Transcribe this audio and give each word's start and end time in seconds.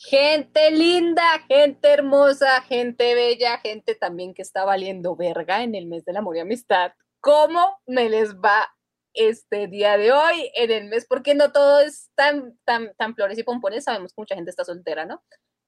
Gente 0.00 0.70
linda, 0.70 1.24
gente 1.48 1.88
hermosa, 1.88 2.62
gente 2.62 3.16
bella, 3.16 3.58
gente 3.58 3.96
también 3.96 4.32
que 4.32 4.42
está 4.42 4.64
valiendo 4.64 5.16
verga 5.16 5.64
en 5.64 5.74
el 5.74 5.86
mes 5.86 6.04
del 6.04 6.18
amor 6.18 6.36
y 6.36 6.40
amistad. 6.40 6.92
¿Cómo 7.18 7.80
me 7.84 8.08
les 8.08 8.36
va 8.36 8.72
este 9.12 9.66
día 9.66 9.98
de 9.98 10.12
hoy 10.12 10.52
en 10.54 10.70
el 10.70 10.84
mes? 10.84 11.04
Porque 11.04 11.34
no 11.34 11.50
todo 11.50 11.80
es 11.80 12.10
tan, 12.14 12.56
tan, 12.64 12.94
tan 12.94 13.16
flores 13.16 13.38
y 13.38 13.42
pompones. 13.42 13.84
Sabemos 13.84 14.12
que 14.12 14.20
mucha 14.20 14.36
gente 14.36 14.50
está 14.50 14.64
soltera, 14.64 15.04
¿no? 15.04 15.20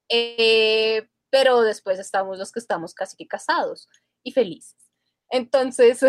Eh, 0.09 1.09
pero 1.31 1.63
después 1.63 1.99
estamos 1.99 2.39
los 2.39 2.53
que 2.53 2.61
estamos 2.61 2.95
casi 2.95 3.17
que 3.17 3.27
casados 3.27 3.89
y 4.23 4.31
felices. 4.31 4.77
Entonces, 5.29 6.03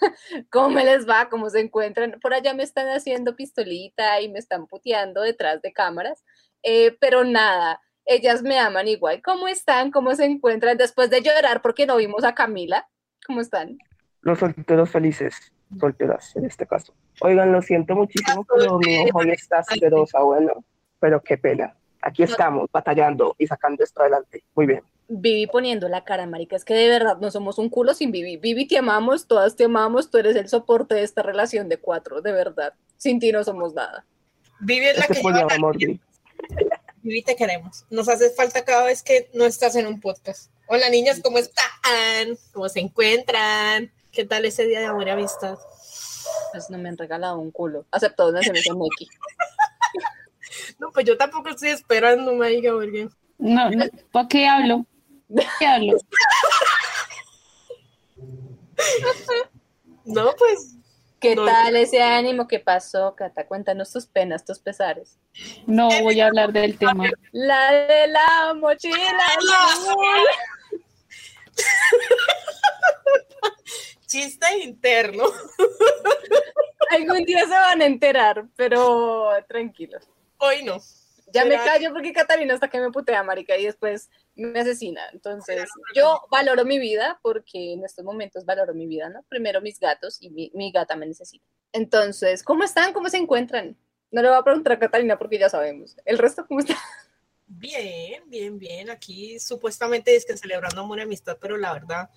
¿cómo 0.50 0.70
me 0.70 0.86
les 0.86 1.06
va? 1.06 1.28
¿Cómo 1.28 1.50
se 1.50 1.60
encuentran? 1.60 2.20
Por 2.22 2.32
allá 2.32 2.54
me 2.54 2.62
están 2.62 2.88
haciendo 2.88 3.36
pistolita 3.36 4.18
y 4.22 4.30
me 4.30 4.38
están 4.38 4.66
puteando 4.66 5.20
detrás 5.20 5.60
de 5.60 5.74
cámaras. 5.74 6.24
Eh, 6.62 6.96
pero 7.00 7.24
nada, 7.24 7.80
ellas 8.04 8.42
me 8.42 8.58
aman 8.58 8.88
igual. 8.88 9.22
¿Cómo 9.22 9.48
están? 9.48 9.90
¿Cómo 9.90 10.14
se 10.14 10.24
encuentran 10.24 10.76
después 10.76 11.10
de 11.10 11.22
llorar 11.22 11.62
porque 11.62 11.86
no 11.86 11.96
vimos 11.96 12.24
a 12.24 12.34
Camila? 12.34 12.88
¿Cómo 13.26 13.40
están? 13.40 13.78
Los 14.22 14.40
solteros 14.40 14.90
felices, 14.90 15.52
solteras 15.78 16.34
en 16.36 16.44
este 16.44 16.66
caso. 16.66 16.92
Oigan, 17.20 17.52
lo 17.52 17.62
siento 17.62 17.94
muchísimo, 17.94 18.44
pero 18.44 18.78
mi 18.78 18.98
ojo 19.08 19.22
está 19.22 19.58
asquerosa, 19.58 20.20
bueno, 20.20 20.64
pero 20.98 21.22
qué 21.22 21.38
pena. 21.38 21.74
Aquí 22.02 22.22
estamos 22.22 22.68
batallando 22.72 23.34
y 23.38 23.46
sacando 23.46 23.84
esto 23.84 24.00
adelante. 24.00 24.42
Muy 24.54 24.66
bien. 24.66 24.82
Vivi 25.08 25.46
poniendo 25.46 25.88
la 25.88 26.04
cara, 26.04 26.26
marica, 26.26 26.56
es 26.56 26.64
que 26.64 26.74
de 26.74 26.88
verdad 26.88 27.18
no 27.18 27.30
somos 27.30 27.58
un 27.58 27.68
culo 27.68 27.94
sin 27.94 28.10
Vivi. 28.10 28.36
Vivi, 28.36 28.66
te 28.66 28.78
amamos, 28.78 29.26
todas 29.26 29.56
te 29.56 29.64
amamos, 29.64 30.10
tú 30.10 30.18
eres 30.18 30.36
el 30.36 30.48
soporte 30.48 30.94
de 30.94 31.02
esta 31.02 31.22
relación 31.22 31.68
de 31.68 31.78
cuatro, 31.78 32.22
de 32.22 32.32
verdad. 32.32 32.74
Sin 32.96 33.18
ti 33.18 33.32
no 33.32 33.42
somos 33.44 33.74
nada. 33.74 34.06
Vivi 34.60 34.86
es 34.86 34.98
la 34.98 35.04
este 35.04 35.20
que 35.20 35.32
lleva 35.32 35.54
amor, 35.54 35.76
Vivi. 35.76 36.00
Vivi, 37.02 37.22
te 37.22 37.36
queremos. 37.36 37.84
Nos 37.90 38.08
hace 38.08 38.30
falta 38.30 38.64
cada 38.64 38.84
vez 38.84 39.02
que 39.02 39.30
no 39.34 39.44
estás 39.44 39.76
en 39.76 39.86
un 39.86 40.00
podcast. 40.00 40.50
Hola, 40.66 40.88
niñas, 40.90 41.20
¿cómo 41.22 41.38
están? 41.38 42.38
¿Cómo 42.52 42.68
se 42.68 42.80
encuentran? 42.80 43.92
¿Qué 44.12 44.24
tal 44.24 44.44
ese 44.44 44.66
día 44.66 44.80
de 44.80 44.86
amor 44.86 45.06
y 45.06 45.10
amistad? 45.10 45.58
Pues 46.52 46.70
no 46.70 46.78
me 46.78 46.88
han 46.88 46.98
regalado 46.98 47.38
un 47.38 47.50
culo. 47.50 47.86
Aceptado 47.90 48.30
una 48.30 48.42
semilla 48.42 48.74
Neki. 48.74 49.08
No, 50.78 50.90
pues 50.92 51.06
yo 51.06 51.16
tampoco 51.16 51.50
estoy 51.50 51.70
esperando, 51.70 52.34
marica, 52.34 52.72
porque... 52.72 53.08
No, 53.38 53.70
no 53.70 53.84
¿para 54.12 54.28
qué 54.28 54.46
hablo? 54.46 54.84
qué 55.58 55.66
hablo? 55.66 55.96
no, 60.04 60.34
pues 60.36 60.76
¿Qué 61.20 61.36
tal 61.36 61.76
ese 61.76 62.02
ánimo 62.02 62.48
que 62.48 62.60
pasó, 62.60 63.14
Cata? 63.14 63.46
Cuéntanos 63.46 63.92
tus 63.92 64.06
penas, 64.06 64.42
tus 64.44 64.58
pesares. 64.58 65.18
No 65.66 65.90
voy 66.02 66.20
a 66.20 66.28
hablar 66.28 66.52
del 66.52 66.78
tema. 66.78 67.10
La 67.32 67.72
de 67.72 68.06
la 68.08 68.54
mochila. 68.54 68.96
Chiste 74.06 74.46
interno. 74.64 75.24
Algún 76.90 77.24
día 77.24 77.42
se 77.42 77.50
van 77.50 77.82
a 77.82 77.86
enterar, 77.86 78.46
pero 78.56 79.28
tranquilos. 79.46 80.08
Hoy 80.38 80.64
no. 80.64 80.78
Ya 81.32 81.44
me 81.44 81.56
callo 81.56 81.92
porque 81.92 82.12
Catalina 82.12 82.54
hasta 82.54 82.68
que 82.68 82.80
me 82.80 82.90
putea, 82.90 83.22
marica, 83.22 83.56
y 83.56 83.64
después 83.66 84.10
me 84.34 84.60
asesina. 84.60 85.02
Entonces, 85.12 85.68
yo 85.94 86.22
valoro 86.30 86.64
mi 86.64 86.78
vida 86.78 87.18
porque 87.22 87.72
en 87.72 87.84
estos 87.84 88.04
momentos 88.04 88.44
valoro 88.44 88.74
mi 88.74 88.86
vida, 88.86 89.08
¿no? 89.08 89.22
Primero 89.28 89.60
mis 89.60 89.78
gatos 89.78 90.18
y 90.20 90.30
mi, 90.30 90.72
gata 90.72 90.96
me 90.96 91.06
necesita. 91.06 91.44
Entonces, 91.72 92.42
¿cómo 92.42 92.64
están? 92.64 92.92
¿Cómo 92.92 93.08
se 93.08 93.18
encuentran? 93.18 93.76
No 94.10 94.22
le 94.22 94.28
voy 94.28 94.38
a 94.38 94.42
preguntar 94.42 94.74
a 94.74 94.78
Catalina 94.78 95.18
porque 95.18 95.38
ya 95.38 95.48
sabemos. 95.48 95.96
¿El 96.04 96.18
resto 96.18 96.46
cómo 96.46 96.60
está? 96.60 96.76
Bien, 97.46 98.22
bien, 98.26 98.58
bien. 98.58 98.90
Aquí 98.90 99.38
supuestamente 99.40 100.14
es 100.14 100.24
que 100.24 100.36
celebrando 100.36 100.80
amor 100.80 100.98
y 100.98 101.02
amistad, 101.02 101.36
pero 101.40 101.56
la 101.56 101.72
verdad, 101.72 102.10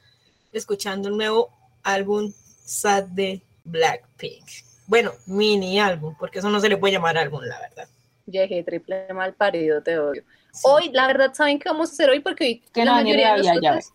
escuchando 0.51 1.09
un 1.09 1.17
nuevo 1.17 1.49
álbum 1.83 2.31
Sad 2.65 3.05
de 3.05 3.41
Blackpink. 3.63 4.45
Bueno, 4.87 5.13
mini 5.25 5.79
álbum, 5.79 6.15
porque 6.19 6.39
eso 6.39 6.49
no 6.49 6.59
se 6.59 6.69
le 6.69 6.77
puede 6.77 6.93
llamar 6.93 7.17
álbum, 7.17 7.41
la 7.43 7.59
verdad. 7.59 7.87
Llegué 8.25 8.63
triple 8.63 9.13
mal 9.13 9.33
parido, 9.33 9.81
te 9.83 9.99
odio. 9.99 10.23
Hoy, 10.63 10.89
la 10.91 11.07
verdad, 11.07 11.33
¿saben 11.33 11.59
qué 11.59 11.69
vamos 11.69 11.89
a 11.89 11.93
hacer 11.93 12.09
hoy? 12.09 12.19
Porque 12.21 12.43
hoy 12.45 12.63
la, 12.75 12.93
mayoría 12.93 13.33
de 13.33 13.43
nosotras, 13.43 13.93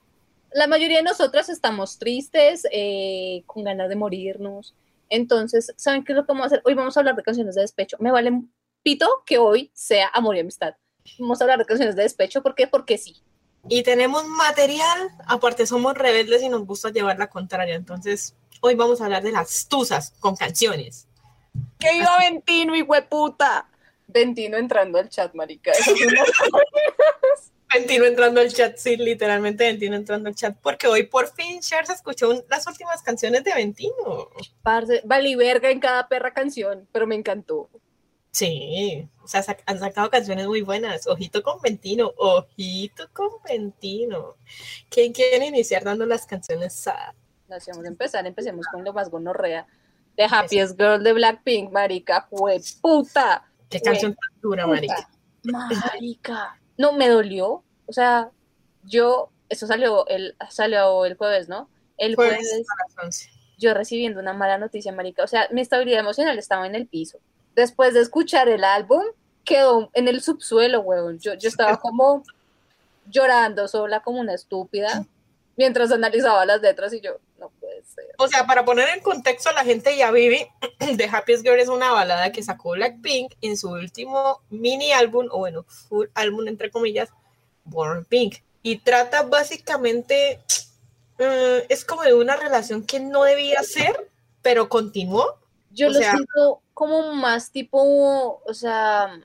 la 0.52 0.66
mayoría 0.66 0.98
de 0.98 1.02
nosotras 1.04 1.48
estamos 1.48 1.98
tristes, 1.98 2.66
eh, 2.70 3.42
con 3.46 3.64
ganas 3.64 3.88
de 3.88 3.96
morirnos. 3.96 4.74
Entonces, 5.08 5.72
¿saben 5.76 6.04
qué 6.04 6.12
es 6.12 6.16
lo 6.16 6.26
que 6.26 6.32
vamos 6.32 6.44
a 6.44 6.46
hacer? 6.46 6.62
Hoy 6.64 6.74
vamos 6.74 6.96
a 6.96 7.00
hablar 7.00 7.16
de 7.16 7.22
canciones 7.22 7.54
de 7.54 7.62
despecho. 7.62 7.96
Me 8.00 8.10
vale 8.10 8.42
pito 8.82 9.22
que 9.24 9.38
hoy 9.38 9.70
sea 9.72 10.08
amor 10.12 10.36
y 10.36 10.40
amistad. 10.40 10.74
Vamos 11.18 11.40
a 11.40 11.44
hablar 11.44 11.58
de 11.58 11.64
canciones 11.64 11.96
de 11.96 12.02
despecho. 12.02 12.42
¿Por 12.42 12.54
qué? 12.54 12.66
Porque 12.66 12.98
sí. 12.98 13.16
Y 13.68 13.82
tenemos 13.82 14.26
material, 14.26 15.10
aparte 15.26 15.66
somos 15.66 15.94
rebeldes 15.94 16.42
y 16.42 16.48
nos 16.48 16.64
gusta 16.64 16.90
llevar 16.90 17.18
la 17.18 17.28
contraria. 17.28 17.74
Entonces, 17.74 18.34
hoy 18.60 18.74
vamos 18.74 19.00
a 19.00 19.04
hablar 19.04 19.22
de 19.22 19.32
las 19.32 19.68
tusas 19.68 20.12
con 20.20 20.36
canciones. 20.36 21.06
¡Que 21.78 21.96
iba 21.96 22.18
Ventino, 22.18 22.74
y 22.76 22.82
puta! 22.82 23.67
Ventino 24.08 24.56
entrando 24.56 24.98
al 24.98 25.08
chat, 25.08 25.34
marica. 25.34 25.72
Ventino 27.72 28.06
entrando 28.06 28.40
al 28.40 28.52
chat, 28.52 28.76
sí, 28.76 28.96
literalmente 28.96 29.64
Ventino 29.64 29.94
entrando 29.94 30.30
al 30.30 30.34
chat, 30.34 30.56
porque 30.62 30.86
hoy 30.86 31.04
por 31.04 31.32
fin 31.34 31.60
Cher 31.60 31.86
se 31.86 31.92
escuchó 31.92 32.44
las 32.48 32.66
últimas 32.66 33.02
canciones 33.02 33.44
de 33.44 33.54
Ventino. 33.54 34.30
Parce, 34.62 35.02
verga 35.04 35.70
en 35.70 35.78
cada 35.78 36.08
perra 36.08 36.32
canción, 36.32 36.88
pero 36.90 37.06
me 37.06 37.14
encantó. 37.14 37.68
Sí, 38.30 39.08
o 39.22 39.28
sea, 39.28 39.44
han 39.66 39.78
sacado 39.78 40.10
canciones 40.10 40.46
muy 40.46 40.62
buenas. 40.62 41.06
Ojito 41.06 41.42
con 41.42 41.60
Ventino, 41.60 42.12
ojito 42.16 43.08
con 43.12 43.30
Ventino. 43.46 44.36
¿Quién 44.88 45.12
quiere 45.12 45.46
iniciar 45.46 45.84
dando 45.84 46.06
las 46.06 46.26
canciones 46.26 46.74
sad? 46.74 47.14
Vamos 47.48 47.84
a 47.84 47.88
empezar, 47.88 48.26
empecemos 48.26 48.66
con 48.66 48.84
lo 48.84 48.92
más 48.92 49.10
gonorrea. 49.10 49.66
The 50.16 50.24
Happiest 50.24 50.78
Girl 50.78 51.02
de 51.02 51.12
Blackpink, 51.12 51.70
marica, 51.70 52.26
fue 52.30 52.60
puta. 52.80 53.47
Qué 53.68 53.80
canción 53.80 54.14
tan 54.14 54.40
dura, 54.40 54.66
marica. 54.66 55.08
Marica. 55.42 56.58
No, 56.76 56.92
me 56.92 57.08
dolió. 57.08 57.62
O 57.86 57.92
sea, 57.92 58.30
yo, 58.84 59.30
eso 59.48 59.66
salió 59.66 60.06
el, 60.08 60.36
salió 60.50 61.04
el 61.04 61.16
jueves, 61.16 61.48
¿no? 61.48 61.68
El 61.96 62.14
jueves, 62.14 62.66
yo 63.58 63.74
recibiendo 63.74 64.20
una 64.20 64.32
mala 64.32 64.58
noticia, 64.58 64.92
marica. 64.92 65.24
O 65.24 65.26
sea, 65.26 65.48
mi 65.50 65.60
estabilidad 65.60 66.00
emocional 66.00 66.38
estaba 66.38 66.66
en 66.66 66.74
el 66.74 66.86
piso. 66.86 67.18
Después 67.56 67.94
de 67.94 68.00
escuchar 68.00 68.48
el 68.48 68.62
álbum, 68.62 69.02
quedó 69.44 69.90
en 69.94 70.08
el 70.08 70.20
subsuelo, 70.20 70.80
weón. 70.80 71.18
Yo, 71.18 71.34
yo 71.34 71.48
estaba 71.48 71.76
como 71.80 72.22
llorando 73.10 73.66
sola 73.68 74.00
como 74.00 74.20
una 74.20 74.34
estúpida 74.34 75.06
mientras 75.56 75.90
analizaba 75.90 76.46
las 76.46 76.62
letras 76.62 76.92
y 76.92 77.00
yo. 77.00 77.18
O 78.18 78.28
sea, 78.28 78.46
para 78.46 78.64
poner 78.64 78.88
en 78.90 79.00
contexto 79.00 79.50
a 79.50 79.52
la 79.52 79.64
gente 79.64 79.96
ya 79.96 80.10
vive, 80.10 80.50
The 80.96 81.08
Happiest 81.10 81.42
Girl 81.42 81.58
es 81.58 81.68
una 81.68 81.92
balada 81.92 82.32
que 82.32 82.42
sacó 82.42 82.70
Blackpink 82.72 83.34
en 83.40 83.56
su 83.56 83.70
último 83.70 84.42
mini 84.50 84.92
álbum, 84.92 85.28
o 85.30 85.38
bueno, 85.38 85.64
full 85.64 86.06
álbum 86.14 86.48
entre 86.48 86.70
comillas, 86.70 87.10
Born 87.64 88.04
Pink. 88.04 88.36
Y 88.62 88.78
trata 88.78 89.22
básicamente, 89.22 90.40
eh, 91.18 91.66
es 91.68 91.84
como 91.84 92.02
de 92.02 92.14
una 92.14 92.36
relación 92.36 92.84
que 92.84 93.00
no 93.00 93.24
debía 93.24 93.62
ser, 93.62 94.10
pero 94.42 94.68
continuó. 94.68 95.38
Yo 95.70 95.90
lo 95.90 95.98
siento 96.00 96.62
como 96.74 97.12
más 97.14 97.50
tipo, 97.50 98.42
o 98.44 98.54
sea, 98.54 99.20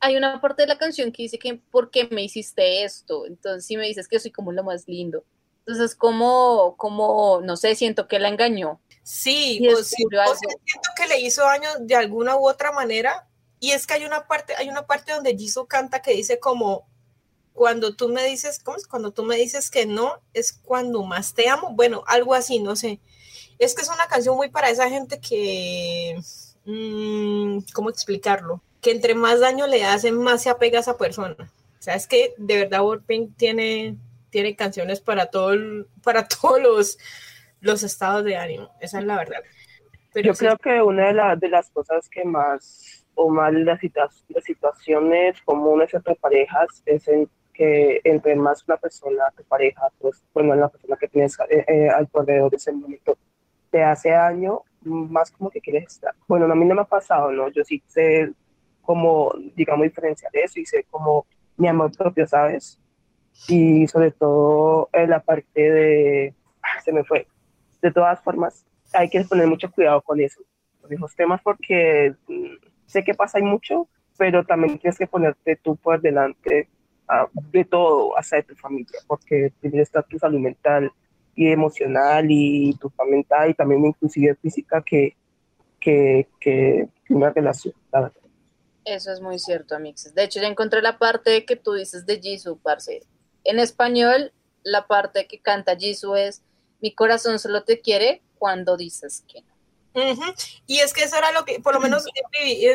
hay 0.00 0.16
una 0.16 0.40
parte 0.40 0.62
de 0.62 0.68
la 0.68 0.78
canción 0.78 1.12
que 1.12 1.24
dice 1.24 1.38
que, 1.38 1.60
¿por 1.70 1.90
qué 1.90 2.08
me 2.10 2.22
hiciste 2.22 2.84
esto? 2.84 3.26
Entonces, 3.26 3.66
si 3.66 3.76
me 3.76 3.86
dices 3.86 4.08
que 4.08 4.18
soy 4.18 4.30
como 4.30 4.52
lo 4.52 4.64
más 4.64 4.88
lindo. 4.88 5.24
Entonces, 5.70 5.94
como, 5.94 6.74
como, 6.76 7.40
no 7.44 7.56
sé, 7.56 7.76
siento 7.76 8.08
que 8.08 8.18
la 8.18 8.28
engañó. 8.28 8.80
Sí, 9.04 9.60
o, 9.68 9.82
siento 9.84 10.18
que 10.96 11.06
le 11.06 11.20
hizo 11.20 11.42
daño 11.42 11.68
de 11.78 11.94
alguna 11.94 12.36
u 12.36 12.48
otra 12.48 12.72
manera. 12.72 13.28
Y 13.60 13.70
es 13.70 13.86
que 13.86 13.94
hay 13.94 14.04
una 14.04 14.26
parte, 14.26 14.54
hay 14.56 14.68
una 14.68 14.86
parte 14.86 15.12
donde 15.12 15.36
Jisoo 15.36 15.66
canta 15.66 16.02
que 16.02 16.12
dice 16.12 16.40
como, 16.40 16.88
cuando 17.52 17.94
tú 17.94 18.08
me 18.08 18.24
dices, 18.24 18.58
¿cómo 18.58 18.78
es? 18.78 18.88
Cuando 18.88 19.12
tú 19.12 19.22
me 19.22 19.36
dices 19.36 19.70
que 19.70 19.86
no, 19.86 20.14
es 20.34 20.52
cuando 20.52 21.04
más 21.04 21.34
te 21.34 21.48
amo. 21.48 21.70
Bueno, 21.70 22.02
algo 22.08 22.34
así, 22.34 22.58
no 22.58 22.74
sé. 22.74 22.98
Es 23.60 23.76
que 23.76 23.82
es 23.82 23.88
una 23.88 24.08
canción 24.08 24.34
muy 24.34 24.48
para 24.48 24.70
esa 24.70 24.88
gente 24.90 25.20
que, 25.20 26.20
mmm, 26.64 27.58
¿cómo 27.72 27.90
explicarlo? 27.90 28.60
Que 28.80 28.90
entre 28.90 29.14
más 29.14 29.38
daño 29.38 29.68
le 29.68 29.84
hacen, 29.84 30.16
más 30.18 30.42
se 30.42 30.50
apega 30.50 30.78
a 30.78 30.82
esa 30.82 30.96
persona. 30.96 31.36
O 31.38 31.82
sea, 31.82 31.94
es 31.94 32.08
que 32.08 32.34
de 32.38 32.56
verdad 32.56 32.82
Warping 32.82 33.34
tiene, 33.34 33.96
tiene 34.30 34.56
canciones 34.56 35.00
para, 35.00 35.26
todo 35.26 35.52
para 36.02 36.26
todos 36.40 36.60
los, 36.60 36.98
los 37.60 37.82
estados 37.82 38.24
de 38.24 38.36
ánimo, 38.36 38.70
esa 38.80 38.98
es 38.98 39.04
la 39.04 39.16
verdad. 39.16 39.42
Pero 40.12 40.32
Yo 40.32 40.38
creo 40.38 40.56
que 40.58 40.82
una 40.82 41.12
de, 41.12 41.36
de 41.36 41.48
las 41.48 41.70
cosas 41.70 42.08
que 42.08 42.24
más, 42.24 43.06
o 43.14 43.28
más 43.30 43.52
las, 43.52 43.80
las 44.28 44.44
situaciones 44.44 45.40
comunes 45.42 45.92
entre 45.94 46.16
parejas 46.16 46.82
es 46.84 47.06
en 47.06 47.28
que 47.52 48.00
entre 48.04 48.34
más 48.36 48.64
una 48.66 48.78
persona, 48.78 49.24
tu 49.36 49.44
pareja, 49.44 49.88
pues, 49.98 50.24
bueno, 50.32 50.54
la 50.54 50.68
persona 50.68 50.96
que 50.96 51.08
tienes 51.08 51.36
eh, 51.50 51.64
eh, 51.68 51.88
al 51.90 52.08
alrededor 52.14 52.50
de 52.50 52.56
ese 52.56 52.72
momento, 52.72 53.18
te 53.70 53.82
hace 53.82 54.10
daño, 54.10 54.62
más 54.82 55.30
como 55.30 55.50
que 55.50 55.60
quieres 55.60 55.84
estar. 55.92 56.14
Bueno, 56.26 56.50
a 56.50 56.54
mí 56.54 56.64
no 56.64 56.74
me 56.74 56.80
ha 56.80 56.84
pasado, 56.84 57.30
¿no? 57.30 57.48
Yo 57.50 57.62
sí 57.62 57.82
sé 57.86 58.32
cómo, 58.80 59.32
digamos, 59.54 59.84
diferenciar 59.84 60.34
eso 60.34 60.58
y 60.58 60.64
sé 60.64 60.86
cómo 60.90 61.26
mi 61.56 61.68
amor 61.68 61.94
propio, 61.96 62.26
¿sabes? 62.26 62.80
Y 63.48 63.86
sobre 63.88 64.10
todo 64.10 64.88
en 64.92 65.10
la 65.10 65.20
parte 65.20 65.60
de, 65.60 66.34
ah, 66.62 66.80
se 66.84 66.92
me 66.92 67.04
fue, 67.04 67.26
de 67.82 67.90
todas 67.90 68.20
formas, 68.20 68.64
hay 68.92 69.08
que 69.08 69.24
poner 69.24 69.46
mucho 69.46 69.70
cuidado 69.70 70.02
con 70.02 70.20
eso, 70.20 70.40
con 70.80 70.92
esos 70.92 71.14
temas, 71.14 71.40
porque 71.42 72.14
mm, 72.28 72.66
sé 72.86 73.04
que 73.04 73.14
pasa 73.14 73.38
y 73.38 73.42
mucho, 73.42 73.88
pero 74.18 74.44
también 74.44 74.78
tienes 74.78 74.98
que 74.98 75.06
ponerte 75.06 75.56
tú 75.56 75.76
por 75.76 76.00
delante 76.00 76.68
ah, 77.08 77.26
de 77.34 77.64
todo, 77.64 78.16
hasta 78.18 78.36
de 78.36 78.42
tu 78.42 78.54
familia, 78.56 78.98
porque 79.06 79.52
primero 79.60 79.82
está 79.82 80.02
tu 80.02 80.18
salud 80.18 80.38
mental 80.38 80.92
y 81.34 81.48
emocional 81.48 82.26
y 82.28 82.74
tu 82.74 82.92
mental 83.08 83.50
y 83.50 83.54
también 83.54 83.86
inclusive 83.86 84.34
física 84.36 84.82
que, 84.82 85.16
que, 85.78 86.28
que 86.38 86.88
una 87.08 87.30
relación, 87.30 87.74
Eso 88.84 89.12
es 89.12 89.20
muy 89.20 89.38
cierto, 89.38 89.74
Amixes. 89.74 90.14
De 90.14 90.24
hecho, 90.24 90.40
ya 90.40 90.48
encontré 90.48 90.82
la 90.82 90.98
parte 90.98 91.44
que 91.44 91.56
tú 91.56 91.72
dices 91.72 92.04
de 92.06 92.20
Jisoo, 92.20 92.56
parce. 92.56 93.02
En 93.44 93.58
español, 93.58 94.32
la 94.62 94.86
parte 94.86 95.26
que 95.26 95.40
canta 95.40 95.76
Jisoo 95.76 96.16
es 96.16 96.42
Mi 96.80 96.94
corazón 96.94 97.38
solo 97.38 97.64
te 97.64 97.80
quiere 97.80 98.22
cuando 98.38 98.76
dices 98.76 99.24
que 99.28 99.42
no. 99.42 99.50
Y 100.66 100.78
es 100.78 100.92
que 100.92 101.02
eso 101.02 101.16
era 101.16 101.32
lo 101.32 101.44
que, 101.44 101.60
por 101.60 101.74
lo 101.74 101.80
menos, 101.80 102.04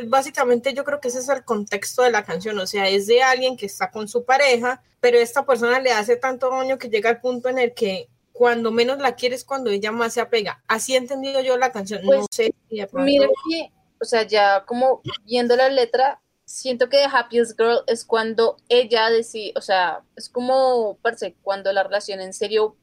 básicamente 0.07 0.73
yo 0.73 0.83
creo 0.83 0.99
que 0.99 1.07
ese 1.07 1.19
es 1.19 1.29
el 1.29 1.45
contexto 1.45 2.03
de 2.03 2.11
la 2.11 2.25
canción, 2.25 2.59
o 2.59 2.67
sea, 2.67 2.89
es 2.89 3.07
de 3.07 3.23
alguien 3.23 3.55
que 3.57 3.65
está 3.65 3.89
con 3.89 4.07
su 4.07 4.25
pareja, 4.25 4.83
pero 4.99 5.17
esta 5.17 5.45
persona 5.45 5.79
le 5.79 5.91
hace 5.91 6.17
tanto 6.17 6.49
daño 6.49 6.77
que 6.77 6.89
llega 6.89 7.09
al 7.09 7.21
punto 7.21 7.49
en 7.49 7.57
el 7.57 7.73
que 7.73 8.09
cuando 8.33 8.71
menos 8.71 8.99
la 8.99 9.15
quieres, 9.15 9.45
cuando 9.45 9.69
ella 9.69 9.91
más 9.91 10.13
se 10.13 10.19
apega. 10.19 10.61
Así 10.67 10.93
he 10.93 10.97
entendido 10.97 11.39
yo 11.41 11.57
la 11.57 11.71
canción, 11.71 12.01
no 12.03 12.07
pues, 12.07 12.25
sé. 12.31 12.53
mira 12.69 13.27
que, 13.49 13.71
o 14.01 14.05
sea, 14.05 14.23
ya 14.23 14.65
como 14.65 15.01
viendo 15.23 15.55
la 15.55 15.69
letra, 15.69 16.21
siento 16.45 16.89
que 16.89 16.97
The 16.97 17.09
Happiest 17.11 17.57
Girl 17.57 17.83
es 17.87 18.05
cuando 18.05 18.57
ella 18.69 19.09
decide, 19.09 19.53
o 19.55 19.61
sea, 19.61 20.03
es 20.15 20.29
como, 20.29 20.97
parece, 21.01 21.35
cuando 21.41 21.73
la 21.73 21.83
relación 21.83 22.21
en 22.21 22.33
serio 22.33 22.77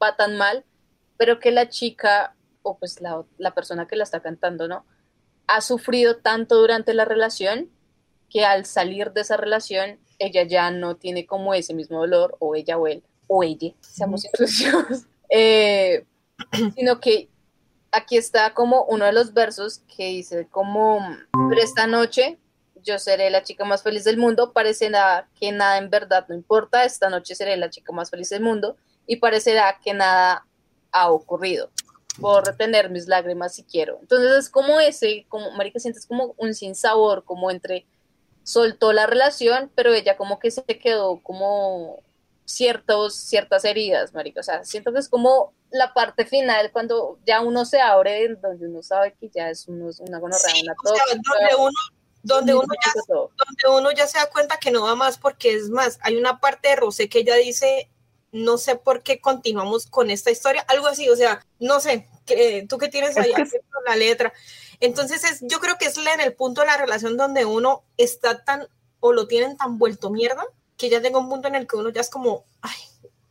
va 0.00 0.16
tan 0.16 0.36
mal, 0.36 0.64
pero 1.16 1.40
que 1.40 1.50
la 1.50 1.68
chica 1.68 2.36
o 2.62 2.78
pues 2.78 3.00
la, 3.00 3.24
la 3.38 3.54
persona 3.54 3.86
que 3.86 3.96
la 3.96 4.04
está 4.04 4.20
cantando, 4.20 4.68
¿no? 4.68 4.84
Ha 5.46 5.60
sufrido 5.60 6.18
tanto 6.18 6.56
durante 6.56 6.94
la 6.94 7.04
relación 7.04 7.70
que 8.28 8.44
al 8.44 8.66
salir 8.66 9.12
de 9.12 9.20
esa 9.22 9.36
relación 9.36 9.98
ella 10.18 10.42
ya 10.42 10.70
no 10.70 10.96
tiene 10.96 11.26
como 11.26 11.54
ese 11.54 11.74
mismo 11.74 11.98
dolor, 11.98 12.36
o 12.40 12.54
ella 12.54 12.76
o 12.78 12.86
él, 12.86 13.02
o 13.26 13.42
ella, 13.42 13.72
seamos 13.80 14.24
inclusivos, 14.24 15.06
eh, 15.30 16.04
sino 16.74 17.00
que 17.00 17.28
aquí 17.92 18.16
está 18.16 18.52
como 18.52 18.84
uno 18.84 19.04
de 19.04 19.12
los 19.12 19.32
versos 19.32 19.82
que 19.96 20.08
dice 20.08 20.48
como, 20.50 21.00
pero 21.48 21.62
esta 21.62 21.86
noche 21.86 22.38
yo 22.86 22.98
seré 22.98 23.28
la 23.30 23.42
chica 23.42 23.64
más 23.64 23.82
feliz 23.82 24.04
del 24.04 24.16
mundo, 24.16 24.52
parecerá 24.52 25.28
que 25.38 25.52
nada 25.52 25.76
en 25.78 25.90
verdad 25.90 26.24
no 26.28 26.34
importa, 26.34 26.84
esta 26.84 27.10
noche 27.10 27.34
seré 27.34 27.56
la 27.56 27.68
chica 27.68 27.92
más 27.92 28.10
feliz 28.10 28.30
del 28.30 28.42
mundo 28.42 28.76
y 29.06 29.16
parecerá 29.16 29.78
que 29.82 29.92
nada 29.92 30.46
ha 30.92 31.10
ocurrido 31.10 31.70
por 32.20 32.46
retener 32.46 32.88
mis 32.88 33.08
lágrimas 33.08 33.54
si 33.54 33.64
quiero. 33.64 33.98
Entonces 34.00 34.30
es 34.36 34.48
como 34.48 34.80
ese, 34.80 35.26
como 35.28 35.50
Marica 35.50 35.80
sientes 35.80 36.06
como 36.06 36.34
un 36.38 36.54
sinsabor, 36.54 37.24
como 37.24 37.50
entre 37.50 37.86
soltó 38.42 38.92
la 38.92 39.06
relación, 39.06 39.70
pero 39.74 39.92
ella 39.92 40.16
como 40.16 40.38
que 40.38 40.50
se 40.50 40.62
quedó 40.62 41.20
como 41.22 42.00
ciertos, 42.44 43.16
ciertas 43.16 43.64
heridas, 43.64 44.14
Marica. 44.14 44.40
O 44.40 44.44
sea, 44.44 44.64
siento 44.64 44.92
que 44.92 45.00
es 45.00 45.08
como 45.08 45.52
la 45.70 45.92
parte 45.92 46.24
final 46.24 46.70
cuando 46.72 47.18
ya 47.26 47.40
uno 47.40 47.64
se 47.64 47.80
abre, 47.80 48.28
donde 48.36 48.68
uno 48.68 48.82
sabe 48.82 49.14
que 49.20 49.28
ya 49.28 49.50
es 49.50 49.66
uno, 49.66 49.90
una 49.98 50.18
gonorrea, 50.18 50.54
una 50.62 50.74
donde 50.84 51.56
uno 51.58 51.95
donde 52.26 52.54
uno, 52.54 52.66
ya, 52.84 52.92
donde 53.08 53.78
uno 53.78 53.90
ya 53.92 54.06
se 54.06 54.18
da 54.18 54.28
cuenta 54.28 54.58
que 54.58 54.70
no 54.70 54.82
va 54.82 54.94
más 54.94 55.16
porque 55.16 55.54
es 55.54 55.70
más, 55.70 55.98
hay 56.02 56.16
una 56.16 56.40
parte 56.40 56.68
de 56.68 56.76
Rosé 56.76 57.08
que 57.08 57.20
ella 57.20 57.36
dice, 57.36 57.88
no 58.32 58.58
sé 58.58 58.76
por 58.76 59.02
qué 59.02 59.20
continuamos 59.20 59.86
con 59.86 60.10
esta 60.10 60.30
historia, 60.30 60.64
algo 60.68 60.88
así, 60.88 61.08
o 61.08 61.16
sea, 61.16 61.44
no 61.60 61.80
sé, 61.80 62.08
que, 62.24 62.66
tú 62.68 62.78
que 62.78 62.88
tienes 62.88 63.16
ahí 63.16 63.32
la 63.86 63.96
letra. 63.96 64.32
Entonces, 64.80 65.24
es, 65.24 65.40
yo 65.42 65.60
creo 65.60 65.78
que 65.78 65.86
es 65.86 65.96
en 65.96 66.20
el 66.20 66.34
punto 66.34 66.60
de 66.60 66.66
la 66.66 66.76
relación 66.76 67.16
donde 67.16 67.44
uno 67.44 67.84
está 67.96 68.44
tan, 68.44 68.66
o 69.00 69.12
lo 69.12 69.26
tienen 69.28 69.56
tan 69.56 69.78
vuelto 69.78 70.10
mierda, 70.10 70.44
que 70.76 70.90
ya 70.90 71.00
tengo 71.00 71.20
un 71.20 71.28
punto 71.28 71.48
en 71.48 71.54
el 71.54 71.66
que 71.66 71.76
uno 71.76 71.90
ya 71.90 72.00
es 72.00 72.10
como, 72.10 72.44
ay, 72.60 72.76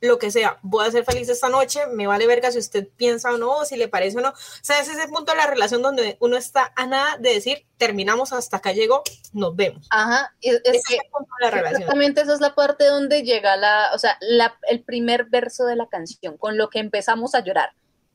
lo 0.01 0.19
que 0.19 0.31
sea, 0.31 0.59
voy 0.61 0.85
a 0.85 0.91
ser 0.91 1.05
feliz 1.05 1.29
esta 1.29 1.49
noche, 1.49 1.87
me 1.87 2.07
vale 2.07 2.27
verga 2.27 2.51
si 2.51 2.59
usted 2.59 2.87
piensa 2.95 3.33
o 3.33 3.37
no, 3.37 3.65
si 3.65 3.77
le 3.77 3.87
parece 3.87 4.17
o 4.17 4.21
no. 4.21 4.29
O 4.29 4.33
sea, 4.61 4.79
es 4.79 4.89
ese 4.89 5.07
punto 5.07 5.31
de 5.31 5.37
la 5.37 5.47
relación 5.47 5.81
donde 5.81 6.17
uno 6.19 6.37
está 6.37 6.71
a 6.75 6.85
nada 6.85 7.17
de 7.17 7.33
decir, 7.33 7.65
terminamos 7.77 8.33
hasta 8.33 8.57
acá 8.57 8.71
llegó, 8.71 9.03
nos 9.33 9.55
vemos. 9.55 9.87
Ajá, 9.89 10.33
es, 10.41 10.61
es 10.63 10.83
que 10.87 10.97
la 11.41 11.51
relación. 11.51 11.81
Exactamente 11.81 12.21
esa 12.21 12.33
es 12.33 12.41
la 12.41 12.55
parte 12.55 12.85
donde 12.85 13.23
llega 13.23 13.55
la, 13.55 13.91
o 13.93 13.97
sea, 13.97 14.17
la, 14.21 14.57
el 14.69 14.83
primer 14.83 15.25
verso 15.25 15.65
de 15.65 15.75
la 15.75 15.87
canción, 15.87 16.37
con 16.37 16.57
lo 16.57 16.69
que 16.69 16.79
empezamos 16.79 17.35
a 17.35 17.41
llorar. 17.41 17.71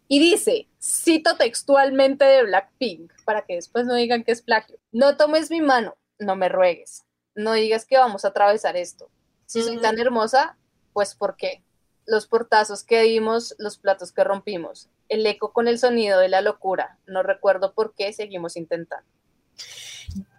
Y 0.08 0.18
dice, 0.18 0.68
cito 0.82 1.36
textualmente 1.36 2.24
de 2.24 2.42
Blackpink, 2.42 3.12
para 3.24 3.42
que 3.42 3.54
después 3.54 3.86
no 3.86 3.94
digan 3.94 4.24
que 4.24 4.32
es 4.32 4.42
plagio, 4.42 4.78
no 4.90 5.16
tomes 5.16 5.50
mi 5.50 5.60
mano, 5.60 5.96
no 6.18 6.34
me 6.36 6.48
ruegues, 6.48 7.04
no 7.34 7.52
digas 7.52 7.84
que 7.84 7.96
vamos 7.96 8.24
a 8.24 8.28
atravesar 8.28 8.76
esto. 8.76 9.08
Si 9.46 9.62
soy 9.62 9.78
tan 9.78 9.98
hermosa, 9.98 10.56
pues 10.92 11.14
¿por 11.14 11.36
qué? 11.36 11.62
Los 12.10 12.26
portazos 12.26 12.82
que 12.82 13.02
dimos, 13.02 13.54
los 13.58 13.78
platos 13.78 14.12
que 14.12 14.24
rompimos, 14.24 14.88
el 15.08 15.24
eco 15.26 15.52
con 15.52 15.68
el 15.68 15.78
sonido 15.78 16.18
de 16.18 16.28
la 16.28 16.40
locura. 16.40 16.98
No 17.06 17.22
recuerdo 17.22 17.72
por 17.72 17.94
qué 17.94 18.12
seguimos 18.12 18.56
intentando. 18.56 19.08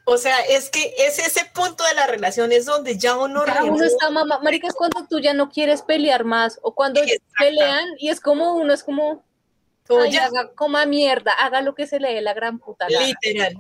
O 0.04 0.18
sea, 0.18 0.42
es 0.42 0.70
que 0.70 0.94
es 0.98 1.20
ese 1.20 1.46
punto 1.54 1.84
de 1.86 1.94
la 1.94 2.08
relación, 2.08 2.52
es 2.52 2.66
donde 2.66 2.98
ya 2.98 3.18
uno... 3.18 3.46
Ya 3.46 3.64
uno 3.64 3.84
está, 3.84 4.10
mamá, 4.10 4.40
marica, 4.40 4.68
es 4.68 4.74
cuando 4.74 5.08
tú 5.08 5.20
ya 5.20 5.34
no 5.34 5.50
quieres 5.50 5.82
pelear 5.82 6.26
más, 6.26 6.60
o 6.62 6.76
cuando 6.76 7.00
pelean 7.40 7.88
y 7.98 8.10
es 8.10 8.20
como 8.20 8.56
uno, 8.56 8.74
es 8.74 8.84
como... 8.84 9.24
Ay, 9.90 10.16
haga, 10.18 10.52
coma 10.56 10.86
mierda, 10.86 11.34
haga 11.34 11.62
lo 11.62 11.76
que 11.76 11.86
se 11.86 12.00
le 12.00 12.14
dé 12.14 12.22
la 12.22 12.34
gran 12.34 12.60
puta. 12.60 12.88
Literal. 12.88 13.54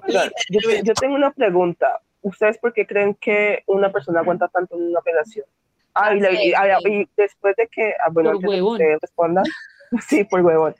Yo, 0.49 0.59
yo, 0.83 0.93
tengo 0.93 1.15
una 1.15 1.31
pregunta. 1.31 1.99
¿Ustedes 2.21 2.57
por 2.57 2.71
qué 2.71 2.87
creen 2.87 3.15
que 3.15 3.63
una 3.67 3.91
persona 3.91 4.21
aguanta 4.21 4.47
tanto 4.47 4.75
en 4.75 4.83
una 4.83 5.01
relación? 5.03 5.45
Ah, 5.93 6.15
y, 6.15 7.09
después 7.17 7.55
de 7.55 7.67
que, 7.67 7.93
ah, 8.03 8.09
bueno, 8.11 8.39
por. 8.39 8.77
Que 8.77 8.97
responda, 9.01 9.43
sí, 10.07 10.23
por 10.23 10.41
huevón. 10.41 10.75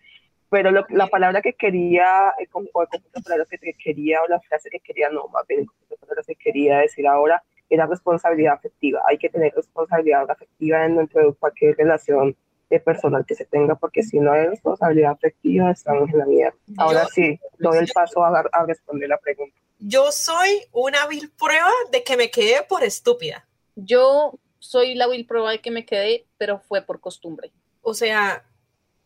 Pero 0.49 0.69
la 0.71 1.07
palabra 1.07 1.41
que 1.41 1.53
quería, 1.53 2.33
eh, 2.37 2.47
o 2.51 2.83
la 2.83 3.21
palabra 3.23 3.45
que 3.49 3.73
quería, 3.73 4.21
o 4.21 4.27
la 4.27 4.39
frase 4.41 4.69
que 4.69 4.79
quería, 4.81 5.09
no, 5.09 5.27
más 5.29 5.47
bien 5.47 5.65
la 5.89 5.95
palabra 5.95 6.23
que 6.27 6.35
quería 6.35 6.79
decir 6.79 7.07
ahora, 7.07 7.41
era 7.69 7.85
responsabilidad 7.85 8.55
afectiva. 8.55 9.01
Hay 9.07 9.17
que 9.17 9.29
tener 9.29 9.53
responsabilidad 9.55 10.29
afectiva 10.29 10.79
dentro 10.79 11.25
de 11.25 11.33
cualquier 11.35 11.77
relación 11.77 12.35
personal 12.79 13.25
que 13.25 13.35
se 13.35 13.45
tenga, 13.45 13.75
porque 13.75 14.03
si 14.03 14.19
no 14.19 14.31
hay 14.31 14.47
responsabilidad 14.47 15.11
afectiva, 15.11 15.71
estamos 15.71 16.09
en 16.09 16.17
la 16.19 16.25
mierda. 16.25 16.57
Ahora 16.77 17.05
sí, 17.13 17.39
doy 17.59 17.77
el 17.79 17.89
paso 17.93 18.23
a, 18.23 18.43
a 18.51 18.65
responder 18.65 19.09
la 19.09 19.17
pregunta. 19.17 19.55
Yo 19.79 20.11
soy 20.11 20.61
una 20.71 21.07
vil 21.07 21.31
prueba 21.37 21.71
de 21.91 22.03
que 22.03 22.15
me 22.15 22.29
quedé 22.29 22.63
por 22.67 22.83
estúpida. 22.83 23.47
Yo 23.75 24.33
soy 24.61 24.93
la 24.93 25.09
Will 25.09 25.25
Prueba 25.25 25.51
de 25.51 25.59
que 25.59 25.71
me 25.71 25.85
quedé, 25.85 26.27
pero 26.37 26.59
fue 26.59 26.83
por 26.83 27.01
costumbre. 27.01 27.51
O 27.81 27.93
sea, 27.93 28.45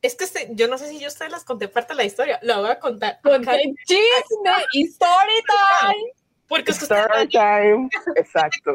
es 0.02 0.16
que 0.16 0.26
este, 0.26 0.50
yo 0.52 0.68
no 0.68 0.78
sé 0.78 0.90
si 0.90 1.00
yo 1.00 1.08
ustedes 1.08 1.32
las 1.32 1.46
conté 1.46 1.68
parte 1.70 1.94
de 1.94 1.98
la 1.98 2.04
historia, 2.04 2.40
la 2.44 2.60
voy 2.60 2.70
a 2.70 2.80
contar. 2.80 3.20
Conté 3.24 3.74
chisme 3.88 4.52
y 4.74 4.84
story 4.84 5.42
time. 5.48 6.12
Porque 6.48 6.72
story 6.72 7.28
time, 7.30 7.90
exacto. 8.16 8.74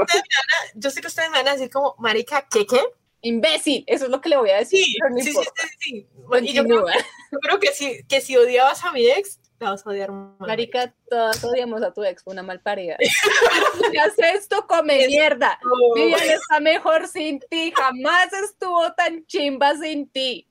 yo 0.74 0.90
sé 0.90 1.00
que 1.00 1.06
ustedes 1.06 1.30
me 1.30 1.36
van 1.36 1.48
a 1.48 1.52
decir 1.52 1.70
como, 1.70 1.94
marica, 1.98 2.48
¿qué 2.50 2.66
qué? 2.66 2.80
Imbécil, 3.22 3.84
eso 3.86 4.06
es 4.06 4.10
lo 4.10 4.20
que 4.22 4.30
le 4.30 4.38
voy 4.38 4.50
a 4.50 4.56
decir. 4.56 4.82
Sí, 4.82 4.96
sí, 5.22 5.32
sí, 5.32 5.40
sí, 5.78 6.08
Y 6.42 6.52
yo 6.54 6.64
creo, 6.64 6.86
yo 7.30 7.38
creo, 7.38 7.60
que, 7.60 7.72
si, 7.72 8.02
que 8.04 8.22
si 8.22 8.36
odiabas 8.38 8.82
a 8.84 8.92
mi 8.92 9.06
ex, 9.06 9.38
la 9.60 9.70
vas 9.70 9.86
a 9.86 9.90
odiar 9.90 10.10
Marica, 10.10 10.92
todos 11.08 11.44
odiamos 11.44 11.82
a 11.82 11.92
tu 11.92 12.02
ex, 12.02 12.22
una 12.24 12.42
mal 12.42 12.60
parida. 12.60 12.96
¿Qué 12.98 13.08
haces 14.00 14.42
esto? 14.42 14.66
Come 14.66 15.06
mierda. 15.06 15.58
Vivian 15.94 16.30
está 16.30 16.60
mejor 16.60 17.06
sin 17.06 17.40
ti. 17.40 17.72
Jamás 17.76 18.32
estuvo 18.32 18.92
tan 18.94 19.24
chimba 19.26 19.76
sin 19.76 20.08
ti. 20.08 20.48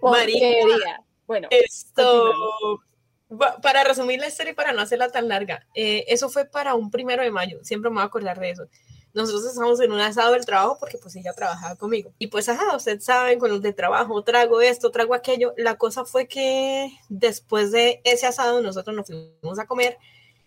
Marica. 0.00 1.02
Bueno. 1.26 1.48
Esto. 1.50 2.32
Para 3.60 3.84
resumir 3.84 4.20
la 4.20 4.28
historia 4.28 4.52
y 4.52 4.54
para 4.54 4.72
no 4.72 4.80
hacerla 4.80 5.10
tan 5.10 5.28
larga, 5.28 5.66
eh, 5.74 6.04
eso 6.08 6.28
fue 6.28 6.44
para 6.44 6.74
un 6.74 6.90
primero 6.90 7.22
de 7.22 7.30
mayo. 7.30 7.58
Siempre 7.62 7.90
me 7.90 7.96
voy 7.96 8.04
a 8.04 8.06
acordar 8.06 8.38
de 8.38 8.50
eso 8.50 8.68
nosotros 9.16 9.46
estábamos 9.46 9.80
en 9.80 9.92
un 9.92 10.00
asado 10.00 10.32
del 10.32 10.44
trabajo 10.44 10.76
porque 10.78 10.98
pues 10.98 11.16
ella 11.16 11.32
trabajaba 11.32 11.74
conmigo. 11.76 12.12
Y 12.18 12.28
pues, 12.28 12.48
ajá, 12.48 12.76
ustedes 12.76 13.04
saben, 13.04 13.38
con 13.38 13.50
los 13.50 13.62
de 13.62 13.72
trabajo, 13.72 14.22
trago 14.22 14.60
esto, 14.60 14.90
trago 14.90 15.14
aquello. 15.14 15.54
La 15.56 15.76
cosa 15.76 16.04
fue 16.04 16.28
que 16.28 16.92
después 17.08 17.72
de 17.72 18.00
ese 18.04 18.26
asado 18.26 18.60
nosotros 18.60 18.94
nos 18.94 19.06
fuimos 19.06 19.58
a 19.58 19.66
comer 19.66 19.98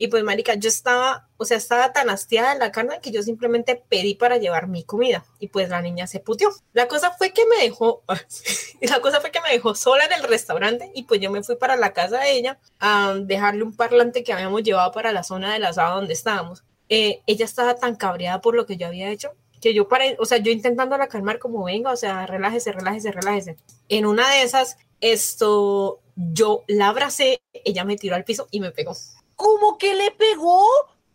y 0.02 0.08
pues, 0.08 0.24
marica, 0.24 0.54
yo 0.54 0.70
estaba, 0.70 1.28
o 1.36 1.44
sea, 1.44 1.58
estaba 1.58 1.92
tan 1.92 2.10
hastiada 2.10 2.54
de 2.54 2.60
la 2.60 2.72
carne 2.72 3.00
que 3.02 3.12
yo 3.12 3.22
simplemente 3.22 3.84
pedí 3.90 4.16
para 4.16 4.38
llevar 4.38 4.68
mi 4.68 4.84
comida 4.86 5.26
y 5.40 5.50
pues 5.50 5.68
la 5.68 5.82
niña 5.82 6.08
se 6.08 6.22
puteó. 6.22 6.50
La 6.72 6.88
cosa 6.88 7.12
fue 7.12 7.34
que 7.34 7.46
me 7.46 7.64
dejó, 7.64 8.04
la 8.82 9.02
cosa 9.02 9.20
fue 9.20 9.32
que 9.32 9.42
me 9.42 9.50
dejó 9.50 9.76
sola 9.76 10.06
en 10.06 10.14
el 10.14 10.24
restaurante 10.24 10.90
y 10.96 11.04
pues 11.04 11.20
yo 11.20 11.30
me 11.32 11.44
fui 11.44 11.58
para 11.58 11.76
la 11.76 11.92
casa 11.92 12.20
de 12.20 12.32
ella 12.32 12.60
a 12.80 13.16
dejarle 13.20 13.64
un 13.64 13.76
parlante 13.76 14.24
que 14.24 14.32
habíamos 14.32 14.64
llevado 14.64 14.92
para 14.94 15.12
la 15.12 15.24
zona 15.24 15.52
del 15.54 15.66
asado 15.66 15.96
donde 15.96 16.14
estábamos. 16.14 16.64
Eh, 16.90 17.22
ella 17.28 17.46
estaba 17.46 17.76
tan 17.76 17.96
cabreada 17.96 18.42
por 18.42 18.56
lo 18.56 18.66
que 18.66 18.78
yo 18.78 18.88
había 18.88 19.10
hecho 19.10 19.32
que 19.60 19.74
yo 19.74 19.88
para, 19.88 20.06
o 20.18 20.26
sea, 20.26 20.38
yo 20.38 20.52
intentándola 20.52 21.08
calmar 21.08 21.40
como 21.40 21.64
venga, 21.66 21.92
o 21.92 21.96
sea, 21.96 22.26
relájese, 22.26 22.72
relájese, 22.72 23.12
relájese. 23.12 23.58
En 23.90 24.06
una 24.06 24.30
de 24.32 24.44
esas, 24.44 24.78
esto, 25.02 26.00
yo 26.16 26.64
la 26.68 26.90
abracé, 26.90 27.42
ella 27.54 27.84
me 27.84 27.98
tiró 27.98 28.16
al 28.16 28.24
piso 28.24 28.48
y 28.52 28.60
me 28.60 28.72
pegó. 28.72 28.96
¿Cómo 29.36 29.78
que 29.78 29.96
le 29.96 30.12
pegó? 30.12 30.66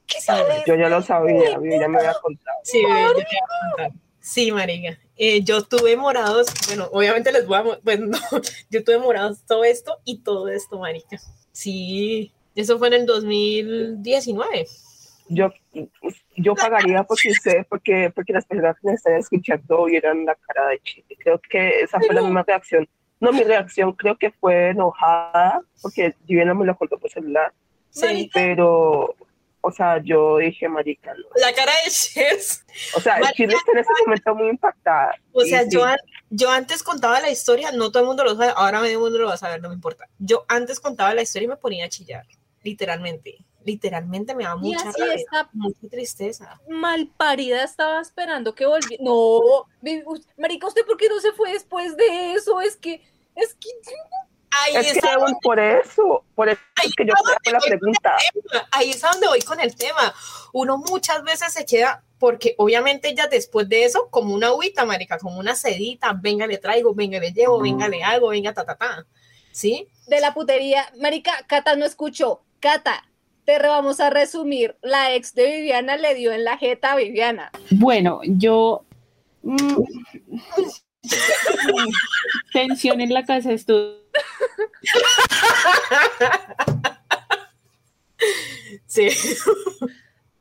¿Qué 0.06 0.20
sabes? 0.20 0.62
Yo 0.66 0.74
ya 0.74 0.88
lo 0.88 1.00
sabía, 1.02 1.52
ya 1.52 1.88
me 1.88 1.98
había 1.98 2.14
contado. 2.20 2.58
Sí, 2.62 2.82
yo 2.82 2.88
me 2.88 3.04
había 3.04 3.14
contado. 3.14 4.00
Sí, 4.20 4.52
Marica. 4.52 4.98
Eh, 5.16 5.42
yo 5.42 5.62
tuve 5.62 5.96
morados, 5.96 6.48
bueno, 6.66 6.88
obviamente 6.92 7.30
les 7.30 7.46
voy 7.46 7.58
a, 7.58 7.80
pues 7.84 8.00
no, 8.00 8.18
yo 8.70 8.84
tuve 8.84 8.98
morados 8.98 9.44
todo 9.46 9.64
esto 9.64 9.98
y 10.04 10.18
todo 10.18 10.48
esto, 10.48 10.78
Marica. 10.78 11.18
Sí, 11.52 12.32
eso 12.54 12.78
fue 12.78 12.88
en 12.88 12.94
el 12.94 13.06
2019 13.06 14.66
yo, 15.28 15.52
yo 16.36 16.54
pagaría 16.54 17.02
porque 17.04 17.30
usted, 17.30 17.66
porque, 17.68 18.10
porque 18.14 18.32
las 18.32 18.44
personas 18.44 18.76
que 18.80 18.88
me 18.88 18.94
están 18.94 19.14
escuchando 19.14 19.84
vieran 19.84 20.24
la 20.24 20.34
cara 20.34 20.68
de 20.68 20.80
Chile. 20.80 21.16
Creo 21.18 21.40
que 21.40 21.80
esa 21.80 21.98
fue 22.00 22.14
la 22.14 22.22
misma 22.22 22.42
reacción. 22.42 22.88
No, 23.20 23.32
mi 23.32 23.42
reacción 23.42 23.92
creo 23.92 24.16
que 24.18 24.30
fue 24.32 24.70
enojada, 24.70 25.62
porque 25.80 26.14
Viviana 26.26 26.54
me 26.54 26.66
lo 26.66 26.76
contó 26.76 26.98
por 26.98 27.10
celular. 27.10 27.52
Sí. 27.88 28.30
Pero, 28.34 29.14
o 29.60 29.72
sea, 29.72 29.98
yo 30.02 30.38
dije, 30.38 30.68
marica. 30.68 31.14
La 31.36 31.54
cara 31.54 31.72
de 31.84 31.90
Chess. 31.90 32.66
O 32.96 33.00
sea, 33.00 33.20
Chile 33.32 33.54
está 33.54 33.72
en 33.72 33.78
ese 33.78 33.90
momento 34.04 34.34
muy 34.34 34.48
impactada. 34.50 35.14
O 35.32 35.40
sea, 35.42 35.66
yo, 35.66 35.86
yo 36.28 36.50
antes 36.50 36.82
contaba 36.82 37.20
la 37.20 37.30
historia, 37.30 37.72
no 37.72 37.90
todo 37.90 38.02
el 38.02 38.08
mundo 38.08 38.24
lo 38.24 38.36
sabe, 38.36 38.52
ahora 38.56 38.80
medio 38.80 39.00
mundo 39.00 39.18
lo 39.18 39.28
va 39.28 39.34
a 39.34 39.38
saber, 39.38 39.62
no 39.62 39.68
me 39.68 39.74
importa. 39.74 40.06
Yo 40.18 40.44
antes 40.48 40.80
contaba 40.80 41.14
la 41.14 41.22
historia 41.22 41.46
y 41.46 41.48
me 41.48 41.56
ponía 41.56 41.86
a 41.86 41.88
chillar, 41.88 42.26
literalmente 42.62 43.38
literalmente 43.64 44.34
me 44.34 44.44
da 44.44 44.56
mucha, 44.56 44.84
rabia, 44.84 45.48
mucha 45.52 45.88
tristeza. 45.90 46.60
Mal 46.68 47.08
parida 47.16 47.64
estaba 47.64 48.00
esperando 48.00 48.54
que 48.54 48.66
volviera. 48.66 49.02
No, 49.02 49.66
marica, 50.36 50.66
¿usted 50.66 50.84
por 50.86 50.96
qué 50.96 51.08
no 51.08 51.20
se 51.20 51.32
fue 51.32 51.52
después 51.52 51.96
de 51.96 52.34
eso? 52.34 52.60
Es 52.60 52.76
que, 52.76 53.02
es 53.34 53.54
que... 53.54 53.68
Ahí 54.56 54.76
es 54.76 54.92
que 54.92 55.00
por 55.42 55.58
eso, 55.58 56.24
por 56.36 56.48
eso 56.48 56.60
es 56.84 56.94
que 56.94 57.04
yo 57.04 57.12
la 57.50 57.58
pregunta. 57.58 58.16
Ahí 58.70 58.90
es 58.90 59.02
a 59.02 59.10
donde 59.10 59.26
voy 59.26 59.40
con 59.40 59.58
el 59.58 59.74
tema. 59.74 60.14
Uno 60.52 60.78
muchas 60.78 61.24
veces 61.24 61.52
se 61.52 61.66
queda, 61.66 62.04
porque 62.20 62.54
obviamente 62.58 63.08
ella 63.08 63.26
después 63.26 63.68
de 63.68 63.84
eso, 63.84 64.08
como 64.10 64.32
una 64.32 64.48
agüita, 64.48 64.84
marica, 64.84 65.18
como 65.18 65.40
una 65.40 65.56
sedita, 65.56 66.12
venga, 66.12 66.46
le 66.46 66.58
traigo, 66.58 66.94
venga, 66.94 67.18
le 67.18 67.32
llevo, 67.32 67.58
venga, 67.60 67.88
le 67.88 68.04
hago, 68.04 68.28
venga, 68.28 68.54
ta, 68.54 68.64
ta, 68.64 68.76
ta. 68.76 69.04
¿Sí? 69.50 69.88
De 70.06 70.20
la 70.20 70.34
putería, 70.34 70.88
marica, 71.00 71.44
Cata 71.48 71.74
no 71.74 71.84
escuchó. 71.84 72.42
Cata, 72.60 73.04
te 73.44 73.58
vamos 73.58 74.00
a 74.00 74.10
resumir. 74.10 74.76
La 74.82 75.14
ex 75.14 75.34
de 75.34 75.46
Viviana 75.46 75.96
le 75.96 76.14
dio 76.14 76.32
en 76.32 76.44
la 76.44 76.56
jeta 76.58 76.92
a 76.92 76.96
Viviana. 76.96 77.50
Bueno, 77.70 78.20
yo. 78.24 78.84
Mm, 79.42 79.82
tensión 82.52 83.00
en 83.00 83.12
la 83.12 83.24
casa 83.24 83.52
estuvo. 83.52 83.96
sí. 88.86 89.08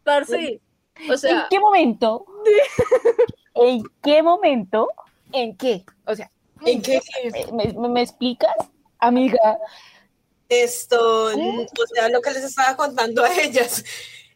Parsi. 0.04 0.62
O 1.10 1.18
sea. 1.18 1.32
¿En 1.32 1.44
qué 1.50 1.60
momento? 1.60 2.26
¿En 3.56 3.84
qué 4.02 4.24
momento? 4.24 4.90
¿En 5.32 5.58
qué? 5.58 5.84
O 6.06 6.16
sea, 6.16 6.32
¿en 6.66 6.82
qué? 6.82 7.02
¿Me, 7.52 7.74
me 7.90 8.02
explicas, 8.02 8.56
amiga? 9.00 9.58
Esto, 10.62 11.26
o 11.28 11.88
sea, 11.94 12.10
lo 12.10 12.22
que 12.22 12.32
les 12.32 12.44
estaba 12.44 12.76
contando 12.76 13.24
a 13.24 13.42
ellas. 13.42 13.84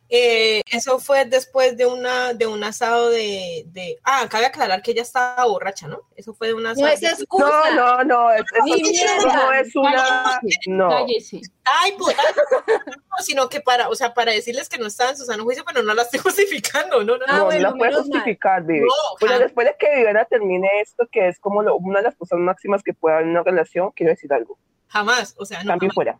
Eh, 0.09 0.61
eso 0.71 0.99
fue 0.99 1.25
después 1.25 1.75
de 1.75 1.85
una 1.85 2.33
de 2.33 2.47
un 2.47 2.63
asado 2.63 3.09
de, 3.09 3.65
de, 3.67 3.99
ah, 4.03 4.25
cabe 4.29 4.45
aclarar 4.45 4.81
que 4.81 4.91
ella 4.91 5.01
estaba 5.01 5.45
borracha, 5.45 5.89
¿no? 5.89 5.99
Eso 6.15 6.33
fue 6.33 6.47
de 6.47 6.53
una 6.53 6.71
asado. 6.71 6.87
No 6.87 6.93
es 6.93 7.03
excusa. 7.03 7.71
No, 7.75 7.75
no, 7.75 8.03
no, 8.05 8.31
es, 8.31 8.43
no 8.65 9.53
es 9.53 9.75
una 9.75 10.39
no. 10.67 11.05
Ay, 11.65 11.91
puta, 11.97 12.23
sino 13.19 13.49
que 13.49 13.59
para, 13.59 13.89
o 13.89 13.95
sea, 13.95 14.13
para 14.13 14.31
decirles 14.31 14.69
que 14.69 14.77
no 14.77 14.87
estaba 14.87 15.09
en 15.09 15.17
su 15.17 15.25
sano 15.25 15.43
juicio, 15.43 15.65
pero 15.65 15.83
no 15.83 15.93
la 15.93 16.03
estoy 16.03 16.19
justificando, 16.23 17.03
no, 17.03 17.17
no, 17.17 17.25
no. 17.27 17.51
no, 17.51 17.51
la 17.51 17.73
puede 17.73 17.95
justificar, 17.95 18.63
Vivi. 18.63 18.87
No, 19.19 19.39
después 19.39 19.67
de 19.67 19.75
que 19.77 19.93
Viviana 19.93 20.23
termine 20.23 20.69
esto, 20.79 21.05
que 21.11 21.27
es 21.27 21.37
como 21.39 21.59
una 21.59 21.99
de 21.99 22.03
las 22.03 22.15
cosas 22.15 22.39
máximas 22.39 22.81
que 22.81 22.93
puede 22.93 23.15
haber 23.15 23.27
en 23.27 23.31
una 23.31 23.43
relación, 23.43 23.91
quiero 23.91 24.13
decir 24.13 24.31
algo. 24.31 24.57
Jamás, 24.87 25.35
o 25.37 25.45
sea, 25.45 25.63
no. 25.63 25.71
También 25.71 25.91
fuera. 25.91 26.19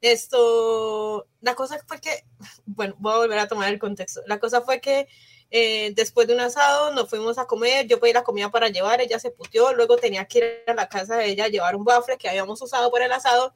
Esto, 0.00 1.28
la 1.40 1.54
cosa 1.54 1.78
fue 1.86 2.00
que, 2.00 2.24
bueno, 2.66 2.94
voy 2.98 3.12
a 3.12 3.18
volver 3.18 3.38
a 3.38 3.48
tomar 3.48 3.72
el 3.72 3.78
contexto. 3.78 4.20
La 4.26 4.38
cosa 4.38 4.60
fue 4.62 4.80
que 4.80 5.08
eh, 5.50 5.92
después 5.94 6.26
de 6.26 6.34
un 6.34 6.40
asado 6.40 6.92
nos 6.92 7.08
fuimos 7.08 7.38
a 7.38 7.46
comer, 7.46 7.86
yo 7.86 8.00
pedí 8.00 8.12
la 8.12 8.24
comida 8.24 8.50
para 8.50 8.68
llevar, 8.68 9.00
ella 9.00 9.18
se 9.18 9.30
puteó, 9.30 9.74
luego 9.74 9.96
tenía 9.96 10.24
que 10.24 10.38
ir 10.38 10.44
a 10.66 10.74
la 10.74 10.88
casa 10.88 11.16
de 11.16 11.26
ella 11.26 11.44
a 11.44 11.48
llevar 11.48 11.76
un 11.76 11.84
bafle 11.84 12.16
que 12.16 12.28
habíamos 12.28 12.60
usado 12.60 12.90
para 12.90 13.04
el 13.06 13.12
asado. 13.12 13.54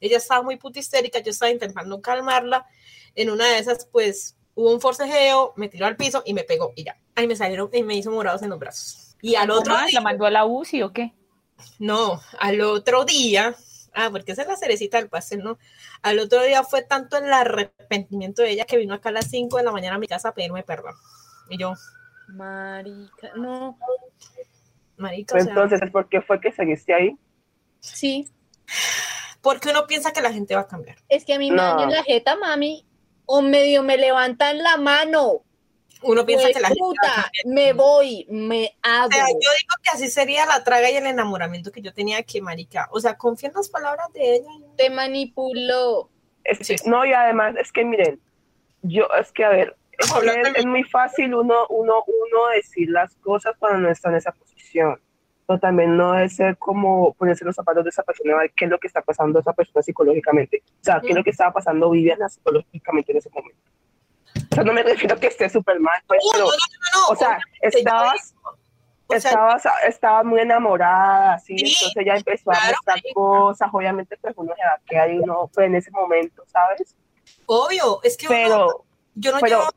Ella 0.00 0.16
estaba 0.16 0.42
muy 0.42 0.56
putistérica, 0.56 1.18
yo 1.18 1.30
estaba 1.30 1.50
intentando 1.50 2.00
calmarla. 2.00 2.64
En 3.14 3.28
una 3.28 3.46
de 3.46 3.58
esas, 3.58 3.86
pues, 3.86 4.36
hubo 4.54 4.72
un 4.72 4.80
forcejeo, 4.80 5.52
me 5.56 5.68
tiró 5.68 5.86
al 5.86 5.96
piso 5.96 6.22
y 6.24 6.32
me 6.32 6.44
pegó 6.44 6.72
y 6.74 6.84
ya. 6.84 6.96
Ahí 7.14 7.26
me 7.26 7.36
salieron 7.36 7.68
y 7.72 7.82
me 7.82 7.96
hizo 7.96 8.10
morados 8.10 8.42
en 8.42 8.50
los 8.50 8.58
brazos. 8.58 9.16
Y 9.20 9.34
al 9.34 9.50
otro 9.50 9.74
¿La 9.92 10.00
mandó 10.00 10.24
a 10.24 10.30
la 10.30 10.46
UCI 10.46 10.82
o 10.82 10.92
qué? 10.92 11.12
No, 11.78 12.20
al 12.38 12.60
otro 12.62 13.04
día 13.04 13.56
Ah, 13.94 14.08
porque 14.10 14.32
esa 14.32 14.42
es 14.42 14.48
la 14.48 14.56
cerecita 14.56 14.98
del 14.98 15.08
pastel, 15.08 15.42
¿no? 15.42 15.58
Al 16.02 16.18
otro 16.18 16.42
día 16.42 16.62
fue 16.64 16.82
tanto 16.82 17.18
el 17.18 17.32
arrepentimiento 17.32 18.42
de 18.42 18.50
ella 18.50 18.64
que 18.64 18.78
vino 18.78 18.94
acá 18.94 19.10
a 19.10 19.12
las 19.12 19.28
5 19.30 19.56
de 19.56 19.64
la 19.64 19.72
mañana 19.72 19.96
a 19.96 19.98
mi 19.98 20.08
casa 20.08 20.30
a 20.30 20.34
pedirme 20.34 20.62
perdón. 20.62 20.94
Y 21.48 21.58
yo. 21.58 21.74
Marica, 22.28 23.32
no. 23.36 23.78
Marica. 24.96 25.38
Entonces, 25.38 25.80
¿por 25.90 26.08
qué 26.08 26.22
fue 26.22 26.40
que 26.40 26.52
seguiste 26.52 26.94
ahí? 26.94 27.16
Sí. 27.80 28.30
Porque 29.42 29.70
uno 29.70 29.86
piensa 29.86 30.12
que 30.12 30.22
la 30.22 30.32
gente 30.32 30.54
va 30.54 30.62
a 30.62 30.68
cambiar. 30.68 30.96
Es 31.08 31.24
que 31.24 31.34
a 31.34 31.38
mí 31.38 31.50
me 31.50 31.58
dan 31.58 31.80
en 31.80 31.90
la 31.90 32.04
jeta, 32.04 32.36
mami, 32.36 32.86
o 33.26 33.42
medio 33.42 33.82
me 33.82 33.96
levantan 33.96 34.58
la 34.58 34.76
mano 34.76 35.44
uno 36.02 36.26
piensa 36.26 36.48
que 36.52 36.60
la 36.60 36.70
puta, 36.70 37.30
me 37.44 37.72
voy, 37.72 38.26
me 38.30 38.76
hago. 38.82 39.08
O 39.08 39.12
sea, 39.12 39.26
yo 39.28 39.34
digo 39.34 39.76
que 39.82 39.90
así 39.92 40.08
sería 40.08 40.46
la 40.46 40.64
traga 40.64 40.90
y 40.90 40.96
el 40.96 41.06
enamoramiento 41.06 41.72
que 41.72 41.82
yo 41.82 41.92
tenía 41.92 42.22
que 42.22 42.40
marica. 42.40 42.88
O 42.92 43.00
sea, 43.00 43.16
confía 43.16 43.48
en 43.48 43.54
las 43.54 43.68
palabras 43.68 44.12
de 44.12 44.36
ella. 44.36 44.50
Te 44.76 44.90
manipuló. 44.90 46.10
No, 46.86 47.04
y 47.04 47.12
además 47.12 47.54
es 47.58 47.70
que 47.72 47.84
miren, 47.84 48.20
yo, 48.82 49.06
es 49.18 49.30
que 49.32 49.44
a 49.44 49.50
ver, 49.50 49.76
es, 50.56 50.66
muy 50.66 50.82
fácil 50.84 51.34
uno, 51.34 51.66
uno, 51.68 52.04
uno 52.06 52.48
decir 52.54 52.90
las 52.90 53.14
cosas 53.16 53.54
cuando 53.58 53.78
no 53.78 53.90
está 53.90 54.08
en 54.08 54.16
esa 54.16 54.32
posición. 54.32 55.00
Pero 55.46 55.58
también 55.58 55.96
no 55.96 56.18
es 56.18 56.36
ser 56.36 56.56
como 56.56 57.14
ponerse 57.14 57.44
los 57.44 57.56
zapatos 57.56 57.84
de 57.84 57.90
esa 57.90 58.02
persona, 58.02 58.34
qué 58.56 58.64
es 58.64 58.70
lo 58.70 58.78
que 58.78 58.86
está 58.86 59.02
pasando 59.02 59.40
esa 59.40 59.52
persona 59.52 59.82
psicológicamente. 59.82 60.62
O 60.66 60.84
sea, 60.84 61.00
qué 61.00 61.10
es 61.10 61.16
lo 61.16 61.24
que 61.24 61.30
estaba 61.30 61.52
pasando 61.52 61.90
Viviana 61.90 62.28
psicológicamente 62.28 63.12
en 63.12 63.18
ese 63.18 63.30
momento. 63.30 63.60
O 64.50 64.54
sea, 64.54 64.64
no 64.64 64.72
me 64.72 64.82
refiero 64.82 65.14
a 65.14 65.20
que 65.20 65.28
esté 65.28 65.48
súper 65.48 65.80
mal, 65.80 66.00
pues, 66.06 66.20
pero, 66.32 66.48
o 67.08 67.16
sea, 67.16 67.38
estabas, 67.60 68.34
estabas, 69.08 69.62
estabas 69.86 70.24
muy 70.24 70.40
enamorada, 70.40 71.38
¿sí? 71.38 71.56
entonces 71.58 72.04
ya 72.04 72.14
empezó 72.14 72.50
a 72.50 72.54
mostrar 72.54 73.02
cosas, 73.14 73.68
obviamente 73.72 74.16
pues 74.18 74.34
uno 74.36 74.54
se 74.56 74.62
va 74.62 74.72
a 74.72 74.80
quedar 74.86 75.10
y 75.10 75.18
uno, 75.18 75.50
pues 75.52 75.66
en 75.66 75.76
ese 75.76 75.90
momento, 75.90 76.44
¿sabes? 76.46 76.94
Obvio, 77.46 78.00
es 78.02 78.16
que 78.16 78.28
pero, 78.28 78.84
yo 79.14 79.32
no 79.32 79.40
llevo, 79.40 79.68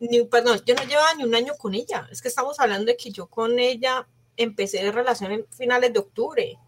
ni, 0.00 0.24
perdón, 0.24 0.60
yo 0.64 0.74
no 0.74 0.82
llevaba 0.82 1.14
ni 1.14 1.24
un 1.24 1.34
año 1.34 1.54
con 1.58 1.74
ella, 1.74 2.08
es 2.10 2.22
que 2.22 2.28
estamos 2.28 2.58
hablando 2.60 2.86
de 2.86 2.96
que 2.96 3.10
yo 3.10 3.26
con 3.26 3.58
ella 3.58 4.06
empecé 4.36 4.82
de 4.82 4.92
relación 4.92 5.32
en 5.32 5.46
finales 5.50 5.92
de 5.92 5.98
octubre. 5.98 6.58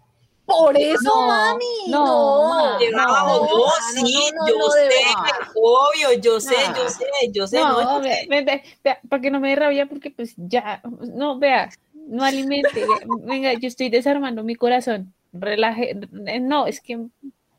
Por 0.44 0.76
eso, 0.76 1.26
mami. 1.26 1.64
No, 1.88 2.78
no, 2.78 2.78
no, 2.80 3.48
sí, 3.94 4.12
yo 4.48 4.70
sé, 4.70 4.90
obvio, 5.54 6.12
yo 6.20 6.40
sé, 6.40 6.56
yo 6.76 6.88
sé, 6.88 7.06
yo 7.32 7.46
sé. 7.46 7.60
No, 7.60 8.00
vea, 8.00 8.62
vea, 8.82 9.00
para 9.08 9.22
que 9.22 9.30
no 9.30 9.40
me 9.40 9.50
dé 9.50 9.56
rabia, 9.56 9.86
porque 9.86 10.10
pues 10.10 10.34
ya, 10.36 10.82
no, 11.14 11.38
vea, 11.38 11.70
no 11.94 12.24
alimente, 12.24 12.84
venga, 13.20 13.52
yo 13.54 13.68
estoy 13.68 13.88
desarmando 13.88 14.42
mi 14.42 14.56
corazón, 14.56 15.14
relaje, 15.32 15.96
no, 16.10 16.66
es 16.66 16.80
que, 16.80 16.98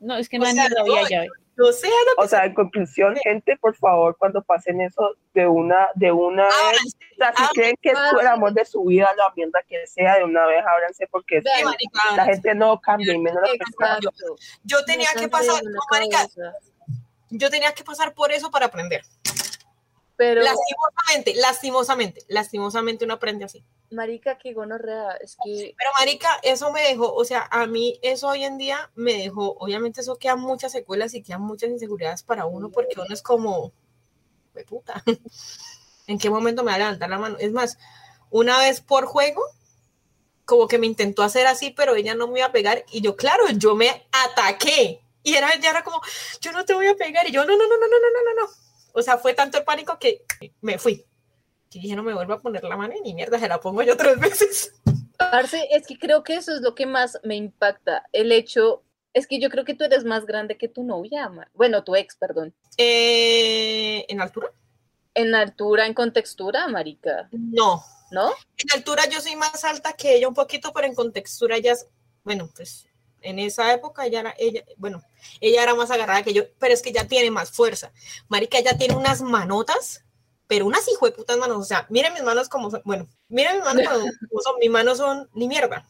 no, 0.00 0.16
es 0.16 0.28
que 0.28 0.38
no 0.38 0.44
hay 0.44 0.54
rabia 0.54 1.08
ya. 1.08 1.24
O 2.16 2.26
sea, 2.26 2.44
en 2.44 2.54
conclusión, 2.54 3.16
gente, 3.22 3.56
por 3.56 3.76
favor, 3.76 4.16
cuando 4.18 4.42
pasen 4.42 4.80
eso 4.80 5.16
de 5.34 5.46
una, 5.46 5.88
de 5.94 6.10
una 6.10 6.48
ah, 6.48 6.70
vez, 6.72 6.96
o 7.12 7.16
sea, 7.16 7.32
si 7.36 7.42
ah, 7.42 7.50
creen 7.54 7.76
que 7.80 7.90
es 7.90 7.98
el 8.20 8.26
amor 8.26 8.52
de 8.52 8.64
su 8.64 8.84
vida, 8.84 9.08
la 9.16 9.32
mierda 9.36 9.60
que 9.68 9.86
sea, 9.86 10.16
de 10.16 10.24
una 10.24 10.46
vez 10.46 10.64
ábranse 10.66 11.06
porque 11.06 11.42
la 12.16 12.24
gente 12.24 12.54
no 12.54 12.80
cambia 12.80 13.14
y 13.14 13.18
menos 13.18 13.42
las 13.42 13.56
personas. 13.56 14.00
Yo, 14.64 14.84
tenía 14.84 15.08
que 15.16 15.28
pasar, 15.28 15.62
yo 17.30 17.50
tenía 17.50 17.72
que 17.72 17.84
pasar 17.84 18.14
por 18.14 18.32
eso 18.32 18.50
para 18.50 18.66
aprender. 18.66 19.02
Pero 20.16 20.42
lastimosamente, 20.42 21.34
lastimosamente, 21.34 22.20
lastimosamente 22.28 23.04
uno 23.04 23.14
aprende 23.14 23.44
así. 23.44 23.64
Marica, 23.90 24.38
qué 24.38 24.52
gonorrea, 24.52 25.12
es 25.20 25.36
que... 25.44 25.74
Pero 25.76 25.90
marica, 25.98 26.28
eso 26.42 26.72
me 26.72 26.82
dejó, 26.82 27.14
o 27.14 27.24
sea, 27.24 27.46
a 27.50 27.66
mí 27.66 27.98
eso 28.02 28.28
hoy 28.28 28.44
en 28.44 28.58
día 28.58 28.90
me 28.94 29.14
dejó, 29.14 29.56
obviamente 29.58 30.00
eso 30.00 30.16
queda 30.16 30.36
muchas 30.36 30.72
secuelas 30.72 31.14
y 31.14 31.22
quedan 31.22 31.42
muchas 31.42 31.70
inseguridades 31.70 32.22
para 32.22 32.46
uno 32.46 32.70
porque 32.70 33.00
uno 33.00 33.12
es 33.14 33.22
como, 33.22 33.72
puta, 34.68 35.02
¿en 36.06 36.18
qué 36.18 36.30
momento 36.30 36.64
me 36.64 36.70
va 36.70 36.76
a 36.76 36.78
levantar 36.78 37.08
la 37.08 37.18
mano? 37.18 37.36
Es 37.38 37.52
más, 37.52 37.78
una 38.30 38.58
vez 38.58 38.80
por 38.80 39.06
juego, 39.06 39.42
como 40.44 40.68
que 40.68 40.78
me 40.78 40.86
intentó 40.86 41.22
hacer 41.22 41.46
así, 41.46 41.70
pero 41.70 41.94
ella 41.94 42.14
no 42.14 42.28
me 42.28 42.40
iba 42.40 42.48
a 42.48 42.52
pegar 42.52 42.84
y 42.90 43.00
yo, 43.00 43.16
claro, 43.16 43.48
yo 43.50 43.74
me 43.74 44.06
ataqué. 44.12 45.00
Y 45.22 45.34
era, 45.34 45.58
ya 45.58 45.70
era 45.70 45.82
como, 45.82 46.00
yo 46.40 46.52
no 46.52 46.64
te 46.64 46.74
voy 46.74 46.86
a 46.86 46.94
pegar. 46.94 47.26
Y 47.26 47.32
yo, 47.32 47.44
no, 47.44 47.56
no, 47.56 47.66
no, 47.66 47.76
no, 47.76 47.86
no, 47.86 47.98
no, 47.98 48.34
no, 48.34 48.42
no. 48.42 48.52
O 48.92 49.02
sea, 49.02 49.16
fue 49.16 49.32
tanto 49.32 49.56
el 49.56 49.64
pánico 49.64 49.98
que 49.98 50.24
me 50.60 50.78
fui. 50.78 51.04
Y 51.74 51.80
dije, 51.80 51.96
no 51.96 52.04
me 52.04 52.14
vuelvo 52.14 52.34
a 52.34 52.40
poner 52.40 52.62
la 52.62 52.76
mano 52.76 52.94
y 52.96 53.00
ni 53.00 53.14
mierda, 53.14 53.38
se 53.38 53.48
la 53.48 53.60
pongo 53.60 53.82
yo 53.82 53.96
tres 53.96 54.18
veces. 54.18 54.72
Parce, 55.18 55.68
es 55.70 55.86
que 55.86 55.98
creo 55.98 56.22
que 56.22 56.36
eso 56.36 56.54
es 56.54 56.60
lo 56.60 56.74
que 56.74 56.86
más 56.86 57.18
me 57.24 57.34
impacta. 57.34 58.04
El 58.12 58.30
hecho, 58.30 58.82
es 59.12 59.26
que 59.26 59.40
yo 59.40 59.50
creo 59.50 59.64
que 59.64 59.74
tú 59.74 59.84
eres 59.84 60.04
más 60.04 60.24
grande 60.24 60.56
que 60.56 60.68
tu 60.68 60.84
novia, 60.84 61.30
bueno, 61.52 61.82
tu 61.82 61.96
ex, 61.96 62.16
perdón. 62.16 62.54
Eh, 62.76 64.04
¿En 64.08 64.20
altura? 64.20 64.52
En 65.14 65.34
altura, 65.34 65.86
en 65.86 65.94
contextura, 65.94 66.68
marica. 66.68 67.28
No. 67.32 67.82
¿No? 68.10 68.30
En 68.56 68.72
altura 68.72 69.08
yo 69.10 69.20
soy 69.20 69.34
más 69.34 69.64
alta 69.64 69.94
que 69.94 70.14
ella 70.14 70.28
un 70.28 70.34
poquito, 70.34 70.72
pero 70.72 70.86
en 70.86 70.94
contextura 70.94 71.56
ella 71.56 71.72
es, 71.72 71.88
bueno, 72.22 72.48
pues 72.54 72.86
en 73.22 73.38
esa 73.38 73.72
época 73.72 74.06
ella 74.06 74.20
era, 74.20 74.34
ella, 74.38 74.62
bueno, 74.76 75.02
ella 75.40 75.62
era 75.62 75.74
más 75.74 75.90
agarrada 75.90 76.22
que 76.22 76.34
yo, 76.34 76.44
pero 76.58 76.74
es 76.74 76.82
que 76.82 76.90
ella 76.90 77.08
tiene 77.08 77.30
más 77.30 77.50
fuerza. 77.50 77.92
Marica, 78.28 78.58
ella 78.58 78.76
tiene 78.76 78.94
unas 78.94 79.22
manotas, 79.22 80.04
pero 80.46 80.66
unas 80.66 80.86
hijo 80.88 81.06
de 81.06 81.12
putas 81.12 81.36
manos. 81.36 81.58
O 81.58 81.64
sea, 81.64 81.86
miren 81.88 82.12
mis 82.12 82.22
manos 82.22 82.48
como 82.48 82.70
son, 82.70 82.82
bueno, 82.84 83.08
miren 83.28 83.56
mis 83.56 83.64
manos 83.64 83.84
como 84.30 84.40
son, 84.40 84.54
mis 84.60 84.70
manos 84.70 84.98
son 84.98 85.28
ni 85.34 85.48
mierda. 85.48 85.86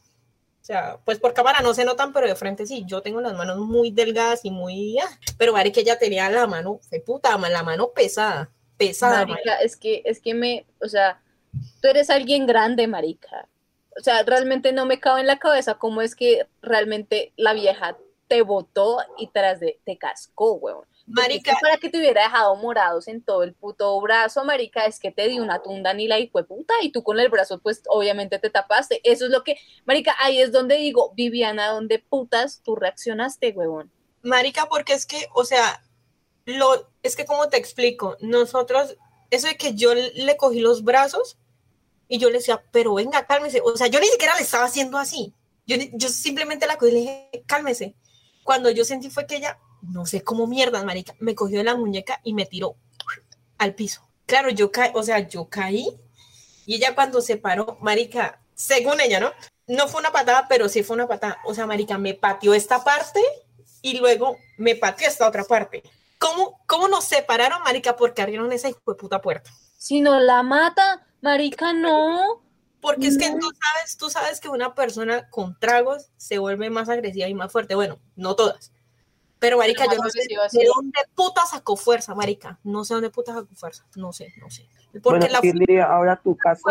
O 0.60 0.64
sea, 0.64 0.98
pues 1.04 1.18
por 1.18 1.34
cámara 1.34 1.60
no 1.60 1.74
se 1.74 1.84
notan, 1.84 2.12
pero 2.12 2.26
de 2.26 2.34
frente 2.34 2.66
sí. 2.66 2.84
Yo 2.86 3.02
tengo 3.02 3.20
las 3.20 3.34
manos 3.34 3.58
muy 3.58 3.90
delgadas 3.90 4.44
y 4.44 4.50
muy. 4.50 4.98
Ah, 4.98 5.18
pero 5.36 5.52
marica, 5.52 5.80
ella 5.80 5.98
tenía 5.98 6.30
la 6.30 6.46
mano, 6.46 6.80
de 6.90 7.00
puta, 7.00 7.36
la 7.36 7.62
mano 7.62 7.90
pesada. 7.90 8.50
Pesada. 8.76 9.26
Marica, 9.26 9.56
es 9.56 9.76
que, 9.76 10.02
es 10.04 10.20
que 10.20 10.34
me, 10.34 10.66
o 10.80 10.88
sea, 10.88 11.20
tú 11.80 11.88
eres 11.88 12.08
alguien 12.08 12.46
grande, 12.46 12.86
marica 12.86 13.48
o 13.96 14.02
sea, 14.02 14.22
realmente 14.22 14.72
no 14.72 14.86
me 14.86 15.00
cabe 15.00 15.20
en 15.20 15.26
la 15.26 15.38
cabeza 15.38 15.74
cómo 15.74 16.02
es 16.02 16.14
que 16.14 16.46
realmente 16.62 17.32
la 17.36 17.52
vieja 17.52 17.96
te 18.28 18.42
votó 18.42 18.98
y 19.18 19.28
tras 19.28 19.60
de 19.60 19.78
te 19.84 19.96
cascó, 19.98 20.54
weón. 20.54 20.84
Marica. 21.06 21.56
Para 21.60 21.76
que 21.76 21.90
te 21.90 21.98
hubiera 21.98 22.22
dejado 22.22 22.56
morados 22.56 23.08
en 23.08 23.22
todo 23.22 23.42
el 23.42 23.52
puto 23.54 24.00
brazo, 24.00 24.44
marica, 24.44 24.86
es 24.86 24.98
que 24.98 25.10
te 25.10 25.28
dio 25.28 25.42
una 25.42 25.62
tunda 25.62 25.92
ni 25.92 26.08
la 26.08 26.16
puta 26.48 26.74
y 26.82 26.92
tú 26.92 27.02
con 27.02 27.20
el 27.20 27.28
brazo, 27.28 27.58
pues 27.58 27.82
obviamente 27.88 28.38
te 28.38 28.50
tapaste. 28.50 29.00
Eso 29.04 29.26
es 29.26 29.30
lo 29.30 29.44
que, 29.44 29.58
marica, 29.84 30.14
ahí 30.18 30.40
es 30.40 30.50
donde 30.50 30.76
digo, 30.76 31.12
Viviana, 31.14 31.68
¿dónde 31.68 31.98
putas 31.98 32.62
tú 32.64 32.74
reaccionaste, 32.74 33.50
huevón? 33.50 33.90
Marica, 34.22 34.66
porque 34.66 34.94
es 34.94 35.04
que, 35.04 35.28
o 35.34 35.44
sea, 35.44 35.82
lo, 36.46 36.90
es 37.02 37.16
que 37.16 37.26
como 37.26 37.48
te 37.48 37.58
explico, 37.58 38.16
nosotros, 38.20 38.96
eso 39.30 39.48
de 39.48 39.56
que 39.56 39.74
yo 39.74 39.94
le 39.94 40.36
cogí 40.38 40.60
los 40.60 40.84
brazos, 40.84 41.36
y 42.08 42.18
yo 42.18 42.28
le 42.28 42.38
decía, 42.38 42.62
pero 42.70 42.94
venga, 42.94 43.26
cálmese. 43.26 43.60
O 43.64 43.76
sea, 43.76 43.86
yo 43.86 44.00
ni 44.00 44.06
siquiera 44.06 44.36
le 44.36 44.42
estaba 44.42 44.64
haciendo 44.64 44.98
así. 44.98 45.34
Yo, 45.66 45.76
yo 45.94 46.08
simplemente 46.08 46.66
la 46.66 46.76
cogí 46.76 46.90
y 46.90 46.94
le 46.94 47.00
dije, 47.00 47.44
cálmese. 47.46 47.96
Cuando 48.42 48.70
yo 48.70 48.84
sentí 48.84 49.10
fue 49.10 49.26
que 49.26 49.36
ella, 49.36 49.58
no 49.90 50.06
sé 50.06 50.22
cómo 50.22 50.46
mierda, 50.46 50.82
marica, 50.84 51.14
me 51.18 51.34
cogió 51.34 51.58
de 51.58 51.64
la 51.64 51.76
muñeca 51.76 52.20
y 52.24 52.34
me 52.34 52.46
tiró 52.46 52.76
al 53.58 53.74
piso. 53.74 54.08
Claro, 54.26 54.50
yo 54.50 54.70
caí, 54.72 54.90
o 54.94 55.02
sea, 55.02 55.20
yo 55.28 55.48
caí 55.48 55.88
y 56.66 56.76
ella 56.76 56.94
cuando 56.94 57.20
se 57.20 57.36
paró, 57.36 57.78
marica, 57.80 58.40
según 58.54 59.00
ella, 59.00 59.20
¿no? 59.20 59.32
No 59.66 59.88
fue 59.88 60.00
una 60.00 60.12
patada, 60.12 60.46
pero 60.48 60.68
sí 60.68 60.82
fue 60.82 60.96
una 60.96 61.08
patada. 61.08 61.38
O 61.44 61.54
sea, 61.54 61.66
marica, 61.66 61.98
me 61.98 62.14
pateó 62.14 62.54
esta 62.54 62.84
parte 62.84 63.20
y 63.82 63.98
luego 63.98 64.36
me 64.56 64.74
pateó 64.74 65.08
esta 65.08 65.28
otra 65.28 65.44
parte. 65.44 65.82
¿Cómo, 66.18 66.60
cómo 66.66 66.88
nos 66.88 67.04
separaron, 67.04 67.62
marica? 67.62 67.96
Porque 67.96 68.22
abrieron 68.22 68.52
esa 68.52 68.70
puta 68.70 69.20
puerta. 69.20 69.50
Si 69.76 70.00
no 70.00 70.18
la 70.20 70.42
mata, 70.42 71.06
Marica, 71.24 71.72
no. 71.72 72.42
Porque 72.82 73.06
es 73.06 73.16
que 73.16 73.30
tú 73.30 73.50
sabes, 73.50 73.96
tú 73.96 74.10
sabes 74.10 74.40
que 74.40 74.50
una 74.50 74.74
persona 74.74 75.30
con 75.30 75.58
tragos 75.58 76.10
se 76.18 76.36
vuelve 76.36 76.68
más 76.68 76.90
agresiva 76.90 77.26
y 77.26 77.32
más 77.32 77.50
fuerte. 77.50 77.74
Bueno, 77.74 77.98
no 78.14 78.36
todas. 78.36 78.73
Pero, 79.44 79.58
Marica, 79.58 79.84
yo 79.84 79.98
no 80.02 80.08
sé 80.08 80.20
de 80.26 80.64
dónde 80.74 81.00
puta 81.14 81.44
sacó 81.44 81.76
fuerza, 81.76 82.14
Marica. 82.14 82.58
No 82.64 82.82
sé 82.82 82.94
dónde 82.94 83.10
puta 83.10 83.34
sacó 83.34 83.54
fuerza. 83.54 83.84
No 83.94 84.10
sé, 84.10 84.32
no 84.40 84.48
sé. 84.48 84.66
Porque 85.02 85.28
la, 85.28 85.86
ahora 85.86 86.16
tu 86.16 86.34
caso. 86.34 86.62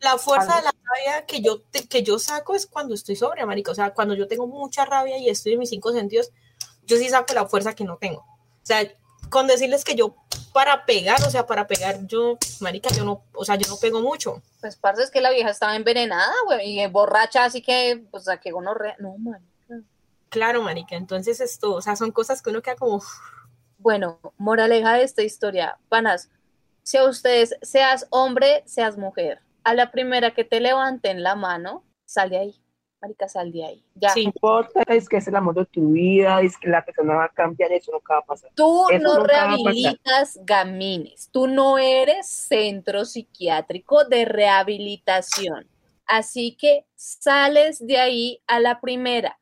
La 0.00 0.16
fuerza 0.16 0.56
de 0.56 0.62
la 0.62 0.74
rabia 0.84 1.26
que 1.26 1.42
yo, 1.42 1.60
que 1.90 2.02
yo 2.02 2.18
saco 2.18 2.54
es 2.54 2.66
cuando 2.66 2.94
estoy 2.94 3.14
sobria, 3.14 3.44
Marica. 3.44 3.72
O 3.72 3.74
sea, 3.74 3.92
cuando 3.92 4.14
yo 4.14 4.26
tengo 4.26 4.46
mucha 4.46 4.86
rabia 4.86 5.18
y 5.18 5.28
estoy 5.28 5.52
en 5.52 5.58
mis 5.58 5.68
cinco 5.68 5.92
sentidos, 5.92 6.32
yo 6.86 6.96
sí 6.96 7.10
saco 7.10 7.34
la 7.34 7.46
fuerza 7.46 7.74
que 7.74 7.84
no 7.84 7.98
tengo. 7.98 8.20
O 8.20 8.66
sea, 8.66 8.90
con 9.28 9.46
decirles 9.46 9.84
que 9.84 9.94
yo 9.94 10.16
para 10.54 10.86
pegar, 10.86 11.22
o 11.26 11.30
sea, 11.30 11.46
para 11.46 11.66
pegar, 11.66 12.06
yo, 12.06 12.38
marica, 12.60 12.88
yo 12.94 13.04
no, 13.04 13.24
o 13.34 13.44
sea, 13.44 13.56
yo 13.56 13.68
no 13.68 13.76
pego 13.76 14.00
mucho. 14.00 14.40
Pues 14.62 14.76
parce 14.76 15.02
es 15.02 15.10
que 15.10 15.20
la 15.20 15.30
vieja 15.30 15.50
estaba 15.50 15.76
envenenada, 15.76 16.32
güey, 16.46 16.80
y 16.80 16.86
borracha, 16.86 17.44
así 17.44 17.60
que, 17.60 18.02
pues, 18.10 18.28
a 18.28 18.38
que 18.38 18.54
uno, 18.54 18.74
no, 18.98 19.18
marica. 19.18 19.53
Claro, 20.34 20.62
marica, 20.62 20.96
entonces 20.96 21.40
esto, 21.40 21.74
o 21.74 21.80
sea, 21.80 21.94
son 21.94 22.10
cosas 22.10 22.42
que 22.42 22.50
uno 22.50 22.60
queda 22.60 22.74
como... 22.74 23.00
Bueno, 23.78 24.18
moraleja 24.36 24.94
de 24.94 25.04
esta 25.04 25.22
historia, 25.22 25.78
panas, 25.88 26.28
si 26.82 26.96
a 26.96 27.04
ustedes, 27.04 27.56
seas 27.62 28.08
hombre, 28.10 28.64
seas 28.66 28.98
mujer, 28.98 29.42
a 29.62 29.74
la 29.74 29.92
primera 29.92 30.32
que 30.32 30.42
te 30.42 30.58
levanten 30.58 31.22
la 31.22 31.36
mano, 31.36 31.84
sal 32.04 32.30
de 32.30 32.38
ahí 32.38 32.64
marica, 33.04 33.28
sal 33.28 33.52
de 33.52 33.64
ahí. 33.64 33.84
Ya. 33.94 34.10
Sí. 34.10 34.22
importa, 34.22 34.82
es 34.88 35.08
que 35.08 35.18
es 35.18 35.28
el 35.28 35.36
amor 35.36 35.54
de 35.54 35.66
tu 35.66 35.92
vida, 35.92 36.40
es 36.40 36.56
que 36.56 36.68
la 36.68 36.84
persona 36.84 37.14
va 37.14 37.24
a 37.26 37.28
cambiar, 37.28 37.70
eso 37.72 37.92
no 37.92 38.00
va 38.10 38.18
a 38.18 38.22
pasar. 38.22 38.50
Tú 38.54 38.86
no 39.00 39.22
rehabilitas 39.22 40.40
gamines, 40.42 41.28
tú 41.30 41.46
no 41.46 41.78
eres 41.78 42.26
centro 42.26 43.04
psiquiátrico 43.04 44.04
de 44.04 44.24
rehabilitación. 44.24 45.68
Así 46.06 46.56
que 46.56 46.86
sales 46.94 47.86
de 47.86 47.98
ahí 47.98 48.40
a 48.46 48.58
la 48.58 48.80
primera, 48.80 49.38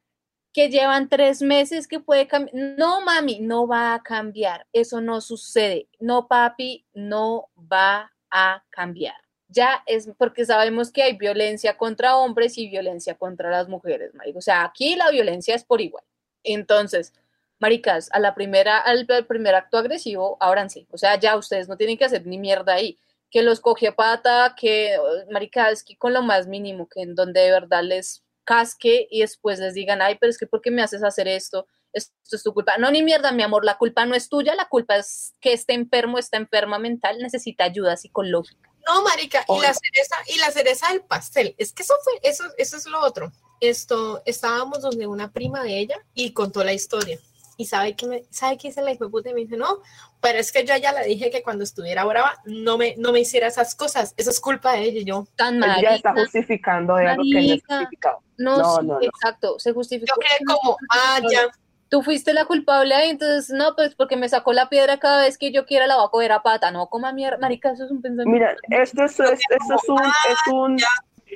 que 0.52 0.68
llevan 0.68 1.08
tres 1.08 1.42
meses 1.42 1.88
que 1.88 2.00
puede 2.00 2.26
cambiar. 2.26 2.54
No, 2.78 3.00
mami, 3.02 3.40
no 3.40 3.66
va 3.66 3.94
a 3.94 4.02
cambiar. 4.02 4.66
Eso 4.72 5.00
no 5.00 5.20
sucede. 5.20 5.88
No, 6.00 6.28
papi, 6.28 6.84
no 6.94 7.48
va 7.56 8.12
a 8.30 8.64
cambiar 8.70 9.14
ya 9.52 9.82
es 9.86 10.08
porque 10.18 10.44
sabemos 10.44 10.90
que 10.90 11.02
hay 11.02 11.16
violencia 11.16 11.76
contra 11.76 12.16
hombres 12.16 12.58
y 12.58 12.68
violencia 12.68 13.14
contra 13.14 13.50
las 13.50 13.68
mujeres, 13.68 14.14
marico. 14.14 14.38
O 14.38 14.42
sea, 14.42 14.64
aquí 14.64 14.96
la 14.96 15.10
violencia 15.10 15.54
es 15.54 15.64
por 15.64 15.80
igual. 15.80 16.04
Entonces, 16.42 17.12
maricas, 17.60 18.08
a 18.12 18.18
la 18.18 18.34
primera, 18.34 18.78
al, 18.78 19.06
primer 19.28 19.54
acto 19.54 19.78
agresivo, 19.78 20.38
sí. 20.68 20.86
O 20.90 20.98
sea, 20.98 21.18
ya 21.18 21.36
ustedes 21.36 21.68
no 21.68 21.76
tienen 21.76 21.98
que 21.98 22.04
hacer 22.04 22.26
ni 22.26 22.38
mierda 22.38 22.74
ahí. 22.74 22.98
Que 23.30 23.42
los 23.42 23.60
coge 23.60 23.92
pata, 23.92 24.54
que, 24.58 24.98
maricas, 25.30 25.84
que 25.84 25.96
con 25.96 26.12
lo 26.12 26.22
más 26.22 26.46
mínimo, 26.46 26.88
que 26.88 27.02
en 27.02 27.14
donde 27.14 27.40
de 27.40 27.50
verdad 27.50 27.82
les 27.82 28.21
casque 28.44 29.06
y 29.10 29.20
después 29.20 29.58
les 29.58 29.74
digan, 29.74 30.02
ay, 30.02 30.16
pero 30.20 30.30
es 30.30 30.38
que 30.38 30.46
¿por 30.46 30.60
qué 30.60 30.70
me 30.70 30.82
haces 30.82 31.02
hacer 31.02 31.28
esto? 31.28 31.66
Esto 31.92 32.36
es 32.36 32.42
tu 32.42 32.54
culpa. 32.54 32.78
No, 32.78 32.90
ni 32.90 33.02
mierda, 33.02 33.32
mi 33.32 33.42
amor, 33.42 33.64
la 33.64 33.76
culpa 33.76 34.06
no 34.06 34.14
es 34.14 34.28
tuya, 34.28 34.54
la 34.54 34.68
culpa 34.68 34.96
es 34.96 35.34
que 35.40 35.52
este 35.52 35.74
enfermo, 35.74 36.18
está 36.18 36.38
enferma 36.38 36.78
mental, 36.78 37.18
necesita 37.18 37.64
ayuda 37.64 37.96
psicológica. 37.96 38.70
No, 38.86 39.02
marica, 39.02 39.44
y 39.48 39.60
la 39.60 39.74
cereza, 39.74 40.16
y 40.26 40.38
la 40.38 40.50
cereza 40.50 40.88
del 40.88 41.02
pastel, 41.02 41.54
es 41.58 41.72
que 41.72 41.82
eso 41.82 41.94
fue, 42.02 42.14
eso, 42.22 42.44
eso 42.58 42.76
es 42.76 42.86
lo 42.86 43.00
otro. 43.00 43.30
Esto, 43.60 44.22
estábamos 44.26 44.80
donde 44.82 45.06
una 45.06 45.32
prima 45.32 45.62
de 45.62 45.78
ella 45.78 45.96
y 46.14 46.32
contó 46.32 46.64
la 46.64 46.72
historia. 46.72 47.20
Y 47.56 47.66
sabe 47.66 47.94
que 47.94 48.06
me, 48.06 48.24
sabe 48.30 48.56
que 48.56 48.68
dice 48.68 48.82
la 48.82 48.92
hijo 48.92 49.10
puta 49.10 49.30
y 49.30 49.34
me 49.34 49.40
dice, 49.40 49.56
no, 49.56 49.78
pero 50.20 50.38
es 50.38 50.52
que 50.52 50.64
yo 50.64 50.76
ya 50.76 50.92
le 50.92 51.06
dije 51.06 51.30
que 51.30 51.42
cuando 51.42 51.64
estuviera 51.64 52.04
brava 52.04 52.34
no 52.44 52.78
me, 52.78 52.94
no 52.96 53.12
me 53.12 53.20
hiciera 53.20 53.46
esas 53.46 53.74
cosas. 53.74 54.14
Eso 54.16 54.30
es 54.30 54.40
culpa 54.40 54.72
de 54.72 54.82
ella 54.82 55.00
y 55.00 55.04
yo. 55.04 55.26
Tan 55.36 55.58
marica. 55.58 55.80
Ella 55.80 55.94
está 55.96 56.12
justificando 56.14 56.96
algo 56.96 57.22
que 57.22 57.34
no 57.34 57.54
es 57.54 57.62
justificado. 57.66 58.18
No, 58.38 58.58
no, 58.58 58.82
no, 58.82 59.00
exacto, 59.00 59.58
se 59.58 59.72
justificó. 59.72 60.14
Yo 60.14 60.20
quedé 60.20 60.44
como, 60.46 60.76
ah, 60.90 61.20
ya 61.30 61.50
tú 61.92 62.02
fuiste 62.02 62.32
la 62.32 62.46
culpable 62.46 62.94
ahí, 62.94 63.10
entonces 63.10 63.54
no, 63.54 63.76
pues 63.76 63.94
porque 63.94 64.16
me 64.16 64.26
sacó 64.26 64.54
la 64.54 64.70
piedra 64.70 64.98
cada 64.98 65.20
vez 65.20 65.36
que 65.36 65.52
yo 65.52 65.66
quiera 65.66 65.86
la 65.86 65.96
voy 65.96 66.06
a 66.06 66.08
coger 66.08 66.32
a 66.32 66.42
pata, 66.42 66.70
no 66.70 66.86
coma 66.86 67.12
mierda, 67.12 67.36
marica, 67.36 67.70
eso 67.70 67.84
es 67.84 67.90
un 67.90 68.00
pensamiento. 68.00 68.30
Mira, 68.30 68.82
esto 68.82 69.04
es, 69.04 69.20
esto 69.20 69.34
es 69.50 69.88
un, 69.90 70.00
es 70.00 70.52
un, 70.54 70.78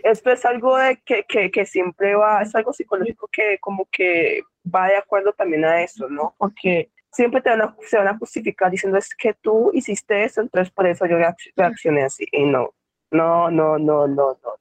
esto 0.04 0.30
es 0.30 0.44
algo 0.44 0.76
de 0.76 0.96
que, 1.04 1.24
que, 1.24 1.50
que, 1.50 1.66
siempre 1.66 2.14
va, 2.14 2.42
es 2.42 2.54
algo 2.54 2.72
psicológico 2.72 3.28
que 3.32 3.58
como 3.58 3.86
que 3.90 4.42
va 4.74 4.88
de 4.88 4.96
acuerdo 4.96 5.32
también 5.32 5.64
a 5.64 5.82
eso, 5.82 6.08
¿no? 6.08 6.34
Porque 6.38 6.90
siempre 7.10 7.40
te 7.40 7.50
van 7.50 7.62
a, 7.62 7.76
se 7.88 7.96
van 7.96 8.08
a 8.08 8.18
justificar 8.18 8.70
diciendo 8.70 8.98
es 8.98 9.14
que 9.14 9.34
tú 9.34 9.70
hiciste 9.72 10.24
eso, 10.24 10.40
entonces 10.40 10.72
por 10.72 10.86
eso 10.86 11.06
yo 11.06 11.16
reaccioné 11.56 12.04
así, 12.04 12.26
y 12.32 12.44
no, 12.44 12.74
no, 13.10 13.50
no, 13.50 13.78
no, 13.78 14.06
no, 14.06 14.38
no. 14.42 14.56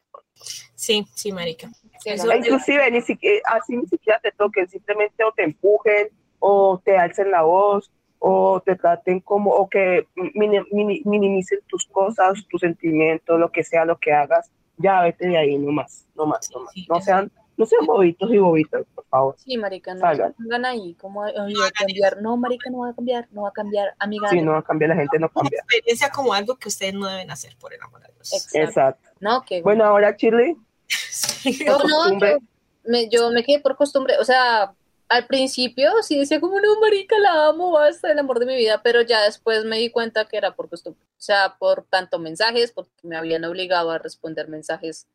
Sí, 0.75 1.05
sí, 1.15 1.31
marica. 1.31 1.69
inclusive 2.05 2.91
ni 2.91 3.01
siquiera, 3.01 3.41
así 3.45 3.75
ni 3.75 3.85
siquiera 3.87 4.19
te 4.19 4.31
toquen, 4.31 4.67
simplemente 4.67 5.23
o 5.23 5.31
te 5.31 5.43
empujen 5.43 6.09
o 6.39 6.81
te 6.83 6.97
alcen 6.97 7.31
la 7.31 7.41
voz 7.41 7.91
o 8.19 8.61
te 8.61 8.75
traten 8.75 9.19
como, 9.19 9.51
o 9.51 9.69
que 9.69 10.07
minimicen 10.15 11.59
tus 11.67 11.85
cosas, 11.85 12.45
tus 12.49 12.61
sentimientos, 12.61 13.39
lo 13.39 13.51
que 13.51 13.63
sea, 13.63 13.85
lo 13.85 13.97
que 13.99 14.13
hagas, 14.13 14.51
ya 14.77 15.01
vete 15.01 15.27
de 15.27 15.37
ahí, 15.37 15.57
no 15.57 15.71
más, 15.71 16.07
no 16.15 16.25
más, 16.25 16.49
no 16.51 16.61
más. 16.61 16.73
no 16.87 17.01
sean 17.01 17.31
no 17.57 17.65
sean 17.65 17.85
bobitos 17.85 18.29
y 18.31 18.37
bobitas, 18.37 18.83
por 18.93 19.05
favor. 19.05 19.35
Sí, 19.37 19.57
marica, 19.57 19.93
no 19.93 20.01
salgan 20.01 20.65
ahí, 20.65 20.93
como 20.95 21.23
a 21.23 21.31
cambiar. 21.73 22.21
No, 22.21 22.35
marica, 22.37 22.69
no 22.69 22.79
va 22.79 22.89
a 22.89 22.93
cambiar, 22.93 23.27
no 23.31 23.43
va 23.43 23.49
a 23.49 23.53
cambiar, 23.53 23.95
amiga. 23.99 24.29
Sí, 24.29 24.41
no 24.41 24.51
va 24.51 24.59
a 24.59 24.63
cambiar, 24.63 24.89
la 24.89 24.95
gente 24.97 25.19
no 25.19 25.29
cambia. 25.29 25.59
experiencia 25.59 26.09
como 26.09 26.33
algo 26.33 26.57
que 26.57 26.67
ustedes 26.67 26.93
no 26.93 27.07
deben 27.07 27.31
hacer, 27.31 27.55
por 27.57 27.73
el 27.73 27.81
amor 27.81 28.01
de 28.01 28.13
Dios. 28.13 28.53
Exacto. 28.53 29.09
No, 29.19 29.41
que 29.43 29.61
bueno. 29.61 29.85
ahora 29.85 30.15
Chile. 30.17 30.57
no, 31.65 31.77
no, 31.79 32.19
yo 32.19 32.37
me, 32.83 33.09
yo 33.09 33.31
me 33.31 33.43
quedé 33.43 33.59
por 33.59 33.75
costumbre, 33.75 34.15
o 34.19 34.25
sea, 34.25 34.73
al 35.15 35.27
principio 35.27 35.91
sí 36.03 36.19
decía 36.19 36.41
como, 36.41 36.59
no, 36.59 36.79
marica, 36.81 37.17
la 37.19 37.47
amo, 37.47 37.71
basta, 37.71 38.11
el 38.11 38.19
amor 38.19 38.39
de 38.39 38.45
mi 38.45 38.55
vida, 38.55 38.81
pero 38.83 39.01
ya 39.01 39.23
después 39.23 39.63
me 39.63 39.77
di 39.77 39.89
cuenta 39.89 40.25
que 40.25 40.37
era 40.37 40.55
por 40.55 40.69
costumbre. 40.69 41.05
O 41.05 41.21
sea, 41.21 41.55
por 41.57 41.85
tanto 41.89 42.19
mensajes, 42.19 42.71
porque 42.73 42.91
me 43.03 43.15
habían 43.15 43.45
obligado 43.45 43.91
a 43.91 43.97
responder 43.97 44.49
mensajes 44.49 45.07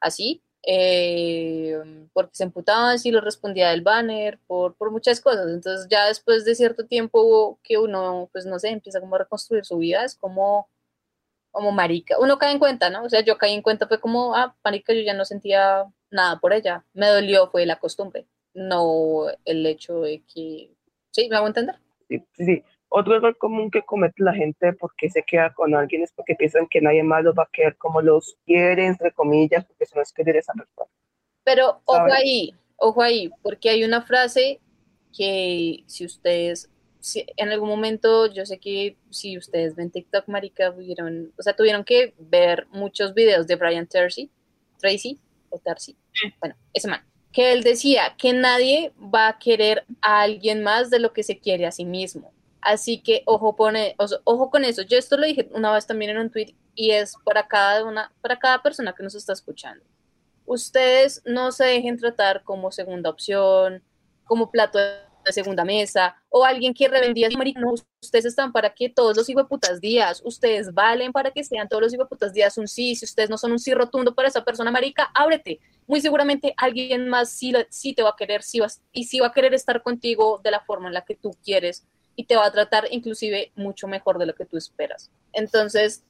así, 0.00 0.42
eh, 0.66 1.78
porque 2.14 2.34
se 2.34 2.44
emputaban 2.44 2.98
si 2.98 3.10
lo 3.10 3.20
respondía 3.20 3.70
del 3.70 3.82
banner, 3.82 4.38
por, 4.46 4.74
por 4.74 4.90
muchas 4.90 5.20
cosas. 5.20 5.48
Entonces 5.50 5.86
ya 5.90 6.06
después 6.06 6.44
de 6.46 6.54
cierto 6.54 6.86
tiempo 6.86 7.58
que 7.62 7.78
uno, 7.78 8.30
pues 8.32 8.46
no 8.46 8.58
sé, 8.58 8.70
empieza 8.70 9.00
como 9.00 9.16
a 9.16 9.18
reconstruir 9.20 9.66
su 9.66 9.78
vida, 9.78 10.04
es 10.04 10.16
como, 10.16 10.68
como 11.50 11.72
marica. 11.72 12.18
Uno 12.18 12.38
cae 12.38 12.52
en 12.52 12.58
cuenta, 12.58 12.90
¿no? 12.90 13.04
O 13.04 13.10
sea, 13.10 13.20
yo 13.22 13.38
caí 13.38 13.54
en 13.54 13.62
cuenta, 13.62 13.88
fue 13.88 14.00
como, 14.00 14.34
ah, 14.34 14.56
marica, 14.64 14.94
yo 14.94 15.02
ya 15.02 15.14
no 15.14 15.24
sentía 15.26 15.84
nada 16.10 16.40
por 16.40 16.52
ella. 16.54 16.84
Me 16.94 17.08
dolió, 17.08 17.50
fue 17.50 17.66
la 17.66 17.78
costumbre 17.78 18.26
no 18.54 19.26
el 19.44 19.66
hecho 19.66 20.00
de 20.00 20.22
que... 20.32 20.70
¿Sí? 21.10 21.28
¿Me 21.28 21.36
hago 21.36 21.46
entender? 21.46 21.76
Sí, 22.08 22.24
sí. 22.36 22.62
Otro 22.88 23.16
error 23.16 23.36
común 23.38 23.70
que 23.70 23.82
comete 23.82 24.22
la 24.22 24.34
gente 24.34 24.74
porque 24.74 25.08
se 25.08 25.22
queda 25.22 25.52
con 25.54 25.74
alguien 25.74 26.02
es 26.02 26.12
porque 26.12 26.34
piensan 26.34 26.66
que 26.68 26.80
nadie 26.80 27.02
más 27.02 27.24
los 27.24 27.34
va 27.34 27.44
a 27.44 27.50
querer 27.50 27.76
como 27.78 28.02
los 28.02 28.36
quiere, 28.44 28.86
entre 28.86 29.12
comillas, 29.12 29.64
porque 29.64 29.84
eso 29.84 29.96
no 29.96 30.02
es 30.02 30.12
querer 30.12 30.36
esa 30.36 30.52
persona. 30.52 30.90
Pero 31.42 31.80
ojo 31.86 32.12
ahí, 32.12 32.54
ojo 32.76 33.02
ahí, 33.02 33.30
porque 33.42 33.70
hay 33.70 33.84
una 33.84 34.02
frase 34.02 34.60
que 35.16 35.84
si 35.86 36.04
ustedes, 36.04 36.70
si 37.00 37.24
en 37.36 37.48
algún 37.48 37.70
momento, 37.70 38.26
yo 38.26 38.44
sé 38.44 38.58
que 38.58 38.96
si 39.08 39.38
ustedes 39.38 39.74
ven 39.74 39.90
TikTok, 39.90 40.28
marica, 40.28 40.70
vieron, 40.70 41.32
o 41.38 41.42
sea, 41.42 41.56
tuvieron 41.56 41.84
que 41.84 42.14
ver 42.18 42.66
muchos 42.72 43.14
videos 43.14 43.46
de 43.46 43.56
Brian 43.56 43.86
Tracy, 43.86 44.30
Tracy, 44.78 45.18
o 45.48 45.58
Tarcy, 45.58 45.96
bueno, 46.40 46.56
ese 46.74 46.88
man 46.88 47.02
que 47.32 47.52
él 47.52 47.62
decía 47.62 48.14
que 48.16 48.32
nadie 48.32 48.92
va 48.98 49.28
a 49.28 49.38
querer 49.38 49.84
a 50.00 50.20
alguien 50.20 50.62
más 50.62 50.90
de 50.90 50.98
lo 50.98 51.12
que 51.12 51.22
se 51.22 51.38
quiere 51.38 51.66
a 51.66 51.72
sí 51.72 51.84
mismo. 51.84 52.32
Así 52.60 52.98
que 52.98 53.22
ojo, 53.26 53.56
pone, 53.56 53.96
ojo 54.24 54.50
con 54.50 54.64
eso. 54.64 54.82
Yo 54.82 54.98
esto 54.98 55.16
lo 55.16 55.26
dije 55.26 55.48
una 55.52 55.72
vez 55.72 55.86
también 55.86 56.12
en 56.12 56.18
un 56.18 56.30
tweet 56.30 56.54
y 56.74 56.90
es 56.90 57.14
para 57.24 57.48
cada 57.48 57.84
una, 57.84 58.12
para 58.20 58.38
cada 58.38 58.62
persona 58.62 58.94
que 58.94 59.02
nos 59.02 59.14
está 59.14 59.32
escuchando. 59.32 59.84
Ustedes 60.44 61.22
no 61.24 61.52
se 61.52 61.64
dejen 61.64 61.98
tratar 61.98 62.42
como 62.44 62.70
segunda 62.70 63.10
opción, 63.10 63.82
como 64.24 64.50
plato 64.50 64.78
de 64.78 65.32
segunda 65.32 65.64
mesa 65.64 66.16
o 66.28 66.44
alguien 66.44 66.74
que 66.74 66.88
revendía 66.88 67.28
no, 67.56 67.74
ustedes 68.00 68.24
están 68.24 68.52
para 68.52 68.74
que 68.74 68.88
todos 68.88 69.16
los 69.16 69.46
putas 69.48 69.80
días, 69.80 70.20
ustedes 70.24 70.72
valen 70.74 71.12
para 71.12 71.30
que 71.30 71.44
sean 71.44 71.68
todos 71.68 71.82
los 71.82 72.08
putas 72.08 72.32
días 72.32 72.58
un 72.58 72.66
sí, 72.66 72.96
si 72.96 73.04
ustedes 73.04 73.30
no 73.30 73.38
son 73.38 73.52
un 73.52 73.58
sí 73.58 73.72
rotundo 73.72 74.14
para 74.14 74.28
esa 74.28 74.44
persona 74.44 74.70
marica, 74.70 75.10
ábrete, 75.14 75.60
muy 75.86 76.00
seguramente 76.00 76.54
alguien 76.56 77.08
más 77.08 77.30
sí, 77.30 77.52
sí 77.70 77.92
te 77.94 78.02
va 78.02 78.10
a 78.10 78.16
querer 78.16 78.42
sí 78.42 78.60
y 78.92 79.04
sí 79.04 79.20
va 79.20 79.28
a 79.28 79.32
querer 79.32 79.54
estar 79.54 79.82
contigo 79.82 80.40
de 80.42 80.50
la 80.50 80.60
forma 80.60 80.88
en 80.88 80.94
la 80.94 81.04
que 81.04 81.14
tú 81.14 81.36
quieres 81.44 81.84
y 82.16 82.24
te 82.24 82.36
va 82.36 82.46
a 82.46 82.52
tratar 82.52 82.88
inclusive 82.90 83.52
mucho 83.54 83.88
mejor 83.88 84.18
de 84.18 84.26
lo 84.26 84.34
que 84.34 84.44
tú 84.44 84.56
esperas. 84.56 85.10
Entonces, 85.32 86.04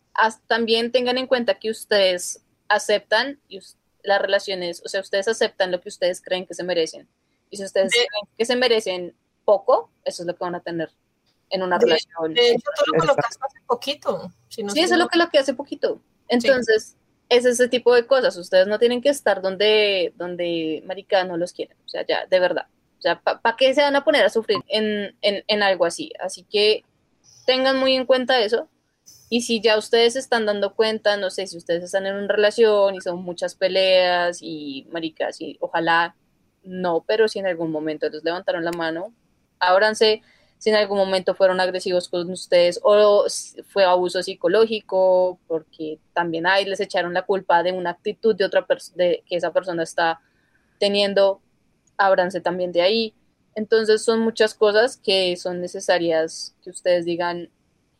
también 0.46 0.92
tengan 0.92 1.18
en 1.18 1.26
cuenta 1.26 1.58
que 1.58 1.70
ustedes 1.70 2.42
aceptan 2.68 3.40
las 4.02 4.20
relaciones, 4.20 4.82
o 4.85 4.88
sea, 4.88 5.00
ustedes 5.00 5.28
aceptan 5.28 5.70
lo 5.70 5.80
que 5.80 5.88
ustedes 5.88 6.20
creen 6.20 6.46
que 6.46 6.54
se 6.54 6.64
merecen. 6.64 7.08
Y 7.50 7.56
si 7.56 7.64
ustedes 7.64 7.92
creen 7.92 8.35
que 8.37 8.44
se 8.44 8.56
merecen 8.56 9.14
poco, 9.44 9.90
eso 10.04 10.22
es 10.22 10.26
lo 10.26 10.35
que 10.35 10.44
van 10.44 10.54
a 10.54 10.61
tener 10.61 10.90
en 11.50 11.62
una 11.62 11.78
relación. 11.78 12.35
De 12.35 12.52
hecho, 12.52 12.70
tú 12.76 12.92
lo 12.92 12.98
colocaste 13.00 13.44
hace 13.44 13.61
poquito. 13.66 14.32
sí, 14.48 14.62
eso 14.62 14.94
es 14.94 14.98
lo 14.98 15.08
que 15.08 15.18
lo 15.18 15.28
que 15.28 15.38
hace 15.38 15.54
poquito. 15.54 16.00
Entonces, 16.28 16.96
es 17.32 17.46
ese 17.46 17.66
tipo 17.68 17.94
de 17.94 18.06
cosas. 18.06 18.36
Ustedes 18.36 18.66
no 18.66 18.78
tienen 18.78 19.00
que 19.00 19.08
estar 19.08 19.40
donde, 19.40 20.12
donde 20.16 20.82
marica 20.86 21.24
no 21.24 21.38
los 21.38 21.52
quieren. 21.52 21.76
O 21.86 21.88
sea, 21.88 22.04
ya, 22.06 22.26
de 22.26 22.38
verdad. 22.38 22.66
O 22.98 23.02
sea, 23.02 23.20
¿para 23.20 23.56
qué 23.56 23.74
se 23.74 23.80
van 23.80 23.96
a 23.96 24.04
poner 24.04 24.24
a 24.24 24.28
sufrir 24.28 24.58
en, 24.68 25.16
en, 25.22 25.42
en, 25.46 25.62
algo 25.62 25.86
así? 25.86 26.12
Así 26.20 26.44
que 26.44 26.84
tengan 27.46 27.78
muy 27.78 27.94
en 27.94 28.04
cuenta 28.04 28.40
eso. 28.40 28.68
Y 29.30 29.40
si 29.42 29.62
ya 29.62 29.78
ustedes 29.78 30.14
están 30.14 30.44
dando 30.44 30.74
cuenta, 30.74 31.16
no 31.16 31.30
sé, 31.30 31.46
si 31.46 31.56
ustedes 31.56 31.82
están 31.82 32.06
en 32.06 32.16
una 32.16 32.28
relación 32.28 32.94
y 32.94 33.00
son 33.00 33.22
muchas 33.22 33.54
peleas 33.54 34.40
y 34.42 34.86
maricas, 34.92 35.40
y 35.40 35.56
ojalá 35.60 36.14
no, 36.62 37.02
pero 37.08 37.28
si 37.28 37.38
en 37.38 37.46
algún 37.46 37.72
momento 37.72 38.10
les 38.10 38.22
levantaron 38.22 38.62
la 38.62 38.72
mano, 38.72 39.14
ábranse 39.58 40.20
si 40.62 40.70
en 40.70 40.77
algún 40.77 40.96
momento 40.96 41.35
fueron 41.35 41.59
agresivos 41.59 42.09
con 42.09 42.31
ustedes 42.31 42.79
o 42.85 43.27
fue 43.66 43.83
abuso 43.83 44.22
psicológico, 44.22 45.40
porque 45.48 45.98
también 46.12 46.46
ahí 46.46 46.64
les 46.64 46.79
echaron 46.79 47.12
la 47.14 47.22
culpa 47.22 47.64
de 47.64 47.72
una 47.72 47.90
actitud 47.90 48.37
de 48.37 48.44
otra 48.44 48.64
de 48.94 49.25
que 49.27 49.35
esa 49.35 49.53
persona 49.53 49.83
está 49.83 50.20
teniendo, 50.79 51.40
ábranse 51.96 52.40
también 52.40 52.70
de 52.70 52.81
ahí. 52.81 53.12
Entonces 53.57 54.05
son 54.05 54.20
muchas 54.20 54.55
cosas 54.55 54.96
que 54.96 55.37
son 55.37 55.61
necesarias 55.61 56.55
que 56.62 56.70
ustedes 56.70 57.07
digan 57.07 57.51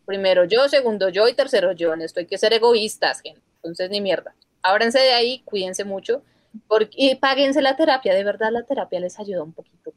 primero 0.07 0.45
yo, 0.45 0.69
segundo 0.69 1.09
yo 1.09 1.27
y 1.27 1.35
tercero 1.35 1.73
yo. 1.73 1.93
En 1.95 2.03
esto 2.03 2.21
hay 2.21 2.27
que 2.27 2.39
ser 2.39 2.53
egoístas. 2.53 3.23
Entonces 3.25 3.91
ni 3.91 4.01
mierda. 4.01 4.37
Ábranse 4.63 5.01
de 5.01 5.15
ahí, 5.15 5.41
cuídense 5.45 5.85
mucho 5.85 6.23
porque, 6.69 6.95
y 6.97 7.17
páguense 7.17 7.61
la 7.61 7.75
terapia. 7.75 8.15
De 8.15 8.23
verdad 8.23 8.53
la 8.53 8.63
terapia 8.63 9.01
les 9.01 9.19
ayuda 9.19 9.43
un 9.43 9.53
poquito 9.53 9.93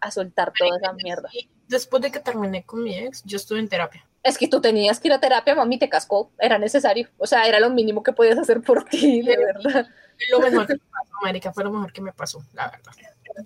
a, 0.00 0.10
soltar 0.10 0.52
toda 0.52 0.78
esa 0.78 0.92
mierda. 0.94 1.28
Después 1.68 2.02
de 2.02 2.10
que 2.10 2.20
terminé 2.20 2.64
con 2.64 2.82
mi 2.82 2.96
ex, 2.96 3.22
yo 3.24 3.36
estuve 3.36 3.58
en 3.58 3.68
terapia. 3.68 4.06
Es 4.22 4.38
que 4.38 4.48
tú 4.48 4.60
tenías 4.60 4.98
que 4.98 5.08
ir 5.08 5.14
a 5.14 5.20
terapia, 5.20 5.54
mami, 5.54 5.78
te 5.78 5.88
cascó, 5.88 6.30
era 6.38 6.58
necesario. 6.58 7.08
O 7.16 7.26
sea, 7.26 7.46
era 7.46 7.60
lo 7.60 7.70
mínimo 7.70 8.02
que 8.02 8.12
podías 8.12 8.38
hacer 8.38 8.60
por 8.60 8.84
ti, 8.84 9.22
de 9.22 9.36
verdad. 9.36 9.86
Lo 10.30 10.40
mejor 10.40 10.66
que 10.66 10.74
me 10.74 10.80
pasó, 10.90 11.12
América, 11.22 11.52
fue 11.52 11.64
lo 11.64 11.70
mejor 11.70 11.92
que 11.92 12.00
me 12.00 12.12
pasó, 12.12 12.42
la 12.54 12.70
verdad. 12.70 12.92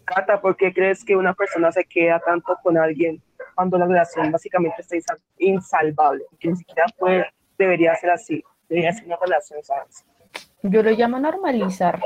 Cata, 0.04 0.40
¿por 0.40 0.56
qué 0.56 0.72
crees 0.72 1.04
que 1.04 1.16
una 1.16 1.34
persona 1.34 1.72
se 1.72 1.84
queda 1.84 2.20
tanto 2.20 2.56
con 2.62 2.78
alguien 2.78 3.20
cuando 3.54 3.76
la 3.76 3.86
relación 3.86 4.30
básicamente 4.30 4.76
está 4.80 5.16
insalvable? 5.38 6.24
Que 6.38 6.48
ni 6.48 6.56
siquiera 6.56 6.84
puede, 6.96 7.26
debería 7.58 7.94
ser 7.96 8.10
así, 8.10 8.42
debería 8.68 8.92
ser 8.92 9.06
una 9.06 9.16
relación, 9.16 9.62
¿sabes? 9.64 10.04
Yo 10.62 10.82
lo 10.82 10.90
llamo 10.90 11.18
normalizar. 11.18 12.00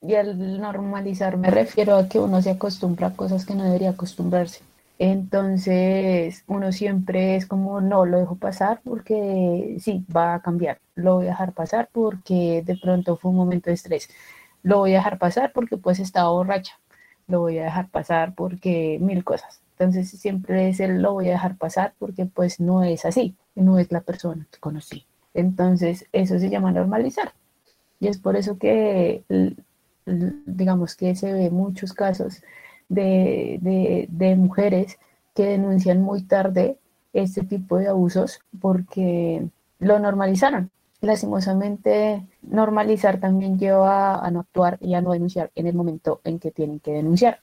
Y 0.00 0.14
al 0.14 0.60
normalizar 0.60 1.36
me 1.36 1.50
refiero 1.50 1.96
a 1.96 2.08
que 2.08 2.18
uno 2.20 2.40
se 2.40 2.50
acostumbra 2.50 3.08
a 3.08 3.16
cosas 3.16 3.44
que 3.44 3.54
no 3.54 3.64
debería 3.64 3.90
acostumbrarse. 3.90 4.62
Entonces, 4.98 6.44
uno 6.48 6.72
siempre 6.72 7.36
es 7.36 7.46
como, 7.46 7.80
no, 7.80 8.04
lo 8.04 8.18
dejo 8.18 8.36
pasar 8.36 8.80
porque 8.84 9.76
sí, 9.80 10.04
va 10.14 10.34
a 10.34 10.42
cambiar. 10.42 10.80
Lo 10.96 11.16
voy 11.16 11.26
a 11.26 11.30
dejar 11.30 11.52
pasar 11.52 11.88
porque 11.92 12.62
de 12.66 12.76
pronto 12.76 13.16
fue 13.16 13.30
un 13.30 13.36
momento 13.36 13.70
de 13.70 13.74
estrés. 13.74 14.08
Lo 14.62 14.78
voy 14.78 14.92
a 14.94 14.98
dejar 14.98 15.18
pasar 15.18 15.52
porque 15.52 15.76
pues 15.76 16.00
estaba 16.00 16.30
borracha. 16.30 16.78
Lo 17.28 17.40
voy 17.40 17.58
a 17.58 17.64
dejar 17.64 17.88
pasar 17.90 18.34
porque 18.34 18.98
mil 19.00 19.24
cosas. 19.24 19.60
Entonces, 19.78 20.10
siempre 20.10 20.68
es 20.70 20.80
el 20.80 21.00
lo 21.02 21.12
voy 21.12 21.28
a 21.28 21.32
dejar 21.32 21.56
pasar 21.56 21.94
porque 21.98 22.26
pues 22.26 22.58
no 22.60 22.82
es 22.82 23.04
así, 23.04 23.36
no 23.54 23.78
es 23.78 23.92
la 23.92 24.00
persona 24.00 24.46
que 24.50 24.58
conocí. 24.58 25.06
Entonces, 25.34 26.06
eso 26.12 26.38
se 26.38 26.50
llama 26.50 26.72
normalizar. 26.72 27.32
Y 28.00 28.08
es 28.08 28.18
por 28.18 28.36
eso 28.36 28.58
que 28.58 29.24
digamos 30.46 30.96
que 30.96 31.14
se 31.14 31.32
ve 31.32 31.50
muchos 31.50 31.92
casos 31.92 32.42
de, 32.88 34.06
de, 34.08 34.36
mujeres 34.36 34.98
que 35.34 35.44
denuncian 35.44 36.02
muy 36.02 36.22
tarde 36.22 36.78
este 37.12 37.42
tipo 37.42 37.76
de 37.78 37.88
abusos 37.88 38.40
porque 38.60 39.48
lo 39.78 39.98
normalizaron. 39.98 40.70
Lastimosamente, 41.00 42.26
normalizar 42.42 43.20
también 43.20 43.58
lleva 43.58 44.16
a 44.16 44.30
no 44.30 44.40
actuar 44.40 44.78
y 44.80 44.94
a 44.94 45.00
no 45.00 45.12
denunciar 45.12 45.50
en 45.54 45.66
el 45.68 45.74
momento 45.74 46.20
en 46.24 46.38
que 46.38 46.50
tienen 46.50 46.80
que 46.80 46.92
denunciar. 46.92 47.40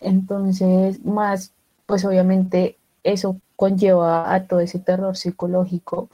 Entonces, 0.00 1.04
más, 1.04 1.52
pues 1.86 2.04
obviamente 2.04 2.78
eso 3.04 3.36
conlleva 3.56 4.34
a 4.34 4.46
todo 4.46 4.60
ese 4.60 4.78
terror 4.80 5.16
psicológico 5.16 6.08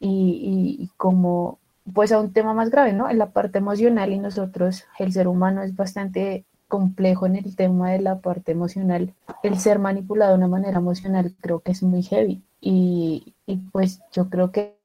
y, 0.00 0.78
y 0.80 0.90
como 0.96 1.58
pues 1.94 2.12
a 2.12 2.20
un 2.20 2.32
tema 2.32 2.54
más 2.54 2.70
grave, 2.70 2.92
¿no? 2.92 3.08
En 3.08 3.18
la 3.18 3.30
parte 3.30 3.58
emocional 3.58 4.12
y 4.12 4.18
nosotros, 4.18 4.84
el 4.98 5.12
ser 5.12 5.28
humano 5.28 5.62
es 5.62 5.74
bastante 5.74 6.44
complejo 6.68 7.26
en 7.26 7.36
el 7.36 7.56
tema 7.56 7.92
de 7.92 8.00
la 8.00 8.20
parte 8.20 8.52
emocional. 8.52 9.14
El 9.42 9.58
ser 9.58 9.78
manipulado 9.78 10.32
de 10.32 10.38
una 10.38 10.48
manera 10.48 10.78
emocional 10.78 11.34
creo 11.40 11.60
que 11.60 11.72
es 11.72 11.82
muy 11.82 12.02
heavy 12.02 12.42
y, 12.60 13.34
y 13.46 13.56
pues 13.72 14.00
yo 14.12 14.28
creo 14.28 14.52
que... 14.52 14.76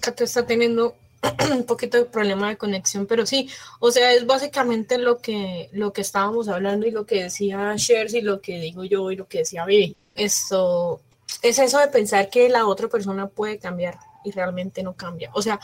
Kato 0.00 0.24
está 0.24 0.46
teniendo 0.46 0.94
un 1.52 1.64
poquito 1.64 1.98
de 1.98 2.04
problema 2.04 2.48
de 2.48 2.56
conexión, 2.56 3.06
pero 3.06 3.26
sí, 3.26 3.50
o 3.80 3.90
sea, 3.90 4.12
es 4.12 4.26
básicamente 4.26 4.98
lo 4.98 5.18
que, 5.18 5.68
lo 5.72 5.92
que 5.92 6.02
estábamos 6.02 6.48
hablando 6.48 6.86
y 6.86 6.90
lo 6.90 7.06
que 7.06 7.24
decía 7.24 7.74
Shers 7.76 8.14
y 8.14 8.20
lo 8.20 8.40
que 8.40 8.60
digo 8.60 8.84
yo 8.84 9.10
y 9.10 9.16
lo 9.16 9.26
que 9.26 9.38
decía 9.38 9.64
Vivi. 9.64 9.96
Esto 10.14 11.00
es 11.42 11.58
eso 11.58 11.78
de 11.78 11.88
pensar 11.88 12.30
que 12.30 12.48
la 12.48 12.66
otra 12.66 12.88
persona 12.88 13.26
puede 13.26 13.58
cambiar 13.58 13.98
y 14.24 14.30
realmente 14.30 14.82
no 14.82 14.94
cambia. 14.94 15.30
O 15.34 15.42
sea, 15.42 15.60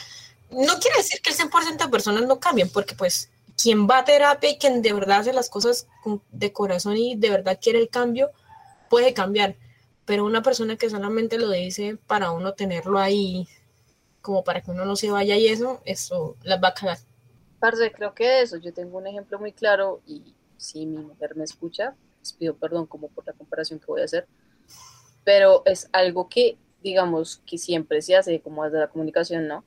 no 0.51 0.79
quiere 0.79 0.99
decir 0.99 1.21
que 1.23 1.31
el 1.31 1.37
100% 1.37 1.79
de 1.79 1.89
personas 1.89 2.23
no 2.27 2.39
cambien, 2.39 2.69
porque 2.69 2.95
pues 2.95 3.31
quien 3.63 3.87
va 3.87 3.99
a 3.99 4.05
terapia 4.05 4.51
y 4.51 4.59
quien 4.59 4.83
de 4.83 4.93
verdad 4.93 5.21
hace 5.21 5.33
las 5.33 5.49
cosas 5.49 5.87
de 6.33 6.53
corazón 6.53 6.97
y 6.97 7.15
de 7.15 7.31
verdad 7.31 7.61
quiere 7.63 7.79
el 7.79 7.89
cambio, 7.89 8.31
puede 8.91 9.15
cambiar. 9.15 9.57
Pero 10.05 10.25
una 10.25 10.43
persona 10.43 10.77
que 10.77 10.91
solamente 10.91 11.39
lo 11.39 11.49
dice 11.51 11.97
para 12.09 12.33
uno 12.33 12.55
tenerlo 12.55 12.99
ahí, 12.99 13.47
como 14.21 14.43
para 14.43 14.63
que 14.63 14.73
uno 14.73 14.85
no 14.85 14.97
se 14.97 15.13
vaya 15.13 15.37
y 15.37 15.47
eso, 15.47 15.81
eso 15.85 16.37
las 16.43 16.61
va 16.61 16.69
a 16.69 16.75
cagar. 16.75 16.99
Parce, 17.61 17.93
creo 17.93 18.13
que 18.15 18.43
eso, 18.43 18.57
yo 18.57 18.73
tengo 18.73 18.99
un 18.99 19.07
ejemplo 19.07 19.39
muy 19.39 19.53
claro 19.53 20.01
y 20.07 20.35
si 20.57 20.85
mi 20.85 20.99
mujer 20.99 21.37
me 21.37 21.45
escucha, 21.45 21.95
les 22.19 22.33
pido 22.33 22.57
perdón 22.57 22.87
como 22.87 23.09
por 23.09 23.25
la 23.25 23.33
comparación 23.33 23.79
que 23.79 23.87
voy 23.87 24.01
a 24.01 24.07
hacer, 24.07 24.27
pero 25.23 25.63
es 25.67 25.89
algo 25.93 26.29
que, 26.29 26.59
digamos, 26.83 27.41
que 27.47 27.59
siempre 27.59 28.03
se 28.03 28.17
hace 28.17 28.41
como 28.41 28.65
desde 28.65 28.81
la 28.81 28.89
comunicación, 28.89 29.47
¿no? 29.47 29.65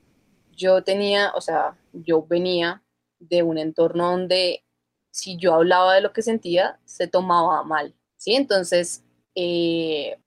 Yo 0.52 0.84
tenía, 0.84 1.32
o 1.34 1.40
sea, 1.40 1.78
yo 1.94 2.26
venía 2.26 2.82
de 3.30 3.44
un 3.44 3.58
entorno 3.58 4.12
donde 4.12 4.64
si 5.12 5.38
yo 5.38 5.54
hablaba 5.54 5.96
de 5.96 6.02
lo 6.02 6.14
que 6.14 6.22
sentía, 6.22 6.80
se 6.86 7.08
tomaba 7.08 7.64
mal, 7.64 7.96
¿sí? 8.18 8.36
Entonces, 8.36 9.04
eh, 9.36 10.18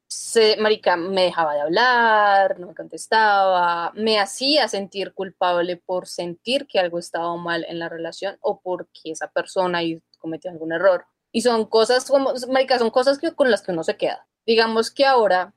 marica, 0.59 0.97
me 0.97 1.25
dejaba 1.25 1.55
de 1.55 1.61
hablar, 1.61 2.59
no 2.59 2.69
me 2.69 2.75
contestaba, 2.75 3.93
me 3.95 4.19
hacía 4.19 4.69
sentir 4.69 5.13
culpable 5.13 5.77
por 5.77 6.07
sentir 6.07 6.67
que 6.67 6.79
algo 6.79 6.99
estaba 6.99 7.37
mal 7.37 7.67
en 7.69 7.79
la 7.79 7.89
relación 7.89 8.39
o 8.41 8.61
porque 8.61 9.11
esa 9.13 9.31
persona 9.31 9.81
cometió 10.19 10.51
algún 10.51 10.73
error. 10.73 11.05
Y 11.33 11.43
son 11.43 11.67
cosas 11.67 12.07
como, 12.11 12.33
marica, 12.51 12.79
son 12.79 12.91
cosas 12.91 13.19
que, 13.19 13.33
con 13.35 13.51
las 13.51 13.63
que 13.63 13.73
uno 13.73 13.85
se 13.85 13.97
queda. 13.97 14.27
Digamos 14.47 14.91
que 14.91 15.05
ahora 15.05 15.55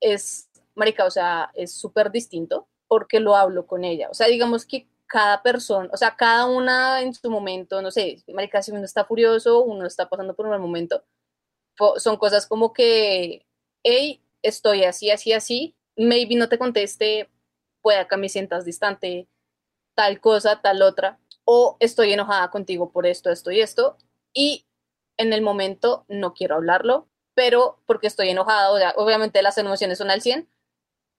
es, 0.00 0.50
marica, 0.74 1.06
o 1.06 1.10
sea, 1.10 1.50
es 1.54 1.72
súper 1.72 2.10
distinto 2.10 2.68
porque 2.88 3.20
lo 3.20 3.34
hablo 3.34 3.66
con 3.66 3.84
ella. 3.84 4.08
O 4.10 4.14
sea, 4.14 4.26
digamos 4.28 4.66
que 4.66 4.88
cada 5.06 5.42
persona, 5.42 5.88
o 5.92 5.96
sea, 5.96 6.16
cada 6.16 6.46
una 6.46 7.00
en 7.02 7.14
su 7.14 7.30
momento, 7.30 7.80
no 7.82 7.90
sé, 7.90 8.22
marica, 8.32 8.62
si 8.62 8.72
uno 8.72 8.84
está 8.84 9.04
furioso, 9.04 9.62
uno 9.62 9.86
está 9.86 10.08
pasando 10.08 10.34
por 10.34 10.46
un 10.46 10.50
mal 10.50 10.60
momento, 10.60 11.04
son 11.98 12.16
cosas 12.16 12.46
como 12.46 12.72
que, 12.72 13.46
hey, 13.82 14.22
estoy 14.42 14.84
así, 14.84 15.10
así, 15.10 15.32
así, 15.32 15.76
maybe 15.96 16.36
no 16.36 16.48
te 16.48 16.58
conteste, 16.58 17.30
pueda 17.82 18.08
que 18.08 18.16
me 18.16 18.28
sientas 18.28 18.64
distante, 18.64 19.28
tal 19.94 20.20
cosa, 20.20 20.60
tal 20.60 20.82
otra, 20.82 21.18
o 21.44 21.76
estoy 21.80 22.12
enojada 22.12 22.50
contigo 22.50 22.90
por 22.90 23.06
esto, 23.06 23.30
esto 23.30 23.50
y 23.50 23.60
esto, 23.60 23.96
y 24.32 24.66
en 25.16 25.32
el 25.32 25.42
momento 25.42 26.04
no 26.08 26.34
quiero 26.34 26.56
hablarlo, 26.56 27.08
pero 27.34 27.78
porque 27.86 28.08
estoy 28.08 28.30
enojada, 28.30 28.94
obviamente 28.96 29.42
las 29.42 29.58
emociones 29.58 29.98
son 29.98 30.10
al 30.10 30.22
100, 30.22 30.48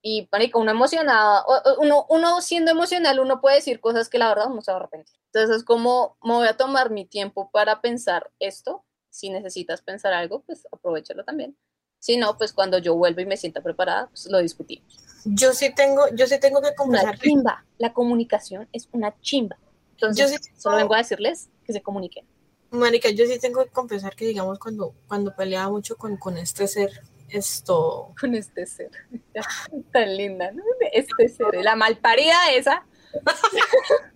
y 0.02 0.26
pánico, 0.26 0.60
uno 0.60 0.70
emocionado, 0.70 1.44
uno, 1.80 2.06
uno 2.08 2.40
siendo 2.40 2.70
emocional, 2.70 3.20
uno 3.20 3.40
puede 3.40 3.56
decir 3.56 3.80
cosas 3.80 4.08
que 4.08 4.18
la 4.18 4.28
verdad 4.28 4.50
uno 4.50 4.62
se 4.62 4.70
va 4.70 4.76
a 4.76 4.80
arrepentir. 4.80 5.16
Entonces 5.32 5.56
es 5.56 5.64
como, 5.64 6.16
me 6.22 6.34
voy 6.34 6.48
a 6.48 6.56
tomar 6.56 6.90
mi 6.90 7.04
tiempo 7.04 7.50
para 7.50 7.80
pensar 7.80 8.30
esto. 8.38 8.84
Si 9.10 9.30
necesitas 9.30 9.82
pensar 9.82 10.12
algo, 10.12 10.40
pues 10.42 10.66
aprovechalo 10.70 11.24
también. 11.24 11.56
Si 11.98 12.16
no, 12.16 12.38
pues 12.38 12.52
cuando 12.52 12.78
yo 12.78 12.94
vuelva 12.94 13.22
y 13.22 13.26
me 13.26 13.36
sienta 13.36 13.60
preparada, 13.60 14.08
pues 14.08 14.26
lo 14.26 14.38
discutimos. 14.38 14.98
Yo 15.24 15.52
sí 15.52 15.74
tengo, 15.74 16.04
yo 16.14 16.26
sí 16.26 16.38
tengo 16.38 16.62
que 16.62 16.74
conversar. 16.74 17.10
Una 17.10 17.18
chimba. 17.18 17.64
La 17.78 17.92
comunicación 17.92 18.68
es 18.72 18.88
una 18.92 19.18
chimba. 19.20 19.58
Entonces, 19.92 20.30
yo 20.30 20.38
solo 20.56 20.76
vengo 20.76 20.94
a 20.94 20.98
decirles 20.98 21.48
que 21.64 21.72
se 21.72 21.82
comuniquen. 21.82 22.24
Mónica, 22.70 23.10
yo 23.10 23.26
sí 23.26 23.38
tengo 23.40 23.64
que 23.64 23.70
confesar 23.70 24.14
que, 24.14 24.26
digamos, 24.26 24.58
cuando, 24.58 24.94
cuando 25.08 25.34
peleaba 25.34 25.70
mucho 25.70 25.96
con, 25.96 26.16
con 26.16 26.38
este 26.38 26.68
ser, 26.68 27.02
esto. 27.30 28.14
Con 28.20 28.34
este 28.34 28.66
ser. 28.66 28.90
Tan 29.92 30.16
linda, 30.16 30.50
¿no? 30.52 30.62
Este 30.92 31.28
ser. 31.28 31.62
La 31.62 31.76
malparida 31.76 32.52
esa. 32.52 32.84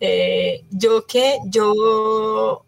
Eh, 0.00 0.64
yo 0.70 1.06
que, 1.06 1.38
yo. 1.46 2.66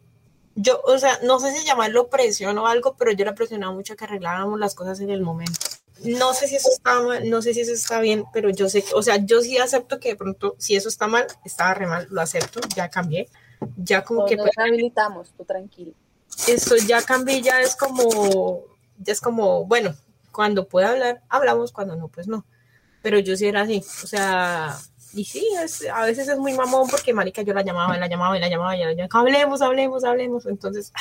Yo, 0.55 0.81
o 0.85 0.97
sea, 0.97 1.19
no 1.23 1.39
sé 1.39 1.53
si 1.53 1.67
llamarlo 1.67 2.09
presión 2.09 2.57
o 2.57 2.67
algo, 2.67 2.97
pero 2.97 3.13
yo 3.13 3.27
la 3.27 3.35
presionaba 3.35 3.75
mucho 3.75 3.95
que 3.95 4.05
arregláramos 4.05 4.59
las 4.59 4.75
cosas 4.75 5.01
en 5.01 5.11
el 5.11 5.21
momento. 5.21 5.61
No 6.05 6.33
sé 6.33 6.49
si 6.49 6.57
eso 6.57 6.71
está 6.73 7.03
mal, 7.03 7.29
no 7.29 7.43
sé 7.43 7.53
si 7.53 7.61
eso 7.61 7.73
está 7.73 8.01
bien, 8.01 8.25
pero 8.33 8.49
yo 8.49 8.71
sé, 8.71 8.85
o 8.95 9.03
sea, 9.03 9.17
yo 9.17 9.43
sí 9.43 9.59
acepto 9.59 10.01
que 10.01 10.11
de 10.11 10.17
pronto, 10.17 10.55
si 10.57 10.77
eso 10.77 10.89
está 10.89 11.09
mal, 11.09 11.27
estaba 11.45 11.75
re 11.75 11.87
mal, 11.87 12.07
lo 12.11 12.23
acepto, 12.23 12.61
ya 12.75 12.89
cambié. 12.89 13.29
Ya 13.77 14.03
como 14.03 14.25
que. 14.25 14.37
Nos 14.37 14.49
habilitamos, 14.57 15.33
tú 15.37 15.45
tranquilo. 15.45 15.93
Esto 16.49 16.77
ya 16.77 17.03
cambié, 17.03 17.43
ya 17.43 17.61
es 17.61 17.77
como 17.77 18.76
ya 18.99 19.13
es 19.13 19.21
como, 19.21 19.65
bueno, 19.67 19.95
cuando 20.33 20.69
pueda 20.69 20.91
hablar, 20.91 21.23
hablamos, 21.29 21.73
cuando 21.73 21.97
no, 21.97 22.09
pues 22.09 22.29
no. 22.29 22.45
Pero 23.03 23.19
yo 23.19 23.37
sí 23.37 23.47
era 23.47 23.63
así, 23.63 23.83
o 24.03 24.07
sea, 24.07 24.77
y 25.15 25.25
sí, 25.25 25.47
a 25.93 26.05
veces 26.05 26.29
es 26.29 26.39
muy 26.39 26.53
mamón 26.55 26.89
porque 26.89 27.15
marica 27.15 27.43
yo 27.43 27.55
la 27.55 27.63
llamaba, 27.63 27.97
y 27.97 28.01
la 28.01 28.09
llamaba, 28.09 28.37
y 28.37 28.41
la 28.41 28.49
llamaba, 28.49 28.77
y 28.77 28.81
la 28.81 28.93
llamaba, 28.93 29.21
hablemos, 29.21 29.63
hablemos, 29.63 30.05
hablemos, 30.05 30.47
entonces, 30.47 30.93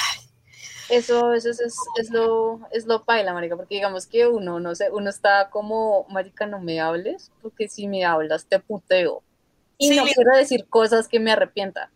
Eso 0.88 1.26
a 1.26 1.30
veces 1.30 1.60
es, 1.60 1.76
es, 2.00 2.12
lo, 2.12 2.60
es 2.72 2.86
lo 2.86 3.04
paila, 3.04 3.34
marica, 3.34 3.56
porque 3.56 3.76
digamos 3.76 4.06
que 4.06 4.28
uno, 4.28 4.60
no 4.60 4.76
sé, 4.76 4.90
uno 4.92 5.10
está 5.10 5.50
como, 5.50 6.06
marica, 6.10 6.46
no 6.46 6.60
me 6.60 6.80
hables, 6.80 7.32
porque 7.42 7.68
si 7.68 7.88
me 7.88 8.06
hablas 8.06 8.46
te 8.46 8.60
puteo. 8.60 9.24
Y 9.78 9.96
no 9.96 10.04
quiero 10.04 10.38
decir 10.38 10.68
cosas 10.70 11.08
que 11.08 11.20
me 11.20 11.32
arrepienta. 11.32 11.92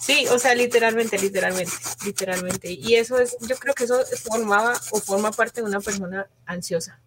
Sí, 0.00 0.26
o 0.28 0.38
sea, 0.38 0.54
literalmente, 0.54 1.18
literalmente, 1.18 1.72
literalmente. 2.04 2.72
Y 2.72 2.96
eso 2.96 3.18
es, 3.18 3.36
yo 3.40 3.56
creo 3.56 3.74
que 3.74 3.84
eso 3.84 4.00
formaba 4.22 4.74
o 4.90 5.00
forma 5.00 5.30
parte 5.30 5.60
de 5.60 5.66
una 5.66 5.80
persona 5.80 6.28
ansiosa. 6.46 6.98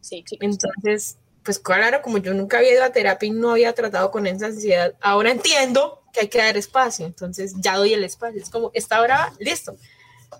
Sí, 0.00 0.24
sí. 0.26 0.38
Entonces, 0.40 1.18
pues 1.42 1.58
claro, 1.58 2.00
como 2.02 2.18
yo 2.18 2.32
nunca 2.34 2.58
había 2.58 2.72
ido 2.72 2.84
a 2.84 2.92
terapia 2.92 3.26
y 3.26 3.30
no 3.30 3.50
había 3.50 3.74
tratado 3.74 4.10
con 4.10 4.26
esa 4.26 4.46
ansiedad, 4.46 4.94
ahora 5.00 5.30
entiendo 5.30 6.02
que 6.12 6.20
hay 6.20 6.28
que 6.28 6.38
dar 6.38 6.56
espacio. 6.56 7.04
Entonces, 7.04 7.54
ya 7.58 7.76
doy 7.76 7.92
el 7.92 8.04
espacio. 8.04 8.40
Es 8.40 8.50
como, 8.50 8.70
está 8.74 8.96
ahora, 8.96 9.32
listo. 9.38 9.76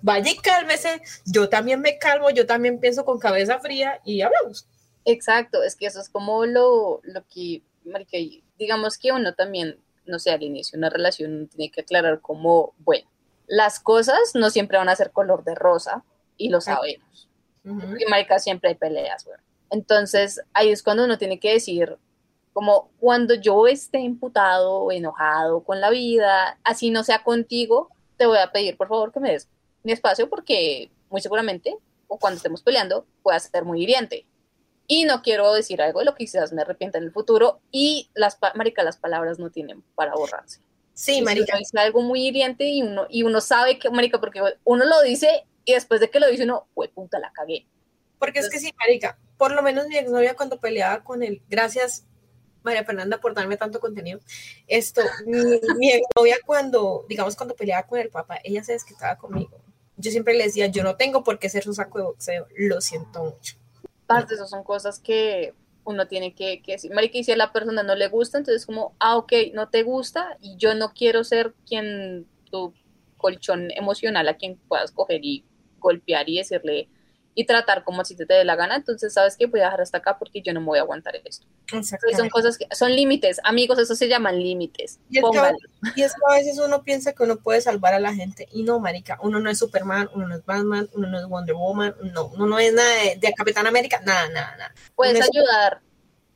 Vaya 0.01 0.31
y 0.31 0.37
cálmese. 0.37 1.01
Yo 1.25 1.49
también 1.49 1.81
me 1.81 1.97
calmo, 1.99 2.29
yo 2.31 2.45
también 2.45 2.79
pienso 2.79 3.05
con 3.05 3.19
cabeza 3.19 3.59
fría 3.59 4.01
y 4.05 4.21
hablamos. 4.21 4.67
Exacto, 5.05 5.63
es 5.63 5.75
que 5.75 5.87
eso 5.87 6.01
es 6.01 6.09
como 6.09 6.45
lo, 6.45 7.01
lo 7.03 7.25
que, 7.27 7.63
digamos 8.57 8.97
que 8.97 9.11
uno 9.11 9.33
también 9.33 9.79
no 10.09 10.19
sé, 10.19 10.31
al 10.31 10.43
inicio 10.43 10.73
de 10.73 10.79
una 10.79 10.89
relación 10.89 11.47
tiene 11.47 11.71
que 11.71 11.81
aclarar 11.81 12.19
como, 12.21 12.73
bueno, 12.79 13.07
las 13.47 13.79
cosas 13.79 14.19
no 14.35 14.49
siempre 14.49 14.77
van 14.77 14.89
a 14.89 14.95
ser 14.95 15.11
color 15.11 15.43
de 15.43 15.55
rosa 15.55 16.03
y 16.37 16.49
lo 16.49 16.61
sabemos. 16.61 17.29
Y 17.63 18.05
marica 18.09 18.39
siempre 18.39 18.69
hay 18.69 18.75
peleas, 18.75 19.25
bueno. 19.25 19.43
Entonces, 19.69 20.41
ahí 20.53 20.69
es 20.69 20.81
cuando 20.81 21.05
uno 21.05 21.17
tiene 21.17 21.39
que 21.39 21.53
decir, 21.53 21.97
como 22.53 22.89
cuando 22.99 23.35
yo 23.35 23.67
esté 23.67 23.99
imputado 23.99 24.79
o 24.79 24.91
enojado 24.91 25.63
con 25.63 25.79
la 25.79 25.89
vida, 25.89 26.57
así 26.63 26.89
no 26.89 27.03
sea 27.03 27.23
contigo, 27.23 27.89
te 28.17 28.25
voy 28.25 28.39
a 28.39 28.51
pedir 28.51 28.75
por 28.75 28.87
favor 28.87 29.11
que 29.11 29.19
me 29.19 29.31
des 29.31 29.47
mi 29.83 29.91
espacio 29.91 30.29
porque 30.29 30.91
muy 31.09 31.21
seguramente, 31.21 31.77
o 32.07 32.17
cuando 32.17 32.37
estemos 32.37 32.63
peleando, 32.63 33.05
pueda 33.21 33.39
ser 33.39 33.63
muy 33.63 33.83
hiriente 33.83 34.25
y 34.91 35.03
no 35.05 35.21
quiero 35.21 35.53
decir 35.53 35.83
algo 35.83 35.99
de 35.99 36.05
lo 36.05 36.15
que 36.15 36.25
quizás 36.25 36.51
me 36.51 36.63
arrepienta 36.63 36.97
en 36.97 37.03
el 37.03 37.11
futuro 37.11 37.61
y 37.71 38.09
las, 38.15 38.39
marica, 38.55 38.81
las 38.83 38.97
palabras 38.97 39.37
no 39.37 39.51
tienen 39.51 39.83
para 39.93 40.15
borrarse. 40.15 40.61
Sí, 40.95 41.21
marica. 41.21 41.59
Es 41.59 41.73
algo 41.75 42.01
muy 42.01 42.27
hiriente 42.27 42.65
y 42.65 42.81
uno, 42.81 43.05
y 43.07 43.21
uno 43.21 43.39
sabe 43.39 43.77
que, 43.77 43.91
marica, 43.91 44.19
porque 44.19 44.41
uno 44.63 44.85
lo 44.85 44.99
dice 45.03 45.45
y 45.63 45.73
después 45.73 46.01
de 46.01 46.09
que 46.09 46.19
lo 46.19 46.27
dice 46.27 46.43
uno, 46.43 46.67
pues 46.73 46.89
puta, 46.89 47.19
la 47.19 47.31
cagué. 47.31 47.67
Porque 48.17 48.39
es 48.39 48.49
que 48.49 48.59
sí, 48.59 48.73
marica, 48.79 49.19
por 49.37 49.51
lo 49.51 49.61
menos 49.61 49.87
mi 49.87 49.95
exnovia 49.95 50.35
cuando 50.35 50.59
peleaba 50.59 51.03
con 51.03 51.21
él, 51.21 51.43
gracias 51.47 52.05
María 52.63 52.83
Fernanda 52.83 53.21
por 53.21 53.35
darme 53.35 53.57
tanto 53.57 53.79
contenido, 53.79 54.19
esto, 54.67 55.01
mi, 55.27 55.37
mi 55.77 55.91
exnovia 55.91 56.37
cuando, 56.43 57.05
digamos, 57.07 57.35
cuando 57.35 57.55
peleaba 57.55 57.85
con 57.85 57.99
el 57.99 58.09
papá, 58.09 58.39
ella 58.43 58.63
se 58.63 58.73
desquitaba 58.73 59.19
conmigo. 59.19 59.61
Yo 59.97 60.09
siempre 60.09 60.33
le 60.33 60.45
decía, 60.45 60.65
yo 60.65 60.81
no 60.81 60.95
tengo 60.95 61.23
por 61.23 61.37
qué 61.37 61.47
ser 61.47 61.63
su 61.63 61.75
saco 61.75 61.99
de 61.99 62.05
boxeo, 62.05 62.47
lo 62.57 62.81
siento 62.81 63.23
mucho 63.23 63.58
parte, 64.09 64.33
esas 64.33 64.49
son 64.49 64.63
cosas 64.63 64.99
que 64.99 65.53
uno 65.83 66.07
tiene 66.07 66.33
que, 66.33 66.61
que 66.63 66.73
decir. 66.73 66.91
Marica, 66.91 67.19
y 67.19 67.23
si 67.23 67.31
a 67.31 67.37
la 67.37 67.53
persona 67.53 67.83
no 67.83 67.95
le 67.95 68.07
gusta, 68.07 68.39
entonces 68.39 68.65
como, 68.65 68.95
ah, 68.99 69.17
ok, 69.17 69.31
no 69.53 69.69
te 69.69 69.83
gusta 69.83 70.35
y 70.41 70.57
yo 70.57 70.73
no 70.73 70.93
quiero 70.93 71.23
ser 71.23 71.53
quien 71.67 72.25
tu 72.49 72.73
colchón 73.17 73.69
emocional 73.71 74.27
a 74.27 74.37
quien 74.37 74.57
puedas 74.67 74.91
coger 74.91 75.23
y 75.23 75.45
golpear 75.77 76.27
y 76.27 76.37
decirle, 76.37 76.89
y 77.39 77.45
tratar 77.45 77.85
como 77.85 78.03
si 78.03 78.17
te, 78.17 78.25
te 78.25 78.33
dé 78.33 78.43
la 78.43 78.57
gana, 78.57 78.75
entonces 78.75 79.13
sabes 79.13 79.37
que 79.37 79.45
voy 79.45 79.61
a 79.61 79.65
dejar 79.65 79.79
hasta 79.79 79.99
acá 79.99 80.19
porque 80.19 80.41
yo 80.41 80.53
no 80.53 80.59
me 80.59 80.65
voy 80.65 80.79
a 80.79 80.81
aguantar 80.81 81.15
esto. 81.23 81.47
son 81.71 82.29
cosas 82.29 82.57
que 82.57 82.67
son 82.75 82.93
límites, 82.93 83.39
amigos, 83.45 83.79
eso 83.79 83.95
se 83.95 84.09
llaman 84.09 84.37
límites. 84.37 84.99
Y 85.09 85.19
es, 85.19 85.23
que, 85.31 85.37
a 85.39 86.33
veces 86.33 86.59
uno 86.59 86.83
piensa 86.83 87.13
que 87.13 87.23
uno 87.23 87.37
puede 87.37 87.61
salvar 87.61 87.93
a 87.93 87.99
la 88.01 88.13
gente 88.13 88.49
y 88.51 88.63
no, 88.63 88.81
marica, 88.81 89.17
uno 89.23 89.39
no 89.39 89.49
es 89.49 89.57
Superman, 89.57 90.09
uno 90.13 90.27
no 90.27 90.35
es 90.35 90.45
Batman, 90.45 90.89
uno 90.91 91.07
no 91.07 91.17
es 91.17 91.25
Wonder 91.27 91.55
Woman, 91.55 91.95
no, 92.11 92.25
uno 92.25 92.45
no 92.45 92.59
es 92.59 92.73
nada 92.73 92.89
de, 93.17 93.33
Capitán 93.33 93.67
América, 93.67 94.01
nada, 94.03 94.27
nada, 94.27 94.57
nada. 94.57 94.73
Puedes 94.93 95.21
ayudar. 95.21 95.79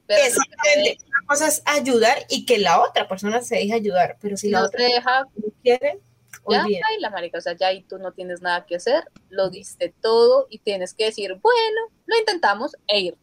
Exactamente. 0.08 1.00
Una 1.06 1.28
cosa 1.28 1.48
es 1.50 1.64
ayudar 1.66 2.18
y 2.30 2.46
que 2.46 2.60
la 2.60 2.80
otra 2.80 3.10
persona 3.10 3.42
se 3.42 3.56
deje 3.56 3.74
ayudar, 3.74 4.16
pero 4.22 4.38
si 4.38 4.50
la 4.50 4.64
otra 4.64 4.86
deja, 4.86 5.26
no 5.36 5.50
quiere, 5.62 6.00
ya, 6.50 6.66
y 6.68 7.02
la 7.02 7.10
marica, 7.10 7.38
o 7.38 7.42
sea, 7.42 7.54
ya 7.54 7.68
ahí 7.68 7.84
tú 7.84 7.98
no 7.98 8.12
tienes 8.12 8.42
nada 8.42 8.66
que 8.66 8.76
hacer, 8.76 9.06
lo 9.30 9.50
diste 9.50 9.94
todo 10.02 10.48
y 10.50 10.60
tienes 10.60 10.94
que 10.94 11.06
decir, 11.06 11.40
bueno, 11.42 11.82
lo 12.06 12.18
intentamos 12.18 12.76
e 12.88 13.00
ir. 13.00 13.18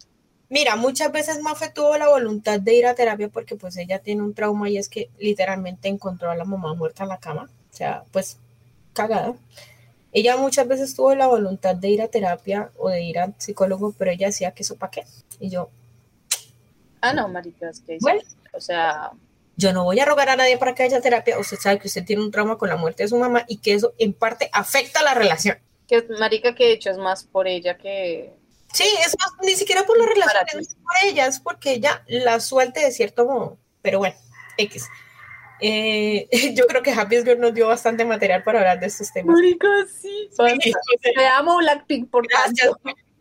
Mira, 0.49 0.75
muchas 0.75 1.13
veces 1.13 1.41
Mafe 1.41 1.71
tuvo 1.71 1.97
la 1.97 2.09
voluntad 2.09 2.59
de 2.59 2.75
ir 2.75 2.87
a 2.87 2.95
terapia 2.95 3.29
porque 3.29 3.55
pues 3.55 3.77
ella 3.77 4.01
tiene 4.01 4.23
un 4.23 4.35
trauma 4.35 4.69
y 4.69 4.79
es 4.79 4.89
que 4.89 5.09
literalmente 5.19 5.89
encontró 5.89 6.31
a 6.31 6.35
la 6.35 6.45
mamá 6.45 6.75
muerta 6.75 7.05
en 7.05 7.11
la 7.11 7.19
cama. 7.19 7.49
sea, 7.71 8.03
pues 8.11 8.37
cagada. 8.93 9.35
Ella 10.13 10.37
muchas 10.37 10.67
veces 10.67 10.95
tuvo 10.97 11.15
la 11.15 11.29
voluntad 11.29 11.77
de 11.77 11.91
ir 11.91 12.03
a 12.03 12.09
terapia 12.09 12.71
o 12.79 12.89
de 12.89 13.03
ir 13.03 13.19
a 13.21 13.33
psicólogo, 13.39 13.95
pero 13.97 14.11
ella 14.11 14.27
decía 14.27 14.51
que 14.51 14.65
eso 14.65 14.77
para 14.77 14.91
qué. 14.91 15.05
Y 15.39 15.51
yo. 15.51 15.71
Ah, 17.01 17.13
no, 17.13 17.29
maricas, 17.29 17.81
que 17.81 17.99
bueno, 18.01 18.21
o 18.53 18.61
sea. 18.61 19.13
Yo 19.61 19.75
no 19.75 19.85
voy 19.85 20.01
a 20.01 20.07
rogar 20.07 20.31
a 20.31 20.37
nadie 20.37 20.57
para 20.57 20.75
que 20.75 20.83
haya 20.83 21.03
terapia. 21.03 21.39
Usted 21.39 21.59
sabe 21.59 21.79
que 21.79 21.89
usted 21.89 22.03
tiene 22.03 22.23
un 22.23 22.31
trauma 22.31 22.57
con 22.57 22.71
la 22.71 22.77
muerte 22.77 23.03
de 23.03 23.11
su 23.11 23.19
mamá 23.19 23.45
y 23.47 23.59
que 23.59 23.75
eso 23.75 23.93
en 23.99 24.15
parte 24.15 24.49
afecta 24.53 25.03
la 25.03 25.13
relación. 25.13 25.59
Que 25.87 26.03
marica, 26.19 26.55
que 26.55 26.65
de 26.65 26.73
hecho 26.73 26.91
es 26.91 26.97
más 26.97 27.25
por 27.25 27.47
ella 27.47 27.77
que. 27.77 28.33
Sí, 28.73 28.89
es 29.05 29.15
más, 29.19 29.33
ni 29.43 29.55
siquiera 29.57 29.85
por 29.85 29.99
la 29.99 30.07
relación, 30.07 30.61
es 30.61 30.75
por 30.77 30.95
ella, 31.05 31.27
es 31.27 31.41
porque 31.41 31.73
ella 31.73 32.03
la 32.07 32.41
suelte 32.41 32.81
de 32.81 32.91
cierto 32.91 33.27
modo. 33.27 33.59
Pero 33.83 33.99
bueno, 33.99 34.17
X. 34.57 34.89
Eh, 35.61 36.27
yo 36.55 36.67
creo 36.67 36.83
que 36.83 36.93
Happy 36.93 37.17
Girl 37.17 37.39
nos 37.39 37.53
dio 37.53 37.69
bastante 37.69 38.07
material 38.07 38.43
para 38.43 38.61
hablar 38.61 38.81
de 38.81 38.87
estos 38.87 39.13
temas. 39.13 39.35
Marica, 39.35 39.69
sí. 40.01 40.31
Te 41.15 41.27
amo 41.27 41.59
Blackpink 41.59 42.09
por 42.09 42.27
Gracias, 42.27 42.71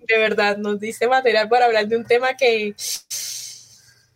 de 0.08 0.18
verdad, 0.18 0.58
nos 0.58 0.80
dice 0.80 1.08
material 1.08 1.50
para 1.50 1.66
hablar 1.66 1.88
de 1.88 1.98
un 1.98 2.06
tema 2.06 2.36
que, 2.38 2.76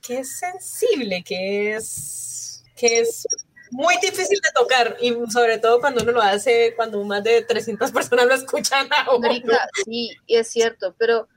que 0.06 0.20
es 0.20 0.38
sensible, 0.38 1.24
que 1.24 1.76
es, 1.76 2.64
que 2.76 3.00
es 3.00 3.26
muy 3.72 3.96
difícil 4.02 4.40
de 4.40 4.52
tocar 4.54 4.98
y 5.02 5.16
sobre 5.32 5.58
todo 5.58 5.80
cuando 5.80 6.04
uno 6.04 6.12
lo 6.12 6.22
hace, 6.22 6.74
cuando 6.76 7.04
más 7.04 7.24
de 7.24 7.42
300 7.42 7.92
personas 7.92 8.26
lo 8.26 8.34
escuchan. 8.36 8.88
Marica, 9.20 9.68
sí, 9.86 10.12
es 10.28 10.50
cierto, 10.50 10.94
pero 10.98 11.28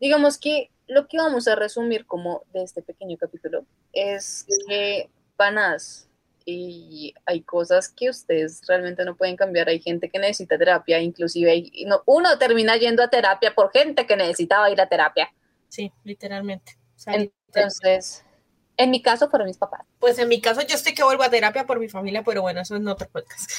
digamos 0.00 0.38
que 0.38 0.70
lo 0.88 1.08
que 1.08 1.18
vamos 1.18 1.48
a 1.48 1.54
resumir 1.54 2.06
como 2.06 2.42
de 2.52 2.62
este 2.62 2.82
pequeño 2.82 3.16
capítulo 3.16 3.64
es 3.92 4.46
que 4.68 5.08
panas, 5.36 6.08
y 6.48 7.12
hay 7.26 7.42
cosas 7.42 7.88
que 7.88 8.08
ustedes 8.08 8.62
realmente 8.68 9.04
no 9.04 9.16
pueden 9.16 9.36
cambiar. 9.36 9.68
Hay 9.68 9.80
gente 9.80 10.08
que 10.08 10.20
necesita 10.20 10.56
terapia, 10.56 11.00
inclusive 11.00 11.72
uno 12.06 12.38
termina 12.38 12.76
yendo 12.76 13.02
a 13.02 13.10
terapia 13.10 13.52
por 13.52 13.72
gente 13.72 14.06
que 14.06 14.16
necesitaba 14.16 14.70
ir 14.70 14.80
a 14.80 14.88
terapia. 14.88 15.28
Sí, 15.68 15.92
literalmente. 16.04 16.78
Entonces, 17.56 18.24
en 18.76 18.90
mi 18.90 19.02
caso 19.02 19.28
fueron 19.28 19.48
mis 19.48 19.58
papás. 19.58 19.82
Pues 19.98 20.18
en 20.18 20.28
mi 20.28 20.40
caso 20.40 20.62
yo 20.62 20.74
estoy 20.74 20.94
que 20.94 21.02
vuelvo 21.02 21.22
a 21.22 21.30
terapia 21.30 21.66
por 21.66 21.80
mi 21.80 21.88
familia, 21.88 22.22
pero 22.24 22.42
bueno, 22.42 22.60
eso 22.60 22.74
es 22.74 22.80
en 22.80 22.88
otro 22.88 23.08
podcast. 23.08 23.50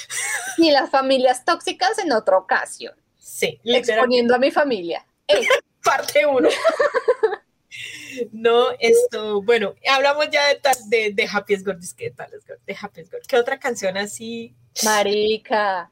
Y 0.58 0.70
las 0.70 0.90
familias 0.90 1.44
tóxicas 1.44 1.98
en 1.98 2.12
otra 2.12 2.38
ocasión. 2.38 2.94
Sí, 3.16 3.60
exponiendo 3.64 4.34
a 4.34 4.38
mi 4.38 4.50
familia. 4.50 5.06
Parte 5.84 6.26
uno. 6.26 6.48
No, 8.32 8.70
esto, 8.80 9.42
bueno, 9.42 9.74
hablamos 9.88 10.28
ya 10.30 10.42
de, 10.48 10.60
de, 10.88 11.12
de 11.12 11.28
Happiest 11.32 11.66
¿qué 11.96 12.10
tal? 12.10 12.30
De 12.66 12.76
Happiest 12.80 13.12
¿Qué 13.28 13.36
otra 13.36 13.58
canción 13.58 13.96
así? 13.96 14.56
Marica. 14.84 15.90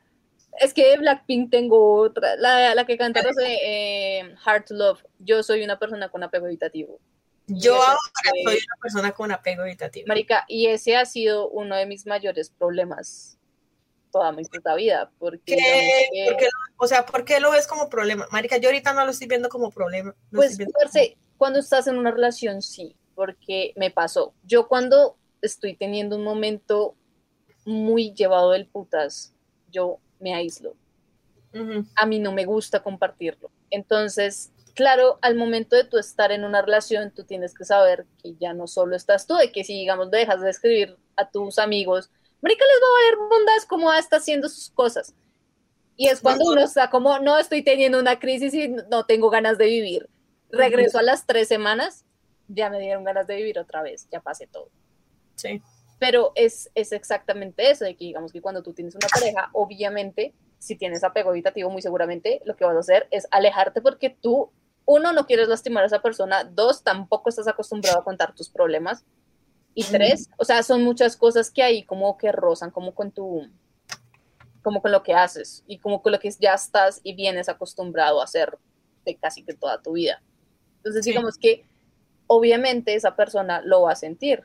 Es 0.59 0.73
que 0.73 0.89
de 0.89 0.97
Blackpink 0.97 1.51
tengo 1.51 2.01
otra, 2.01 2.37
la, 2.37 2.75
la 2.75 2.87
que 2.87 2.97
canta 2.97 3.21
eh, 3.47 4.35
Hard 4.45 4.65
to 4.65 4.75
Love. 4.75 5.05
Yo 5.19 5.43
soy 5.43 5.63
una 5.63 5.79
persona 5.79 6.09
con 6.09 6.23
apego 6.23 6.47
evitativo. 6.47 6.99
Yo 7.47 7.75
ahora 7.75 7.99
soy 8.45 8.57
una 8.57 8.81
persona 8.83 9.13
con 9.13 9.31
apego 9.33 9.65
evitativo. 9.65 10.07
Marica, 10.09 10.45
y 10.49 10.67
ese 10.67 10.97
ha 10.97 11.05
sido 11.05 11.49
uno 11.49 11.77
de 11.77 11.87
mis 11.87 12.07
mayores 12.07 12.51
problemas 12.51 13.37
toda 14.17 14.33
mi 14.33 14.45
puta 14.45 14.75
vida. 14.75 15.11
Porque, 15.19 15.57
o 16.79 16.87
sea, 16.87 17.05
¿por 17.05 17.25
qué 17.25 17.39
lo 17.41 17.51
ves 17.51 17.67
como 17.67 17.89
problema? 17.89 18.27
Marica, 18.31 18.57
yo 18.57 18.69
ahorita 18.69 18.93
no 18.95 19.05
lo 19.05 19.11
estoy 19.11 19.29
viendo 19.29 19.49
como 19.49 19.71
problema. 19.71 20.15
pues, 20.33 20.59
cuando 21.37 21.59
estás 21.59 21.87
en 21.87 21.99
una 21.99 22.11
relación, 22.11 22.63
sí, 22.63 22.97
porque 23.15 23.75
me 23.77 23.91
pasó. 23.91 24.35
Yo 24.45 24.69
cuando 24.69 25.17
estoy 25.43 25.75
teniendo 25.75 26.17
un 26.17 26.25
momento 26.25 26.95
muy 27.67 28.15
llevado 28.15 28.53
del 28.53 28.67
putas, 28.67 29.35
yo 29.71 29.99
me 30.19 30.35
aíslo. 30.35 30.75
A 31.95 32.07
mí 32.07 32.19
no 32.19 32.33
me 32.33 32.45
gusta 32.45 32.83
compartirlo. 32.83 33.51
Entonces, 33.71 34.53
claro, 34.77 35.19
al 35.23 35.35
momento 35.35 35.75
de 35.75 35.85
tú 35.85 35.99
estar 35.99 36.31
en 36.31 36.45
una 36.45 36.63
relación, 36.63 37.11
tú 37.11 37.25
tienes 37.25 37.55
que 37.55 37.65
saber 37.65 38.07
que 38.23 38.37
ya 38.37 38.53
no 38.53 38.69
solo 38.69 38.95
estás 38.95 39.27
tú, 39.27 39.35
de 39.35 39.51
que 39.51 39.65
si, 39.65 39.73
digamos, 39.73 40.11
dejas 40.11 40.41
de 40.43 40.51
escribir 40.51 40.97
a 41.17 41.29
tus 41.29 41.59
amigos, 41.59 42.11
Marica 42.43 42.65
les 42.65 42.83
va 42.83 42.87
a 42.87 43.01
valer 43.01 43.31
mundas 43.31 43.67
como 43.67 43.93
está 43.93 44.19
haciendo 44.19 44.49
sus 44.49 44.71
cosas. 44.71 45.15
Y 45.97 46.09
es 46.09 46.21
cuando 46.21 46.45
uno 46.45 46.63
está 46.63 46.91
como, 46.91 47.19
no 47.21 47.39
estoy 47.39 47.63
teniendo 47.63 47.99
una 47.99 48.21
crisis 48.21 48.53
y 48.53 48.69
no 48.69 49.07
tengo 49.07 49.31
ganas 49.31 49.57
de 49.57 49.65
vivir. 49.65 50.11
Regreso 50.51 50.99
a 50.99 51.03
las 51.03 51.27
tres 51.27 51.49
semanas, 51.49 52.05
ya 52.47 52.69
me 52.69 52.79
dieron 52.79 53.03
ganas 53.03 53.27
de 53.27 53.37
vivir 53.37 53.59
otra 53.59 53.83
vez, 53.83 54.07
ya 54.13 54.21
pasé 54.21 54.47
todo. 54.47 54.69
Sí. 55.37 55.63
Pero 55.99 56.33
es, 56.35 56.71
es 56.75 56.93
exactamente 56.93 57.71
eso, 57.71 57.87
de 57.87 57.97
que 57.97 58.05
digamos 58.05 58.31
que 58.31 58.43
cuando 58.43 58.63
tú 58.63 58.75
tienes 58.75 58.95
una 58.95 59.09
pareja, 59.09 59.49
obviamente, 59.55 60.35
si 60.59 60.77
tienes 60.77 61.03
apego 61.03 61.31
evitativo, 61.31 61.71
muy 61.71 61.81
seguramente 61.81 62.43
lo 62.45 62.57
que 62.57 62.67
vas 62.67 62.77
a 62.77 62.81
hacer 62.81 63.09
es 63.11 63.27
alejarte 63.31 63.81
porque 63.81 64.11
tú, 64.11 64.53
uno, 64.87 65.13
no 65.13 65.27
quieres 65.27 65.49
lastimar 65.49 65.83
a 65.83 65.87
esa 65.87 66.01
persona, 66.01 66.45
dos, 66.45 66.83
tampoco 66.83 67.29
estás 67.29 67.49
acostumbrado 67.49 67.99
a 67.99 68.05
contar 68.05 68.35
tus 68.35 68.49
problemas, 68.49 69.05
y 69.79 69.85
tres, 69.85 70.31
o 70.39 70.45
sea, 70.47 70.63
son 70.63 70.83
muchas 70.83 71.19
cosas 71.19 71.51
que 71.51 71.63
hay 71.63 71.85
como 71.85 72.17
que 72.17 72.33
rozan 72.33 72.71
como 72.71 72.95
con 72.95 73.13
tu, 73.13 73.47
como 74.63 74.81
con 74.81 74.91
lo 74.91 75.03
que 75.03 75.13
haces 75.13 75.63
y 75.67 75.79
como 75.79 76.01
con 76.01 76.13
lo 76.13 76.19
que 76.19 76.31
ya 76.41 76.55
estás 76.55 77.03
y 77.03 77.15
vienes 77.15 77.51
acostumbrado 77.51 78.23
a 78.23 78.25
hacer 78.25 78.57
de 79.05 79.17
casi 79.17 79.43
que 79.43 79.53
toda 79.53 79.83
tu 79.83 79.93
vida. 79.93 80.23
Entonces, 80.79 81.05
digamos 81.05 81.37
que 81.37 81.67
obviamente 82.27 82.95
esa 82.95 83.17
persona 83.17 83.61
lo 83.61 83.83
va 83.83 83.93
a 83.93 83.97
sentir. 83.97 84.45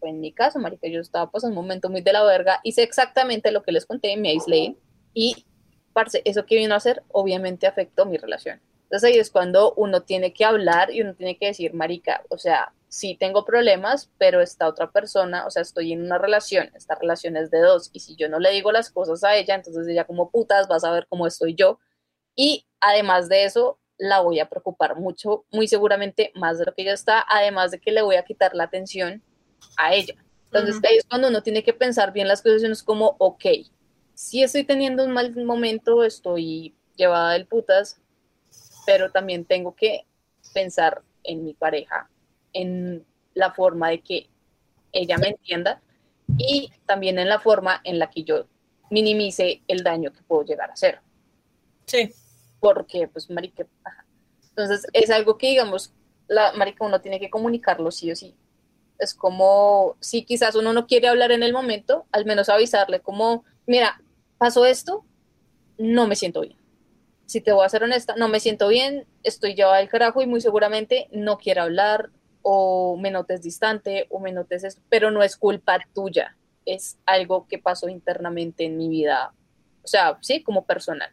En 0.00 0.20
mi 0.20 0.32
caso, 0.32 0.58
marica, 0.58 0.88
yo 0.88 1.00
estaba 1.00 1.30
pues 1.30 1.44
en 1.44 1.50
un 1.50 1.56
momento 1.56 1.88
muy 1.88 2.00
de 2.00 2.12
la 2.12 2.24
verga, 2.24 2.58
hice 2.64 2.82
exactamente 2.82 3.52
lo 3.52 3.62
que 3.62 3.70
les 3.70 3.86
conté, 3.86 4.16
me 4.16 4.30
aislé 4.30 4.76
y, 5.14 5.46
parce, 5.92 6.22
eso 6.24 6.44
que 6.44 6.56
vino 6.56 6.74
a 6.74 6.78
hacer 6.78 7.04
obviamente 7.12 7.68
afectó 7.68 8.04
mi 8.04 8.16
relación. 8.16 8.60
Entonces 8.92 9.08
ahí 9.08 9.18
es 9.18 9.30
cuando 9.30 9.72
uno 9.78 10.02
tiene 10.02 10.34
que 10.34 10.44
hablar 10.44 10.90
y 10.90 11.00
uno 11.00 11.14
tiene 11.14 11.38
que 11.38 11.46
decir, 11.46 11.72
marica, 11.72 12.24
o 12.28 12.36
sea, 12.36 12.74
sí 12.88 13.16
tengo 13.18 13.46
problemas, 13.46 14.10
pero 14.18 14.42
esta 14.42 14.68
otra 14.68 14.90
persona, 14.90 15.46
o 15.46 15.50
sea, 15.50 15.62
estoy 15.62 15.94
en 15.94 16.02
una 16.02 16.18
relación, 16.18 16.70
esta 16.74 16.96
relación 16.96 17.38
es 17.38 17.50
de 17.50 17.60
dos, 17.60 17.88
y 17.94 18.00
si 18.00 18.16
yo 18.16 18.28
no 18.28 18.38
le 18.38 18.50
digo 18.50 18.70
las 18.70 18.90
cosas 18.90 19.24
a 19.24 19.34
ella, 19.34 19.54
entonces 19.54 19.88
ella 19.88 20.04
como 20.04 20.30
putas 20.30 20.68
vas 20.68 20.84
a 20.84 20.92
ver 20.92 21.06
cómo 21.08 21.26
estoy 21.26 21.54
yo. 21.54 21.78
Y 22.36 22.66
además 22.80 23.30
de 23.30 23.44
eso, 23.44 23.78
la 23.96 24.20
voy 24.20 24.40
a 24.40 24.50
preocupar 24.50 24.94
mucho, 24.96 25.46
muy 25.50 25.68
seguramente 25.68 26.30
más 26.34 26.58
de 26.58 26.66
lo 26.66 26.74
que 26.74 26.84
ya 26.84 26.92
está, 26.92 27.24
además 27.30 27.70
de 27.70 27.80
que 27.80 27.92
le 27.92 28.02
voy 28.02 28.16
a 28.16 28.26
quitar 28.26 28.54
la 28.54 28.64
atención 28.64 29.22
a 29.78 29.94
ella. 29.94 30.16
Entonces 30.52 30.76
ahí 30.84 30.98
es 30.98 31.06
cuando 31.06 31.28
uno 31.28 31.42
tiene 31.42 31.64
que 31.64 31.72
pensar 31.72 32.12
bien 32.12 32.28
las 32.28 32.42
cosas, 32.42 32.62
es 32.62 32.82
como, 32.82 33.16
ok, 33.20 33.46
si 34.12 34.42
estoy 34.42 34.64
teniendo 34.64 35.02
un 35.02 35.12
mal 35.12 35.34
momento, 35.46 36.04
estoy 36.04 36.76
llevada 36.94 37.32
del 37.32 37.46
putas, 37.46 38.01
pero 38.86 39.10
también 39.10 39.44
tengo 39.44 39.74
que 39.74 40.06
pensar 40.52 41.02
en 41.24 41.44
mi 41.44 41.54
pareja, 41.54 42.08
en 42.52 43.04
la 43.34 43.52
forma 43.52 43.90
de 43.90 44.00
que 44.00 44.28
ella 44.92 45.16
me 45.18 45.28
entienda 45.28 45.80
y 46.36 46.70
también 46.86 47.18
en 47.18 47.28
la 47.28 47.38
forma 47.38 47.80
en 47.84 47.98
la 47.98 48.10
que 48.10 48.24
yo 48.24 48.46
minimice 48.90 49.62
el 49.68 49.82
daño 49.82 50.12
que 50.12 50.22
puedo 50.22 50.44
llegar 50.44 50.70
a 50.70 50.74
hacer. 50.74 51.00
Sí 51.86 52.12
porque 52.62 53.08
pues 53.08 53.28
marica, 53.28 53.66
entonces 54.50 54.86
es 54.92 55.10
algo 55.10 55.36
que 55.36 55.48
digamos, 55.48 55.92
la 56.28 56.52
marica 56.52 56.86
uno 56.86 57.00
tiene 57.00 57.18
que 57.18 57.28
comunicarlo 57.28 57.90
sí 57.90 58.12
o 58.12 58.14
sí. 58.14 58.36
Es 59.00 59.14
como 59.14 59.96
si 59.98 60.24
quizás 60.24 60.54
uno 60.54 60.72
no 60.72 60.86
quiere 60.86 61.08
hablar 61.08 61.32
en 61.32 61.42
el 61.42 61.52
momento, 61.52 62.06
al 62.12 62.24
menos 62.24 62.48
avisarle 62.48 63.00
como, 63.00 63.44
mira, 63.66 64.00
pasó 64.38 64.64
esto, 64.64 65.04
no 65.76 66.06
me 66.06 66.14
siento 66.14 66.42
bien. 66.42 66.56
Si 67.32 67.40
te 67.40 67.50
voy 67.50 67.64
a 67.64 67.68
ser 67.70 67.82
honesta, 67.82 68.14
no 68.14 68.28
me 68.28 68.40
siento 68.40 68.68
bien, 68.68 69.06
estoy 69.22 69.54
llevada 69.54 69.78
al 69.78 69.88
carajo 69.88 70.20
y 70.20 70.26
muy 70.26 70.42
seguramente 70.42 71.08
no 71.12 71.38
quiero 71.38 71.62
hablar 71.62 72.10
o 72.42 72.98
me 72.98 73.10
notes 73.10 73.40
distante 73.40 74.06
o 74.10 74.20
me 74.20 74.32
notes 74.32 74.64
esto, 74.64 74.82
pero 74.90 75.10
no 75.10 75.22
es 75.22 75.38
culpa 75.38 75.78
tuya, 75.94 76.36
es 76.66 76.98
algo 77.06 77.46
que 77.48 77.58
pasó 77.58 77.88
internamente 77.88 78.66
en 78.66 78.76
mi 78.76 78.90
vida, 78.90 79.32
o 79.82 79.86
sea, 79.86 80.18
sí, 80.20 80.42
como 80.42 80.66
personal. 80.66 81.10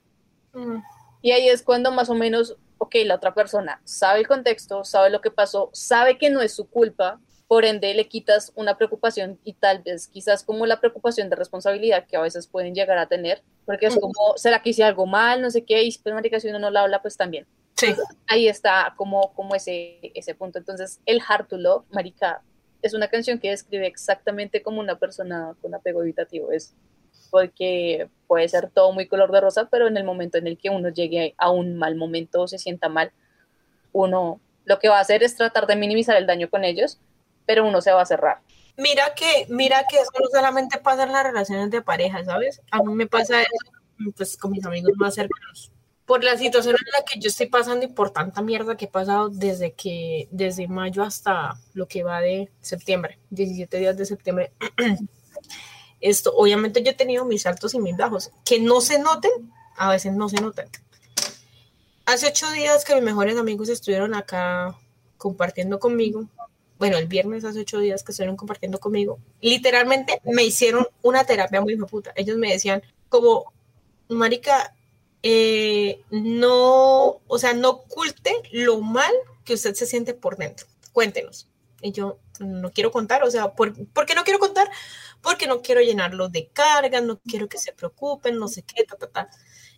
Y 1.21 1.31
ahí 1.31 1.47
es 1.47 1.63
cuando 1.63 1.89
más 1.89 2.09
o 2.09 2.15
menos, 2.15 2.57
ok, 2.79 2.95
la 3.05 3.15
otra 3.15 3.33
persona 3.33 3.79
sabe 3.85 4.19
el 4.19 4.27
contexto, 4.27 4.83
sabe 4.83 5.11
lo 5.11 5.21
que 5.21 5.31
pasó, 5.31 5.69
sabe 5.71 6.17
que 6.17 6.29
no 6.29 6.41
es 6.41 6.53
su 6.53 6.69
culpa, 6.69 7.21
por 7.49 7.65
ende 7.65 7.95
le 7.95 8.07
quitas 8.07 8.51
una 8.53 8.77
preocupación 8.77 9.39
y 9.43 9.53
tal 9.53 9.81
vez 9.81 10.07
quizás 10.07 10.43
como 10.43 10.67
la 10.67 10.79
preocupación 10.79 11.31
de 11.31 11.35
responsabilidad 11.35 12.05
que 12.05 12.15
a 12.15 12.21
veces 12.21 12.45
pueden 12.45 12.75
llegar 12.75 12.99
a 12.99 13.07
tener, 13.07 13.41
porque 13.65 13.87
es 13.87 13.97
como, 13.97 14.37
¿será 14.37 14.61
que 14.61 14.69
hice 14.69 14.83
algo 14.83 15.07
mal? 15.07 15.41
No 15.41 15.49
sé 15.49 15.65
qué, 15.65 15.81
y 15.81 15.97
pues 15.97 16.13
marica, 16.13 16.39
si 16.39 16.47
uno 16.47 16.59
no 16.59 16.69
la 16.69 16.83
habla, 16.83 17.01
pues 17.01 17.17
también. 17.17 17.47
Sí. 17.75 17.95
ahí 18.27 18.47
está 18.47 18.93
como, 18.97 19.33
como 19.33 19.55
ese, 19.55 19.99
ese 20.13 20.35
punto. 20.35 20.59
Entonces, 20.59 20.99
el 21.07 21.21
Hard 21.27 21.47
to 21.47 21.57
Love, 21.57 21.85
marica, 21.89 22.43
es 22.83 22.93
una 22.93 23.07
canción 23.07 23.39
que 23.39 23.49
describe 23.49 23.87
exactamente 23.87 24.61
como 24.61 24.79
una 24.79 24.99
persona 24.99 25.55
con 25.59 25.73
apego 25.73 26.03
evitativo 26.03 26.51
es 26.51 26.75
porque 27.31 28.09
puede 28.27 28.47
ser 28.47 28.69
todo 28.69 28.91
muy 28.91 29.07
color 29.07 29.31
de 29.31 29.41
rosa, 29.41 29.69
pero 29.71 29.87
en 29.87 29.97
el 29.97 30.03
momento 30.03 30.37
en 30.37 30.45
el 30.45 30.57
que 30.57 30.69
uno 30.69 30.89
llegue 30.89 31.33
a 31.37 31.49
un 31.49 31.77
mal 31.77 31.95
momento 31.95 32.41
o 32.41 32.47
se 32.47 32.59
sienta 32.59 32.89
mal, 32.89 33.11
uno 33.91 34.39
lo 34.65 34.77
que 34.77 34.87
va 34.89 34.99
a 34.99 35.01
hacer 35.01 35.23
es 35.23 35.35
tratar 35.35 35.65
de 35.65 35.75
minimizar 35.75 36.15
el 36.15 36.27
daño 36.27 36.47
con 36.49 36.63
ellos, 36.63 36.99
pero 37.49 37.67
uno 37.67 37.81
se 37.81 37.91
va 37.91 38.03
a 38.03 38.05
cerrar. 38.05 38.43
mira 38.77 39.15
que, 39.15 39.47
mira 39.49 39.83
que 39.89 39.95
eso 39.97 40.11
no 40.19 40.27
solamente 40.31 40.77
pasa 40.77 41.01
en 41.01 41.11
las 41.11 41.23
relaciones 41.23 41.71
de 41.71 41.81
pareja, 41.81 42.23
¿sabes? 42.23 42.61
A 42.69 42.83
mí 42.83 42.93
me 42.93 43.07
pasa 43.07 43.41
eso, 43.41 43.71
pues, 44.15 44.37
con 44.37 44.51
mis 44.51 44.63
amigos 44.63 44.91
más 44.97 45.15
cercanos. 45.15 45.71
Por 46.05 46.23
la 46.23 46.37
situación 46.37 46.75
en 46.75 46.91
la 46.95 47.03
que 47.03 47.19
yo 47.19 47.27
estoy 47.27 47.47
pasando 47.47 47.87
y 47.87 47.87
por 47.87 48.11
tanta 48.11 48.43
mierda 48.43 48.77
que 48.77 48.85
he 48.85 48.87
pasado 48.87 49.29
desde 49.29 49.73
que, 49.73 50.27
desde 50.29 50.67
mayo 50.67 51.01
hasta 51.01 51.59
lo 51.73 51.87
que 51.87 52.03
va 52.03 52.21
de 52.21 52.51
septiembre, 52.61 53.17
17 53.31 53.77
días 53.79 53.97
de 53.97 54.05
septiembre. 54.05 54.53
Esto, 56.01 56.31
obviamente 56.35 56.83
yo 56.83 56.91
he 56.91 56.95
tenido 56.95 57.25
mis 57.25 57.47
altos 57.47 57.73
y 57.73 57.79
mis 57.79 57.97
bajos, 57.97 58.31
que 58.45 58.59
no 58.59 58.79
se 58.79 58.99
noten, 58.99 59.51
a 59.75 59.89
veces 59.89 60.13
no 60.13 60.29
se 60.29 60.39
notan. 60.39 60.69
Hace 62.05 62.27
ocho 62.27 62.51
días 62.51 62.85
que 62.85 62.93
mis 62.93 63.03
mejores 63.03 63.35
amigos 63.39 63.69
estuvieron 63.69 64.13
acá 64.13 64.77
compartiendo 65.17 65.79
conmigo, 65.79 66.29
bueno, 66.79 66.97
el 66.97 67.07
viernes 67.07 67.43
hace 67.43 67.59
ocho 67.59 67.79
días 67.79 68.03
que 68.03 68.13
estuvieron 68.13 68.37
compartiendo 68.37 68.79
conmigo, 68.79 69.19
literalmente 69.41 70.21
me 70.23 70.43
hicieron 70.43 70.87
una 71.01 71.25
terapia 71.25 71.61
muy 71.61 71.75
puta. 71.75 72.13
Ellos 72.15 72.37
me 72.37 72.51
decían 72.51 72.81
como, 73.09 73.51
marica, 74.07 74.73
eh, 75.21 76.01
no, 76.09 77.19
o 77.27 77.37
sea, 77.37 77.53
no 77.53 77.69
oculte 77.69 78.33
lo 78.51 78.79
mal 78.79 79.11
que 79.43 79.53
usted 79.55 79.73
se 79.75 79.85
siente 79.85 80.13
por 80.13 80.37
dentro. 80.37 80.65
Cuéntenos. 80.93 81.47
Y 81.81 81.91
yo 81.91 82.19
no 82.39 82.71
quiero 82.71 82.91
contar, 82.91 83.23
o 83.23 83.31
sea, 83.31 83.53
¿por, 83.53 83.73
¿por 83.87 84.05
qué 84.05 84.15
no 84.15 84.23
quiero 84.23 84.39
contar? 84.39 84.69
Porque 85.21 85.47
no 85.47 85.61
quiero 85.61 85.81
llenarlos 85.81 86.31
de 86.31 86.47
cargas, 86.49 87.03
no 87.03 87.19
quiero 87.19 87.47
que 87.47 87.57
se 87.57 87.73
preocupen, 87.73 88.37
no 88.37 88.47
sé 88.47 88.63
qué, 88.63 88.83
ta, 88.83 88.95
ta, 88.95 89.07
ta. 89.07 89.29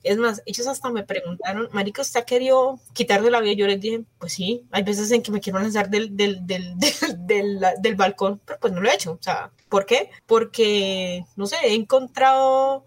Es 0.04 0.18
más, 0.18 0.42
ellos 0.46 0.66
hasta 0.68 0.90
me 0.90 1.04
preguntaron, 1.04 1.70
Marica, 1.74 2.02
¿usted 2.02 2.22
ha 2.22 2.26
querido 2.26 2.80
quitar 2.94 3.22
de 3.22 3.30
la 3.30 3.40
vida? 3.40 3.54
Yo 3.54 3.68
les 3.68 3.80
dije, 3.80 4.04
pues 4.18 4.34
sí, 4.34 4.66
hay 4.72 4.82
veces 4.84 5.12
en 5.12 5.22
que 5.22 5.32
me 5.32 5.40
quiero 5.40 5.60
lanzar 5.60 5.90
del, 5.90 6.18
del, 6.18 6.46
del, 6.48 6.76
del, 7.82 7.96
balcón, 7.96 8.42
pero 8.44 8.60
pues 8.60 8.74
no 8.74 8.82
lo 8.82 8.90
he 8.90 8.96
hecho. 8.96 9.12
O 9.14 9.20
sea, 9.22 9.52
¿por 9.70 9.86
qué? 9.86 10.10
Porque, 10.26 11.26
no 11.36 11.46
sé, 11.46 11.58
he 11.64 11.76
encontrado, 11.76 12.84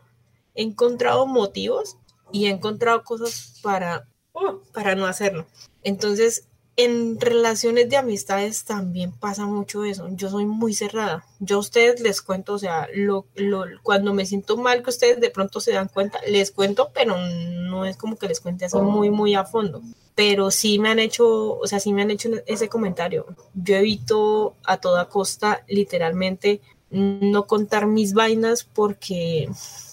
he 0.54 0.62
encontrado 0.62 1.26
motivos 1.26 1.98
y 2.32 2.46
he 2.46 2.50
encontrado 2.50 3.04
cosas 3.04 3.60
para, 3.62 4.08
uh, 4.32 4.58
para 4.72 4.96
no 4.96 5.06
hacerlo. 5.06 5.46
Entonces, 5.84 6.48
en 6.76 7.20
relaciones 7.20 7.88
de 7.88 7.96
amistades 7.96 8.64
también 8.64 9.12
pasa 9.12 9.46
mucho 9.46 9.84
eso. 9.84 10.08
Yo 10.10 10.28
soy 10.28 10.44
muy 10.44 10.74
cerrada. 10.74 11.24
Yo 11.38 11.56
a 11.56 11.60
ustedes 11.60 12.00
les 12.00 12.20
cuento, 12.20 12.54
o 12.54 12.58
sea, 12.58 12.88
lo, 12.94 13.26
lo, 13.36 13.64
cuando 13.82 14.12
me 14.12 14.26
siento 14.26 14.56
mal 14.56 14.82
que 14.82 14.90
ustedes 14.90 15.20
de 15.20 15.30
pronto 15.30 15.60
se 15.60 15.72
dan 15.72 15.88
cuenta, 15.88 16.18
les 16.26 16.50
cuento, 16.50 16.90
pero 16.92 17.16
no 17.16 17.84
es 17.84 17.96
como 17.96 18.16
que 18.16 18.26
les 18.26 18.40
cuente 18.40 18.64
así 18.64 18.76
muy, 18.78 19.10
muy 19.10 19.34
a 19.34 19.44
fondo. 19.44 19.82
Pero 20.16 20.50
sí 20.50 20.78
me 20.78 20.90
han 20.90 20.98
hecho, 20.98 21.58
o 21.58 21.66
sea, 21.66 21.78
sí 21.78 21.92
me 21.92 22.02
han 22.02 22.10
hecho 22.10 22.28
ese 22.46 22.68
comentario. 22.68 23.26
Yo 23.54 23.76
evito 23.76 24.54
a 24.64 24.78
toda 24.78 25.08
costa, 25.08 25.64
literalmente, 25.68 26.60
no 26.90 27.46
contar 27.46 27.86
mis 27.86 28.14
vainas 28.14 28.64
porque, 28.64 29.48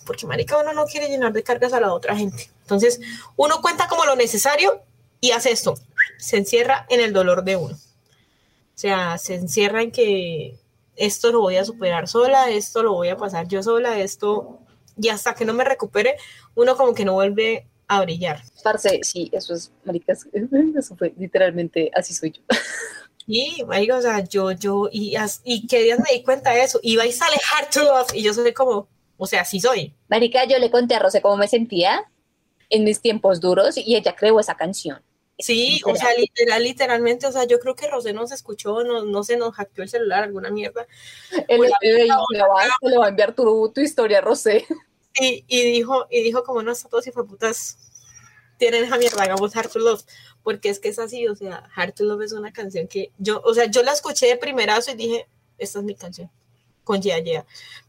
porque 0.05 0.25
marica, 0.25 0.57
uno 0.57 0.73
no 0.73 0.85
quiere 0.85 1.09
llenar 1.09 1.33
de 1.33 1.43
cargas 1.43 1.73
a 1.73 1.79
la 1.79 1.93
otra 1.93 2.15
gente. 2.15 2.51
Entonces, 2.61 2.99
uno 3.35 3.61
cuenta 3.61 3.87
como 3.87 4.05
lo 4.05 4.15
necesario 4.15 4.81
y 5.19 5.31
hace 5.31 5.51
esto 5.51 5.75
se 6.17 6.37
encierra 6.37 6.85
en 6.89 6.99
el 7.01 7.13
dolor 7.13 7.43
de 7.43 7.55
uno. 7.55 7.75
O 7.75 8.77
sea, 8.81 9.17
se 9.17 9.35
encierra 9.35 9.81
en 9.81 9.91
que 9.91 10.57
esto 10.95 11.31
lo 11.31 11.41
voy 11.41 11.57
a 11.57 11.65
superar 11.65 12.07
sola, 12.07 12.49
esto 12.49 12.83
lo 12.83 12.93
voy 12.93 13.09
a 13.09 13.17
pasar 13.17 13.47
yo 13.47 13.63
sola, 13.63 13.99
esto, 13.99 14.59
y 14.97 15.09
hasta 15.09 15.33
que 15.33 15.45
no 15.45 15.53
me 15.53 15.63
recupere, 15.63 16.15
uno 16.55 16.75
como 16.75 16.93
que 16.93 17.05
no 17.05 17.13
vuelve 17.13 17.67
a 17.87 18.01
brillar. 18.01 18.41
Parce, 18.63 18.99
sí, 19.03 19.29
eso 19.33 19.53
es, 19.53 19.71
maricas, 19.83 20.27
eso 20.77 20.95
fue 20.95 21.13
literalmente, 21.17 21.91
así 21.93 22.13
soy 22.13 22.31
yo. 22.31 22.41
Sí, 23.27 23.63
marica, 23.67 23.97
o 23.97 24.01
sea, 24.01 24.23
yo, 24.23 24.51
yo, 24.51 24.89
y, 24.91 25.15
y 25.43 25.67
que 25.67 25.83
días 25.83 25.99
me 25.99 26.17
di 26.17 26.23
cuenta 26.23 26.51
de 26.51 26.63
eso, 26.63 26.79
y 26.81 26.95
sale 27.11 27.37
Hard 27.53 27.69
to 27.69 27.83
Love, 27.83 28.13
y 28.13 28.23
yo 28.23 28.33
soy 28.33 28.53
como, 28.53 28.87
o 29.17 29.27
sea, 29.27 29.41
así 29.41 29.59
soy. 29.59 29.93
Marica, 30.09 30.45
yo 30.45 30.57
le 30.57 30.71
conté 30.71 30.95
a 30.95 30.99
Rosé 30.99 31.21
cómo 31.21 31.37
me 31.37 31.47
sentía 31.47 32.11
en 32.69 32.83
mis 32.83 33.01
tiempos 33.01 33.39
duros, 33.39 33.77
y 33.77 33.95
ella 33.95 34.15
creó 34.15 34.39
esa 34.39 34.55
canción. 34.55 35.01
Sí, 35.41 35.81
o 35.85 35.95
sea, 35.95 36.13
literal, 36.15 36.63
literalmente, 36.63 37.27
o 37.27 37.31
sea, 37.31 37.45
yo 37.45 37.59
creo 37.59 37.75
que 37.75 37.89
Rosé 37.89 38.13
nos 38.13 38.31
escuchó, 38.31 38.83
no, 38.83 39.03
no 39.03 39.23
se 39.23 39.37
nos 39.37 39.53
hackeó 39.55 39.83
el 39.83 39.89
celular, 39.89 40.23
alguna 40.23 40.49
mierda. 40.49 40.87
El, 41.47 41.61
le, 41.61 42.07
va, 42.97 43.05
a 43.05 43.09
enviar 43.09 43.33
tu, 43.33 43.71
tu 43.73 43.81
historia 43.81 44.19
a 44.19 44.21
Rosé. 44.21 44.65
Y, 45.19 45.43
y, 45.47 45.71
dijo, 45.71 46.07
y 46.09 46.21
dijo 46.23 46.43
como 46.43 46.63
no, 46.63 46.73
todos 46.89 47.05
y 47.05 47.11
putas 47.11 47.77
tienen 48.61 48.83
esa 48.83 48.99
mierda, 48.99 49.23
hagamos 49.23 49.53
Heart 49.55 49.71
to 49.71 49.79
Love, 49.79 50.03
porque 50.43 50.69
es 50.69 50.79
que 50.79 50.89
es 50.89 50.99
así, 50.99 51.27
o 51.27 51.35
sea, 51.35 51.67
Heart 51.75 51.95
to 51.95 52.03
Love 52.03 52.21
es 52.21 52.31
una 52.31 52.53
canción 52.53 52.87
que 52.87 53.11
yo, 53.17 53.41
o 53.43 53.55
sea, 53.55 53.65
yo 53.65 53.81
la 53.81 53.91
escuché 53.91 54.27
de 54.27 54.37
primerazo 54.37 54.91
y 54.91 54.93
dije, 54.93 55.27
esta 55.57 55.79
es 55.79 55.85
mi 55.85 55.95
canción, 55.95 56.29
con 56.83 57.01
Yeah 57.01 57.17
Yeah, 57.23 57.45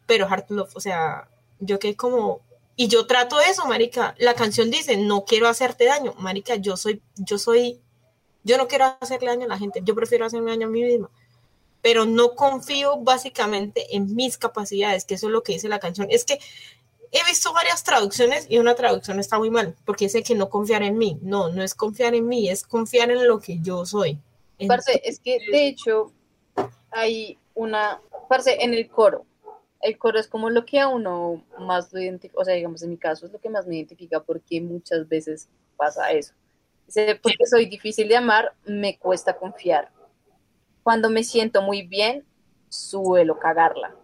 pero 0.07 0.27
Heart 0.27 0.49
to 0.49 0.55
Love, 0.55 0.71
o 0.75 0.81
sea, 0.81 1.29
yo 1.61 1.79
que 1.79 1.95
como, 1.95 2.41
y 2.77 2.89
yo 2.89 3.07
trato 3.07 3.41
eso, 3.41 3.67
marica. 3.67 4.15
La 4.19 4.35
canción 4.35 4.71
dice, 4.71 4.97
no 4.97 5.25
quiero 5.25 5.49
hacerte 5.49 5.85
daño. 5.85 6.15
Marica, 6.19 6.57
yo 6.57 6.77
soy, 6.77 7.03
yo 7.17 7.39
soy, 7.39 7.81
yo 8.45 8.57
no 8.57 8.67
quiero 8.69 8.97
hacerle 9.01 9.29
daño 9.29 9.45
a 9.45 9.49
la 9.49 9.59
gente. 9.59 9.81
Yo 9.85 9.95
prefiero 9.95 10.25
hacerme 10.25 10.51
daño 10.51 10.67
a 10.67 10.71
mí 10.71 10.83
misma. 10.83 11.11
Pero 11.83 12.07
no 12.07 12.35
confío 12.35 12.99
básicamente 12.99 13.95
en 13.95 14.15
mis 14.15 14.39
capacidades, 14.39 15.05
que 15.05 15.15
eso 15.15 15.27
es 15.27 15.33
lo 15.33 15.43
que 15.43 15.53
dice 15.53 15.69
la 15.69 15.81
canción. 15.81 16.07
Es 16.11 16.25
que 16.25 16.39
he 17.11 17.25
visto 17.27 17.53
varias 17.53 17.85
traducciones 17.85 18.47
y 18.49 18.59
una 18.59 18.75
traducción 18.75 19.21
está 19.21 19.39
muy 19.39 19.51
mal, 19.51 19.77
porque 19.85 20.07
dice 20.07 20.23
que 20.23 20.35
no 20.35 20.49
confiar 20.49 20.83
en 20.83 20.97
mí. 20.97 21.19
No, 21.23 21.51
no 21.51 21.63
es 21.63 21.75
confiar 21.75 22.15
en 22.15 22.27
mí, 22.27 22.49
es 22.49 22.63
confiar 22.63 23.11
en 23.11 23.27
lo 23.29 23.39
que 23.39 23.59
yo 23.61 23.85
soy. 23.85 24.19
Parce, 24.67 25.01
es 25.05 25.19
que 25.19 25.39
de 25.51 25.67
hecho 25.67 26.13
hay 26.91 27.37
una, 27.55 28.01
parce, 28.29 28.57
en 28.61 28.75
el 28.75 28.89
coro, 28.89 29.27
el 29.83 29.99
coro 29.99 30.19
es 30.19 30.29
como 30.29 30.49
lo 30.49 30.65
que 30.65 30.79
a 30.79 30.89
uno 30.89 31.45
más 31.59 31.93
lo 31.93 32.01
identifica, 32.01 32.41
o 32.41 32.45
sea, 32.45 32.55
digamos, 32.55 32.83
en 32.83 32.91
mi 32.91 32.97
caso 32.97 33.27
es 33.27 33.33
lo 33.33 33.41
que 33.41 33.51
más 33.51 33.67
me 33.67 33.77
identifica 33.77 34.23
porque 34.23 34.61
muchas 34.61 35.09
veces 35.09 35.49
pasa 35.77 36.13
eso. 36.13 36.33
Porque 37.23 37.47
soy 37.47 37.67
difícil 37.67 38.09
de 38.09 38.17
amar, 38.17 38.55
me 38.65 38.99
cuesta 38.99 39.37
confiar. 39.37 39.91
Cuando 40.83 41.11
me 41.11 41.25
siento 41.25 41.63
muy 41.63 41.83
bien, 41.83 42.25
suelo 42.69 43.39
cagarla. 43.39 43.95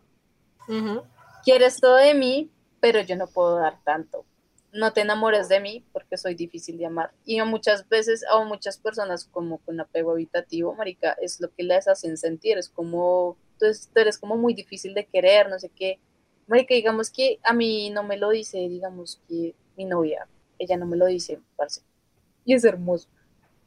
Quieres 1.44 1.80
todo 1.80 1.96
de 1.96 2.14
mí, 2.14 2.50
pero 2.80 3.00
yo 3.00 3.16
no 3.16 3.26
puedo 3.26 3.56
dar 3.56 3.78
tanto. 3.84 4.24
No 4.72 4.92
te 4.92 5.00
enamores 5.00 5.48
de 5.48 5.60
mí 5.60 5.84
porque 5.92 6.16
soy 6.16 6.34
difícil 6.34 6.76
de 6.76 6.86
amar. 6.86 7.12
Y 7.24 7.40
muchas 7.42 7.88
veces, 7.88 8.24
a 8.30 8.42
muchas 8.44 8.78
personas 8.78 9.24
como 9.24 9.58
con 9.58 9.80
apego 9.80 10.12
habitativo, 10.12 10.74
marica, 10.74 11.16
es 11.22 11.40
lo 11.40 11.50
que 11.54 11.62
les 11.62 11.88
hacen 11.88 12.16
sentir, 12.16 12.58
es 12.58 12.68
como 12.68 13.36
entonces 13.60 13.90
tú 13.92 14.00
eres 14.00 14.18
como 14.18 14.36
muy 14.36 14.54
difícil 14.54 14.94
de 14.94 15.04
querer, 15.04 15.48
no 15.48 15.58
sé 15.58 15.68
qué. 15.68 15.98
que 16.48 16.74
digamos 16.74 17.10
que 17.10 17.40
a 17.42 17.52
mí 17.52 17.90
no 17.90 18.04
me 18.04 18.16
lo 18.16 18.30
dice, 18.30 18.58
digamos 18.68 19.20
que 19.28 19.54
mi 19.76 19.84
novia, 19.84 20.28
ella 20.58 20.76
no 20.76 20.86
me 20.86 20.96
lo 20.96 21.06
dice, 21.06 21.40
parce. 21.56 21.82
Y 22.44 22.54
es 22.54 22.64
hermoso. 22.64 23.08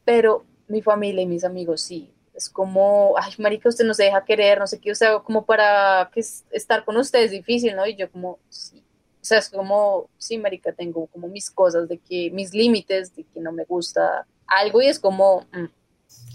Pero 0.04 0.44
mi 0.66 0.82
familia 0.82 1.22
y 1.22 1.26
mis 1.26 1.44
amigos 1.44 1.82
sí. 1.82 2.12
Es 2.34 2.48
como, 2.48 3.14
ay, 3.18 3.34
marica, 3.38 3.68
usted 3.68 3.84
no 3.84 3.92
se 3.92 4.04
deja 4.04 4.24
querer, 4.24 4.58
no 4.58 4.66
sé 4.66 4.80
qué, 4.80 4.90
o 4.90 4.94
sea, 4.94 5.18
como 5.18 5.44
para 5.44 6.10
que 6.14 6.20
estar 6.20 6.84
con 6.84 6.96
usted 6.96 7.20
es 7.20 7.30
difícil, 7.30 7.76
¿no? 7.76 7.86
Y 7.86 7.94
yo 7.94 8.10
como, 8.10 8.38
sí. 8.48 8.82
O 9.20 9.24
sea, 9.24 9.38
es 9.38 9.50
como, 9.50 10.08
sí, 10.16 10.38
marica, 10.38 10.72
tengo 10.72 11.06
como 11.08 11.28
mis 11.28 11.50
cosas 11.50 11.88
de 11.88 11.98
que, 11.98 12.30
mis 12.30 12.54
límites, 12.54 13.14
de 13.14 13.24
que 13.24 13.40
no 13.40 13.52
me 13.52 13.64
gusta 13.64 14.26
algo 14.46 14.80
y 14.80 14.86
es 14.86 14.98
como, 14.98 15.46
mm, 15.52 15.66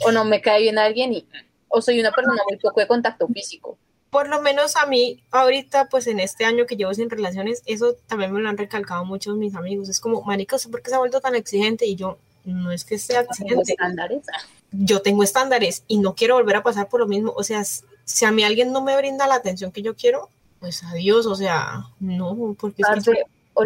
o 0.05 0.11
no 0.11 0.23
me 0.23 0.41
cae 0.41 0.61
bien 0.61 0.77
alguien 0.77 1.13
y 1.13 1.23
mm, 1.23 1.47
o 1.69 1.81
soy 1.81 1.99
una 1.99 2.11
persona 2.11 2.41
muy 2.47 2.57
poco 2.57 2.79
de 2.79 2.87
contacto 2.87 3.27
físico. 3.27 3.77
Por 4.09 4.29
lo 4.29 4.41
menos 4.41 4.75
a 4.77 4.85
mí, 4.85 5.21
ahorita, 5.31 5.89
pues 5.89 6.07
en 6.07 6.19
este 6.19 6.45
año 6.45 6.65
que 6.65 6.77
llevo 6.77 6.93
sin 6.93 7.09
relaciones, 7.09 7.61
eso 7.65 7.95
también 8.07 8.31
me 8.31 8.39
lo 8.39 8.49
han 8.49 8.57
recalcado 8.57 9.03
muchos 9.03 9.35
mis 9.35 9.53
amigos. 9.55 9.89
Es 9.89 9.99
como, 9.99 10.21
marica, 10.21 10.57
¿por 10.71 10.81
qué 10.81 10.89
se 10.89 10.95
ha 10.95 10.99
vuelto 10.99 11.19
tan 11.19 11.35
exigente? 11.35 11.85
Y 11.85 11.95
yo, 11.95 12.17
no 12.45 12.71
es 12.71 12.85
que 12.85 12.97
sea 12.97 13.21
exigente. 13.21 13.73
estándares? 13.73 14.23
Yo 14.71 15.01
tengo 15.01 15.23
estándares 15.23 15.83
y 15.87 15.97
no 15.97 16.15
quiero 16.15 16.35
volver 16.35 16.55
a 16.55 16.63
pasar 16.63 16.87
por 16.87 17.01
lo 17.01 17.07
mismo. 17.07 17.33
O 17.35 17.43
sea, 17.43 17.63
si 17.65 18.25
a 18.25 18.31
mí 18.31 18.43
alguien 18.43 18.71
no 18.71 18.81
me 18.81 18.95
brinda 18.95 19.27
la 19.27 19.35
atención 19.35 19.71
que 19.71 19.81
yo 19.81 19.95
quiero, 19.95 20.29
pues 20.59 20.83
adiós, 20.83 21.25
o 21.25 21.35
sea, 21.35 21.83
no, 21.99 22.55
porque 22.57 22.81
es 22.81 23.05
que 23.05 23.11
o, 23.53 23.65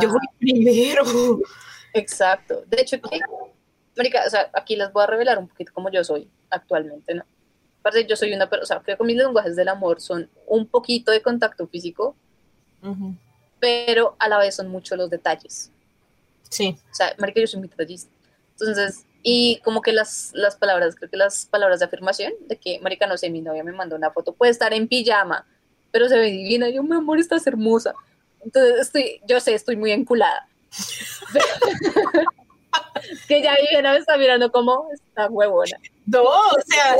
yo 0.00 0.08
voy 0.08 0.26
primero. 0.38 1.04
Exacto. 1.92 2.64
De 2.66 2.80
hecho, 2.80 2.98
Marica, 3.96 4.24
o 4.26 4.30
sea, 4.30 4.50
aquí 4.52 4.76
les 4.76 4.92
voy 4.92 5.04
a 5.04 5.06
revelar 5.06 5.38
un 5.38 5.48
poquito 5.48 5.72
cómo 5.72 5.90
yo 5.90 6.02
soy 6.02 6.28
actualmente, 6.50 7.14
¿no? 7.14 7.24
Aparte, 7.80 8.06
yo 8.06 8.16
soy 8.16 8.32
una 8.32 8.48
persona, 8.48 8.64
o 8.64 8.66
sea, 8.66 8.80
creo 8.80 8.96
que 8.96 9.04
mis 9.04 9.16
lenguajes 9.16 9.56
del 9.56 9.68
amor 9.68 10.00
son 10.00 10.30
un 10.46 10.66
poquito 10.66 11.12
de 11.12 11.20
contacto 11.20 11.66
físico, 11.66 12.16
pero 13.60 14.16
a 14.18 14.28
la 14.28 14.38
vez 14.38 14.54
son 14.54 14.68
muchos 14.68 14.96
los 14.96 15.10
detalles. 15.10 15.70
Sí. 16.48 16.76
O 16.90 16.94
sea, 16.94 17.14
Marica, 17.18 17.40
yo 17.40 17.46
soy 17.46 17.60
muy 17.60 17.68
detallista. 17.68 18.10
Entonces, 18.52 19.04
y 19.22 19.60
como 19.64 19.82
que 19.82 19.92
las, 19.92 20.30
las 20.34 20.56
palabras, 20.56 20.94
creo 20.96 21.10
que 21.10 21.16
las 21.16 21.46
palabras 21.46 21.80
de 21.80 21.86
afirmación, 21.86 22.32
de 22.46 22.56
que, 22.56 22.80
Marica, 22.80 23.06
no 23.06 23.16
sé, 23.16 23.30
mi 23.30 23.42
novia 23.42 23.64
me 23.64 23.72
mandó 23.72 23.96
una 23.96 24.10
foto, 24.10 24.32
puede 24.32 24.52
estar 24.52 24.72
en 24.72 24.88
pijama, 24.88 25.46
pero 25.90 26.08
se 26.08 26.18
ve 26.18 26.30
divina, 26.30 26.68
yo, 26.70 26.82
mi 26.82 26.96
amor, 26.96 27.18
estás 27.18 27.46
hermosa. 27.46 27.94
Entonces, 28.42 28.80
estoy, 28.80 29.20
yo 29.26 29.40
sé, 29.40 29.54
estoy 29.54 29.76
muy 29.76 29.92
enculada. 29.92 30.48
que 33.28 33.42
ya 33.42 33.56
Viviana 33.60 33.92
me 33.92 33.98
está 33.98 34.16
mirando 34.16 34.50
como 34.50 34.88
esta 34.92 35.28
huevona. 35.28 35.78
No, 36.06 36.22
o 36.22 36.60
sea, 36.66 36.96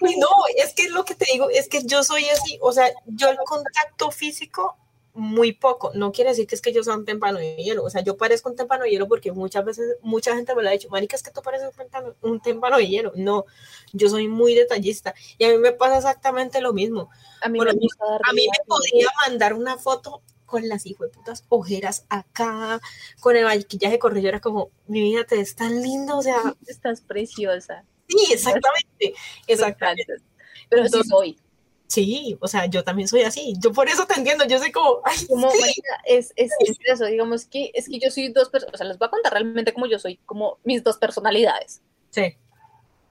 no, 0.00 0.28
es 0.56 0.74
que 0.74 0.88
lo 0.88 1.04
que 1.04 1.14
te 1.14 1.26
digo, 1.32 1.50
es 1.50 1.68
que 1.68 1.84
yo 1.84 2.02
soy 2.02 2.24
así, 2.28 2.58
o 2.60 2.72
sea, 2.72 2.90
yo 3.06 3.30
el 3.30 3.36
contacto 3.38 4.10
físico 4.10 4.76
muy 5.14 5.52
poco. 5.52 5.92
No 5.94 6.12
quiere 6.12 6.30
decir 6.30 6.46
que 6.46 6.56
es 6.56 6.60
que 6.60 6.72
yo 6.72 6.82
sea 6.82 6.94
un 6.94 7.04
témpano 7.04 7.38
de 7.38 7.56
hielo. 7.56 7.84
O 7.84 7.90
sea, 7.90 8.02
yo 8.02 8.16
parezco 8.16 8.50
un 8.50 8.56
témpano 8.56 8.82
de 8.82 8.90
hielo 8.90 9.06
porque 9.06 9.32
muchas 9.32 9.64
veces, 9.64 9.96
mucha 10.02 10.34
gente 10.34 10.54
me 10.54 10.62
lo 10.62 10.68
ha 10.68 10.72
dicho, 10.72 10.88
Marica, 10.90 11.16
es 11.16 11.22
que 11.22 11.30
tú 11.30 11.40
pareces 11.40 11.70
un 12.20 12.40
témpano, 12.40 12.76
de 12.76 12.88
hielo. 12.88 13.12
No, 13.14 13.46
yo 13.92 14.08
soy 14.08 14.26
muy 14.26 14.54
detallista. 14.54 15.14
Y 15.38 15.44
a 15.44 15.50
mí 15.50 15.58
me 15.58 15.72
pasa 15.72 15.98
exactamente 15.98 16.60
lo 16.60 16.72
mismo. 16.72 17.10
A 17.42 17.48
mí, 17.48 17.60
me, 17.60 17.70
a 17.70 18.32
mí 18.32 18.46
me 18.50 18.64
podía 18.66 19.08
mandar 19.26 19.54
una 19.54 19.78
foto 19.78 20.20
con 20.46 20.68
las 20.68 20.84
putas 20.84 21.44
ojeras 21.48 22.06
acá, 22.08 22.80
con 23.20 23.36
el 23.36 23.44
maquillaje 23.44 23.98
corrido, 23.98 24.28
era 24.28 24.40
como, 24.40 24.70
mi 24.86 25.00
vida 25.00 25.24
te 25.24 25.36
ves 25.36 25.54
tan 25.54 25.82
linda, 25.82 26.16
o 26.16 26.22
sea. 26.22 26.36
Estás 26.66 27.00
preciosa. 27.00 27.84
Sí, 28.08 28.32
exactamente, 28.32 29.14
exactamente. 29.46 30.14
Pero 30.68 30.88
sí 30.88 31.02
soy. 31.08 31.38
Sí, 31.86 32.36
o 32.40 32.48
sea, 32.48 32.66
yo 32.66 32.82
también 32.82 33.08
soy 33.08 33.22
así. 33.22 33.54
Yo 33.60 33.72
por 33.72 33.88
eso 33.88 34.06
te 34.06 34.14
entiendo. 34.14 34.44
Yo 34.46 34.58
soy 34.58 34.72
como, 34.72 35.00
ay, 35.04 35.26
como 35.28 35.48
es, 36.04 36.32
es, 36.34 36.52
eso. 36.86 37.04
Digamos 37.04 37.46
que 37.46 37.70
es 37.74 37.88
que 37.88 37.98
yo 37.98 38.10
soy 38.10 38.30
dos 38.30 38.48
personas. 38.48 38.74
O 38.74 38.78
sea, 38.78 38.86
les 38.86 38.98
voy 38.98 39.06
a 39.06 39.10
contar 39.10 39.32
realmente 39.32 39.72
como 39.72 39.86
yo 39.86 39.98
soy, 39.98 40.16
como 40.26 40.58
mis 40.64 40.82
dos 40.82 40.96
personalidades. 40.96 41.82
Sí. 42.10 42.36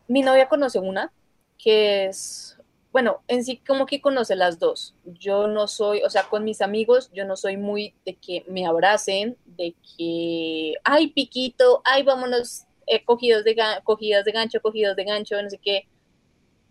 Mi 0.07 0.21
novia 0.21 0.49
conoce 0.49 0.79
una 0.79 1.11
que 1.57 2.07
es, 2.07 2.57
bueno, 2.93 3.21
en 3.27 3.43
sí 3.43 3.57
como 3.57 3.85
que 3.85 3.99
conoce 3.99 4.37
las 4.37 4.59
dos. 4.59 4.95
Yo 5.03 5.47
no 5.47 5.67
soy, 5.67 6.01
o 6.03 6.09
sea, 6.09 6.29
con 6.29 6.45
mis 6.45 6.61
amigos, 6.61 7.11
yo 7.13 7.25
no 7.25 7.35
soy 7.35 7.57
muy 7.57 7.93
de 8.05 8.15
que 8.15 8.45
me 8.47 8.65
abracen, 8.65 9.35
de 9.45 9.75
que, 9.97 10.75
ay, 10.85 11.07
piquito, 11.07 11.81
ay, 11.83 12.03
vámonos, 12.03 12.63
eh, 12.87 13.03
cogidos 13.03 13.43
de 13.43 13.57
cogidas 13.83 14.23
de 14.23 14.31
gancho, 14.31 14.61
cogidos 14.61 14.95
de 14.95 15.03
gancho, 15.03 15.41
no 15.41 15.49
sé 15.49 15.57
qué 15.57 15.87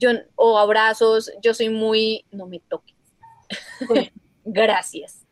yo, 0.03 0.11
o 0.35 0.59
abrazos, 0.59 1.33
yo 1.41 1.55
soy 1.55 1.69
muy, 1.69 2.25
no 2.33 2.47
me 2.47 2.59
toques. 2.59 2.97
Gracias. 4.45 5.25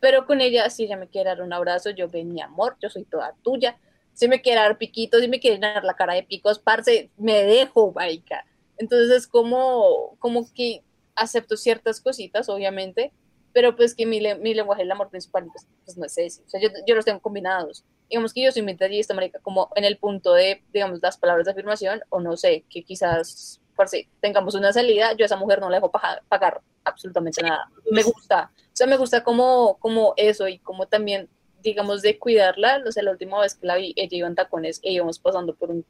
Pero 0.00 0.26
con 0.26 0.40
ella, 0.40 0.68
si 0.70 0.84
ella 0.84 0.96
me 0.96 1.08
quiere 1.08 1.30
dar 1.30 1.42
un 1.42 1.52
abrazo, 1.52 1.90
yo 1.90 2.08
ven 2.08 2.32
mi 2.32 2.40
amor, 2.40 2.76
yo 2.80 2.90
soy 2.90 3.04
toda 3.04 3.34
tuya. 3.42 3.78
Si 4.12 4.26
me 4.26 4.42
quiere 4.42 4.60
dar 4.60 4.78
piquitos, 4.78 5.20
si 5.20 5.28
me 5.28 5.38
quiere 5.38 5.58
dar 5.58 5.84
la 5.84 5.94
cara 5.94 6.14
de 6.14 6.24
picos, 6.24 6.58
parce, 6.58 7.10
me 7.16 7.44
dejo, 7.44 7.92
baica. 7.92 8.44
Entonces 8.80 9.10
es 9.10 9.26
como, 9.26 10.16
como 10.18 10.50
que 10.54 10.82
acepto 11.14 11.58
ciertas 11.58 12.00
cositas, 12.00 12.48
obviamente, 12.48 13.12
pero 13.52 13.76
pues 13.76 13.94
que 13.94 14.06
mi, 14.06 14.20
mi 14.40 14.54
lenguaje 14.54 14.82
del 14.82 14.90
amor 14.90 15.10
principal 15.10 15.44
pues, 15.52 15.66
pues, 15.84 15.98
no 15.98 16.06
es 16.06 16.16
ese. 16.16 16.42
O 16.46 16.48
sea, 16.48 16.60
yo, 16.60 16.70
yo, 16.86 16.94
los 16.94 17.04
tengo 17.04 17.20
combinados. 17.20 17.84
Digamos 18.08 18.32
que 18.32 18.42
yo 18.42 18.50
soy 18.50 18.64
esta 18.92 19.12
marica, 19.12 19.38
como 19.40 19.68
en 19.74 19.84
el 19.84 19.98
punto 19.98 20.32
de, 20.32 20.64
digamos, 20.72 21.00
las 21.02 21.18
palabras 21.18 21.44
de 21.44 21.52
afirmación, 21.52 22.00
o 22.08 22.20
no 22.20 22.38
sé, 22.38 22.64
que 22.70 22.82
quizás 22.82 23.60
por 23.76 23.88
si 23.88 24.08
tengamos 24.20 24.54
una 24.54 24.72
salida, 24.72 25.12
yo 25.12 25.24
a 25.24 25.26
esa 25.26 25.36
mujer 25.36 25.60
no 25.60 25.68
le 25.68 25.76
dejo 25.76 25.90
pagar, 25.90 26.62
absolutamente 26.84 27.42
nada. 27.42 27.70
Me 27.90 28.02
gusta, 28.02 28.50
o 28.56 28.70
sea, 28.72 28.86
me 28.86 28.96
gusta 28.96 29.22
como, 29.22 29.76
como 29.78 30.14
eso 30.16 30.48
y 30.48 30.58
como 30.58 30.86
también, 30.86 31.28
digamos, 31.62 32.00
de 32.00 32.18
cuidarla. 32.18 32.82
O 32.86 32.92
sea, 32.92 33.02
la 33.02 33.10
última 33.10 33.40
vez 33.40 33.56
que 33.56 33.66
la 33.66 33.76
vi, 33.76 33.92
ella 33.96 34.16
iba 34.16 34.28
en 34.28 34.34
tacones 34.36 34.80
e 34.82 34.92
íbamos 34.92 35.18
pasando 35.18 35.54
por 35.54 35.70
un 35.70 35.84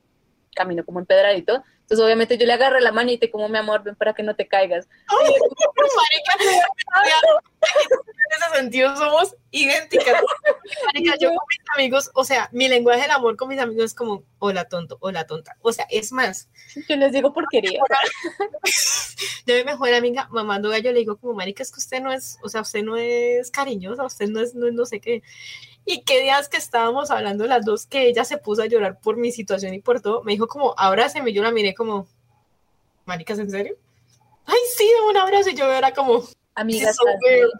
camino 0.54 0.84
como 0.84 1.00
empedradito. 1.00 1.64
Entonces, 1.82 2.04
obviamente, 2.04 2.38
yo 2.38 2.46
le 2.46 2.52
agarré 2.52 2.80
la 2.80 2.92
manita 2.92 3.26
y 3.26 3.30
como, 3.30 3.48
mi 3.48 3.58
amor, 3.58 3.82
ven 3.82 3.96
para 3.96 4.14
que 4.14 4.22
no 4.22 4.36
te 4.36 4.46
caigas. 4.46 4.88
en 8.30 8.42
ese 8.42 8.56
sentido 8.56 8.96
somos 8.96 9.34
idénticas. 9.50 10.22
Marica, 10.86 11.16
yo 11.18 11.30
con 11.30 11.38
mis 11.48 11.58
amigos, 11.74 12.10
o 12.14 12.24
sea, 12.24 12.48
mi 12.52 12.68
lenguaje 12.68 13.02
del 13.02 13.10
amor 13.10 13.36
con 13.36 13.48
mis 13.48 13.58
amigos 13.58 13.86
es 13.86 13.94
como, 13.94 14.24
hola 14.38 14.66
tonto, 14.66 14.98
hola 15.00 15.26
tonta. 15.26 15.56
O 15.62 15.72
sea, 15.72 15.86
es 15.90 16.12
más. 16.12 16.48
Yo 16.88 16.96
les 16.96 17.12
digo 17.12 17.32
porquería. 17.32 17.80
Yo 19.46 19.56
mi 19.56 19.64
mejor 19.64 19.92
amiga, 19.92 20.28
mamando 20.30 20.70
gallo, 20.70 20.92
le 20.92 21.00
digo 21.00 21.16
como, 21.16 21.34
marica, 21.34 21.62
es 21.62 21.72
que 21.72 21.80
usted 21.80 22.00
no 22.00 22.12
es, 22.12 22.38
o 22.42 22.48
sea, 22.48 22.60
usted 22.60 22.82
no 22.82 22.96
es 22.96 23.50
cariñosa, 23.50 24.04
usted 24.04 24.28
no 24.28 24.40
es, 24.40 24.54
no, 24.54 24.68
es 24.68 24.74
no 24.74 24.86
sé 24.86 25.00
qué. 25.00 25.22
Y 25.84 26.02
qué 26.02 26.20
días 26.20 26.48
que 26.48 26.56
estábamos 26.56 27.10
hablando 27.10 27.46
las 27.46 27.64
dos, 27.64 27.86
que 27.86 28.06
ella 28.06 28.24
se 28.24 28.38
puso 28.38 28.62
a 28.62 28.66
llorar 28.66 29.00
por 29.00 29.16
mi 29.16 29.32
situación 29.32 29.74
y 29.74 29.80
por 29.80 30.00
todo, 30.00 30.22
me 30.22 30.32
dijo 30.32 30.46
como, 30.46 30.74
abrázame, 30.76 31.32
yo 31.32 31.42
la 31.42 31.50
miré 31.50 31.74
como, 31.74 32.06
maricas, 33.06 33.38
¿en 33.38 33.50
serio? 33.50 33.76
Ay, 34.46 34.60
sí, 34.76 34.88
un 35.08 35.16
abrazo, 35.16 35.50
y 35.50 35.54
yo 35.54 35.70
era 35.72 35.92
como, 35.92 36.22
amiga, 36.54 36.92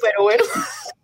pero 0.01 0.23
bueno. 0.23 0.45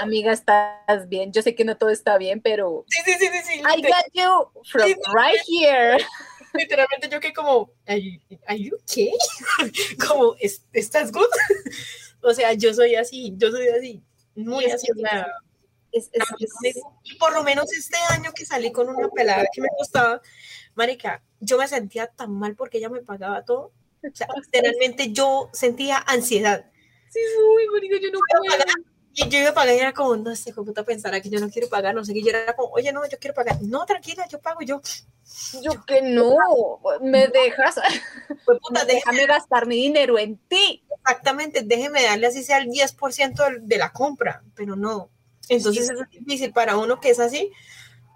Amiga, 0.00 0.32
estás 0.32 1.08
bien. 1.08 1.32
Yo 1.32 1.42
sé 1.42 1.54
que 1.54 1.64
no 1.64 1.76
todo 1.76 1.90
está 1.90 2.16
bien, 2.18 2.40
pero. 2.40 2.84
Sí, 2.88 3.02
sí, 3.04 3.12
sí, 3.18 3.26
sí. 3.26 3.42
sí 3.44 3.58
I 3.58 3.82
got 3.82 4.06
you 4.12 4.62
from 4.64 4.88
right 5.14 5.40
here. 5.46 5.98
Literalmente 6.54 7.08
yo 7.10 7.20
que 7.20 7.32
como, 7.32 7.70
¿are 7.86 8.58
you, 8.58 8.76
okay? 8.82 9.12
como, 10.08 10.34
¿estás 10.72 11.12
good? 11.12 11.26
o 12.22 12.32
sea, 12.32 12.54
yo 12.54 12.72
soy 12.72 12.94
así, 12.94 13.34
yo 13.36 13.50
soy 13.50 13.68
así, 13.68 14.02
muy 14.34 14.64
así. 14.66 14.86
Es, 15.90 16.10
y 17.04 17.14
por 17.14 17.32
lo 17.32 17.42
menos 17.42 17.72
este 17.72 17.96
año 18.10 18.32
que 18.34 18.44
salí 18.44 18.72
con 18.72 18.88
una 18.88 19.08
pelada 19.08 19.44
que 19.52 19.62
me 19.62 19.68
gustaba, 19.78 20.20
marica, 20.74 21.22
yo 21.40 21.58
me 21.58 21.66
sentía 21.66 22.06
tan 22.08 22.32
mal 22.32 22.54
porque 22.56 22.78
ella 22.78 22.88
me 22.88 23.00
pagaba 23.00 23.44
todo. 23.44 23.72
O 24.02 24.14
sea, 24.14 24.28
literalmente 24.36 25.12
yo 25.12 25.50
sentía 25.52 25.98
ansiedad. 26.06 26.70
Sí, 27.10 27.20
uy, 27.54 27.66
marica, 27.72 27.96
yo 28.00 28.10
no 28.12 28.18
puedo. 28.30 28.54
Y 29.20 29.28
yo 29.28 29.38
iba 29.40 29.50
a 29.50 29.54
pagar 29.54 29.74
y 29.74 29.78
era 29.80 29.92
como, 29.92 30.16
no 30.16 30.36
sé, 30.36 30.52
como 30.52 30.66
puta 30.66 30.84
pensará 30.84 31.20
que 31.20 31.28
yo 31.28 31.40
no 31.40 31.50
quiero 31.50 31.68
pagar, 31.68 31.92
no 31.92 32.04
sé 32.04 32.14
qué. 32.14 32.22
Yo 32.22 32.28
era 32.28 32.54
como, 32.54 32.68
oye, 32.68 32.92
no, 32.92 33.04
yo 33.08 33.18
quiero 33.18 33.34
pagar. 33.34 33.60
No, 33.62 33.84
tranquila, 33.84 34.28
yo 34.28 34.40
pago. 34.40 34.60
yo, 34.60 34.80
yo 35.60 35.84
que 35.84 36.02
no, 36.02 36.36
me 37.00 37.26
dejas. 37.26 37.80
Pues 38.44 38.58
puta, 38.62 38.84
déjame 38.84 39.26
gastar 39.26 39.66
mi 39.66 39.74
dinero 39.74 40.20
en 40.20 40.36
ti. 40.36 40.84
Exactamente, 41.00 41.62
déjeme 41.64 42.04
darle 42.04 42.28
así 42.28 42.44
sea 42.44 42.58
el 42.58 42.68
10% 42.68 43.58
de 43.60 43.78
la 43.78 43.92
compra, 43.92 44.44
pero 44.54 44.76
no. 44.76 45.10
Entonces 45.48 45.90
es 45.90 46.10
difícil 46.10 46.52
para 46.52 46.76
uno 46.76 47.00
que 47.00 47.10
es 47.10 47.20
así. 47.20 47.50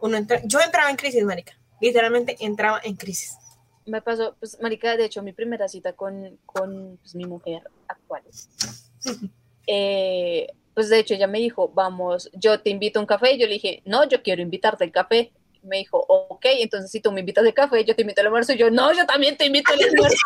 Uno 0.01 0.16
entra, 0.16 0.41
yo 0.45 0.61
entraba 0.61 0.91
en 0.91 0.97
crisis, 0.97 1.24
marica. 1.24 1.57
Literalmente 1.80 2.37
entraba 2.41 2.80
en 2.83 2.97
crisis. 2.97 3.37
Me 3.87 4.03
pasó, 4.03 4.37
pues, 4.39 4.59
marica, 4.61 4.97
de 4.97 5.05
hecho, 5.05 5.22
mi 5.22 5.33
primera 5.33 5.68
cita 5.68 5.93
con, 5.93 6.39
con 6.47 6.99
pues, 6.99 7.14
mi 7.14 7.24
mujer 7.24 7.62
actual. 7.89 8.22
eh, 9.66 10.47
pues 10.74 10.89
de 10.89 10.99
hecho 10.99 11.14
ella 11.14 11.26
me 11.26 11.39
dijo, 11.39 11.68
vamos, 11.68 12.30
yo 12.33 12.61
te 12.61 12.70
invito 12.70 12.99
a 12.99 13.03
un 13.03 13.07
café, 13.07 13.33
y 13.33 13.39
yo 13.39 13.47
le 13.47 13.55
dije, 13.55 13.83
no, 13.85 14.09
yo 14.09 14.22
quiero 14.22 14.43
invitarte 14.43 14.85
al 14.85 14.93
café. 14.93 15.33
Me 15.62 15.78
dijo, 15.78 16.05
ok, 16.09 16.47
entonces 16.59 16.91
si 16.91 17.01
tú 17.01 17.12
me 17.12 17.20
invitas 17.20 17.45
al 17.45 17.55
café, 17.55 17.85
yo 17.85 17.95
te 17.95 18.03
invito 18.03 18.20
al 18.20 18.28
almuerzo, 18.28 18.53
y 18.53 18.59
yo, 18.59 18.70
no, 18.70 18.93
yo 18.93 19.07
también 19.07 19.37
te 19.37 19.47
invito 19.47 19.72
al 19.72 19.80
almuerzo. 19.83 20.16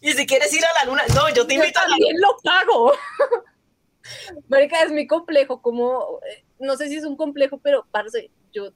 y 0.00 0.12
si 0.12 0.26
quieres 0.26 0.52
ir 0.52 0.64
a 0.64 0.80
la 0.80 0.90
luna, 0.90 1.02
no, 1.14 1.28
yo 1.34 1.46
te 1.46 1.54
invito 1.54 1.80
yo 1.84 1.88
también 1.88 2.20
lo 2.20 2.36
pago. 2.42 2.92
Marica, 4.48 4.82
es 4.82 4.92
mi 4.92 5.06
complejo, 5.06 5.62
como, 5.62 6.20
eh, 6.28 6.44
no 6.58 6.76
sé 6.76 6.88
si 6.88 6.96
es 6.96 7.04
un 7.04 7.16
complejo, 7.16 7.58
pero, 7.58 7.86
parce, 7.90 8.30
yo, 8.52 8.72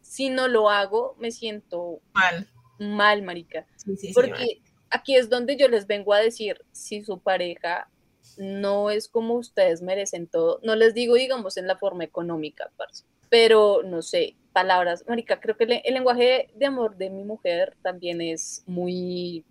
si 0.00 0.30
no 0.30 0.48
lo 0.48 0.70
hago, 0.70 1.16
me 1.18 1.30
siento 1.30 2.00
mal. 2.12 2.48
Mal, 2.78 3.22
marica. 3.22 3.66
Porque 4.14 4.60
aquí 4.90 5.16
es 5.16 5.28
donde 5.30 5.56
yo 5.56 5.68
les 5.68 5.86
vengo 5.86 6.12
a 6.12 6.18
decir, 6.18 6.64
si 6.72 7.02
su 7.02 7.18
pareja 7.18 7.88
no 8.38 8.90
es 8.90 9.08
como 9.08 9.34
ustedes 9.34 9.82
merecen 9.82 10.26
todo. 10.26 10.60
No 10.62 10.76
les 10.76 10.94
digo, 10.94 11.14
digamos, 11.14 11.56
en 11.56 11.66
la 11.66 11.76
forma 11.76 12.04
económica, 12.04 12.70
pero 13.28 13.82
no 13.84 14.02
sé, 14.02 14.36
palabras. 14.52 15.04
Marica, 15.08 15.40
creo 15.40 15.56
que 15.56 15.64
el, 15.64 15.94
lenguaje 15.94 16.48
de 16.54 16.66
amor 16.66 16.96
de 16.96 17.10
mi 17.10 17.24
mujer 17.24 17.76
también 17.82 18.20
es 18.20 18.62
muy 18.66 19.44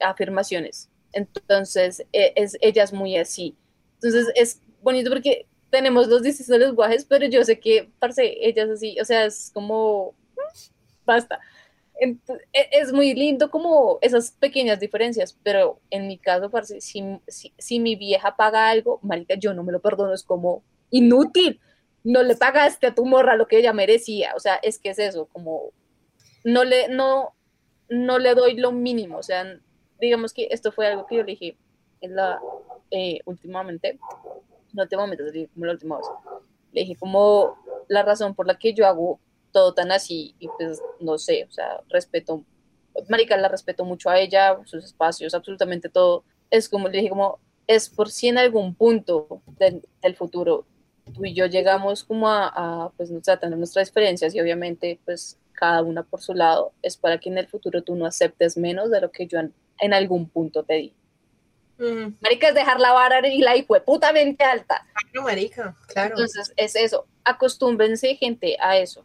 afirmaciones. 0.00 0.90
Entonces, 1.12 2.04
e, 2.12 2.32
es, 2.36 2.56
ella 2.60 2.82
es 2.82 2.92
muy 2.92 3.16
así. 3.16 3.56
Entonces, 4.04 4.32
es 4.36 4.60
bonito 4.82 5.10
porque 5.10 5.46
tenemos 5.70 6.06
los 6.06 6.22
distintos 6.22 6.58
lenguajes, 6.58 7.04
pero 7.04 7.26
yo 7.26 7.42
sé 7.42 7.58
que, 7.58 7.90
parce, 7.98 8.36
ella 8.40 8.64
es 8.64 8.70
así. 8.70 9.00
O 9.00 9.04
sea, 9.04 9.24
es 9.24 9.50
como, 9.52 10.14
basta. 11.04 11.40
E, 12.00 12.16
es 12.52 12.92
muy 12.92 13.14
lindo 13.14 13.50
como 13.50 13.98
esas 14.00 14.32
pequeñas 14.32 14.78
diferencias, 14.80 15.36
pero 15.42 15.80
en 15.90 16.06
mi 16.06 16.18
caso, 16.18 16.50
parce, 16.50 16.80
si, 16.80 17.02
si, 17.58 17.80
mi 17.80 17.96
vieja 17.96 18.36
paga 18.36 18.68
algo, 18.68 19.00
marica, 19.02 19.34
yo 19.34 19.54
no 19.54 19.62
me 19.62 19.72
lo 19.72 19.80
perdono, 19.80 20.12
es 20.12 20.22
como 20.22 20.62
inútil, 20.90 21.60
no 22.02 22.22
le 22.22 22.36
pagaste 22.36 22.88
a 22.88 22.94
tu 22.94 23.06
morra 23.06 23.36
lo 23.36 23.48
que 23.48 23.58
ella 23.58 23.72
merecía, 23.72 24.32
o 24.36 24.40
sea, 24.40 24.56
es 24.56 24.78
que 24.78 24.90
es 24.90 24.98
eso, 24.98 25.26
como 25.26 25.72
no 26.44 26.64
le, 26.64 26.88
no, 26.88 27.34
no 27.88 28.18
le 28.18 28.34
doy 28.34 28.56
lo 28.56 28.72
mínimo, 28.72 29.18
o 29.18 29.22
sea, 29.22 29.44
digamos 30.00 30.32
que 30.32 30.48
esto 30.50 30.72
fue 30.72 30.86
algo 30.88 31.06
que 31.06 31.16
yo 31.16 31.22
le 31.22 31.32
dije 31.32 31.56
en 32.04 32.16
la, 32.16 32.40
eh, 32.90 33.20
últimamente, 33.24 33.98
no 34.72 34.82
últimamente, 34.82 35.48
como 35.54 35.66
la 35.66 35.72
última 35.72 35.96
vez, 35.96 36.06
le 36.72 36.80
dije 36.82 36.96
como 36.96 37.56
la 37.88 38.02
razón 38.02 38.34
por 38.34 38.46
la 38.46 38.58
que 38.58 38.74
yo 38.74 38.86
hago 38.86 39.20
todo 39.52 39.72
tan 39.74 39.92
así 39.92 40.34
y 40.38 40.48
pues 40.48 40.82
no 41.00 41.18
sé, 41.18 41.44
o 41.48 41.52
sea, 41.52 41.80
respeto, 41.88 42.44
Marica 43.08 43.36
la 43.36 43.48
respeto 43.48 43.84
mucho 43.84 44.10
a 44.10 44.18
ella, 44.18 44.58
sus 44.64 44.84
espacios, 44.84 45.34
absolutamente 45.34 45.88
todo. 45.88 46.24
Es 46.50 46.68
como 46.68 46.88
le 46.88 46.98
dije, 46.98 47.10
como 47.10 47.38
es 47.66 47.88
por 47.88 48.10
si 48.10 48.28
en 48.28 48.38
algún 48.38 48.74
punto 48.74 49.40
del, 49.58 49.82
futuro 50.16 50.66
tú 51.14 51.24
y 51.24 51.34
yo 51.34 51.46
llegamos 51.46 52.04
como 52.04 52.28
a, 52.28 52.48
a 52.48 52.90
pues, 52.96 53.10
nos 53.10 53.22
tener 53.22 53.56
nuestras 53.56 53.88
experiencias 53.88 54.34
y 54.34 54.40
obviamente, 54.40 55.00
pues, 55.04 55.38
cada 55.52 55.82
una 55.82 56.02
por 56.02 56.20
su 56.20 56.34
lado, 56.34 56.72
es 56.82 56.96
para 56.96 57.18
que 57.18 57.30
en 57.30 57.38
el 57.38 57.46
futuro 57.46 57.82
tú 57.82 57.94
no 57.94 58.06
aceptes 58.06 58.56
menos 58.56 58.90
de 58.90 59.00
lo 59.00 59.10
que 59.10 59.26
yo 59.26 59.38
en, 59.38 59.54
en 59.80 59.94
algún 59.94 60.28
punto 60.28 60.64
te 60.64 60.74
di. 60.74 60.94
Mm, 61.78 62.14
Marica, 62.20 62.48
es 62.48 62.54
dejar 62.54 62.80
la 62.80 62.92
vara 62.92 63.26
y 63.26 63.38
la 63.38 63.56
hijo 63.56 63.74
putamente 63.84 64.44
alta. 64.44 64.86
claro, 65.10 65.26
marica, 65.26 65.76
claro. 65.88 66.10
Entonces, 66.10 66.52
es 66.56 66.76
eso. 66.76 67.06
Acostúmbrense, 67.24 68.16
gente, 68.16 68.56
a 68.60 68.76
eso. 68.78 69.04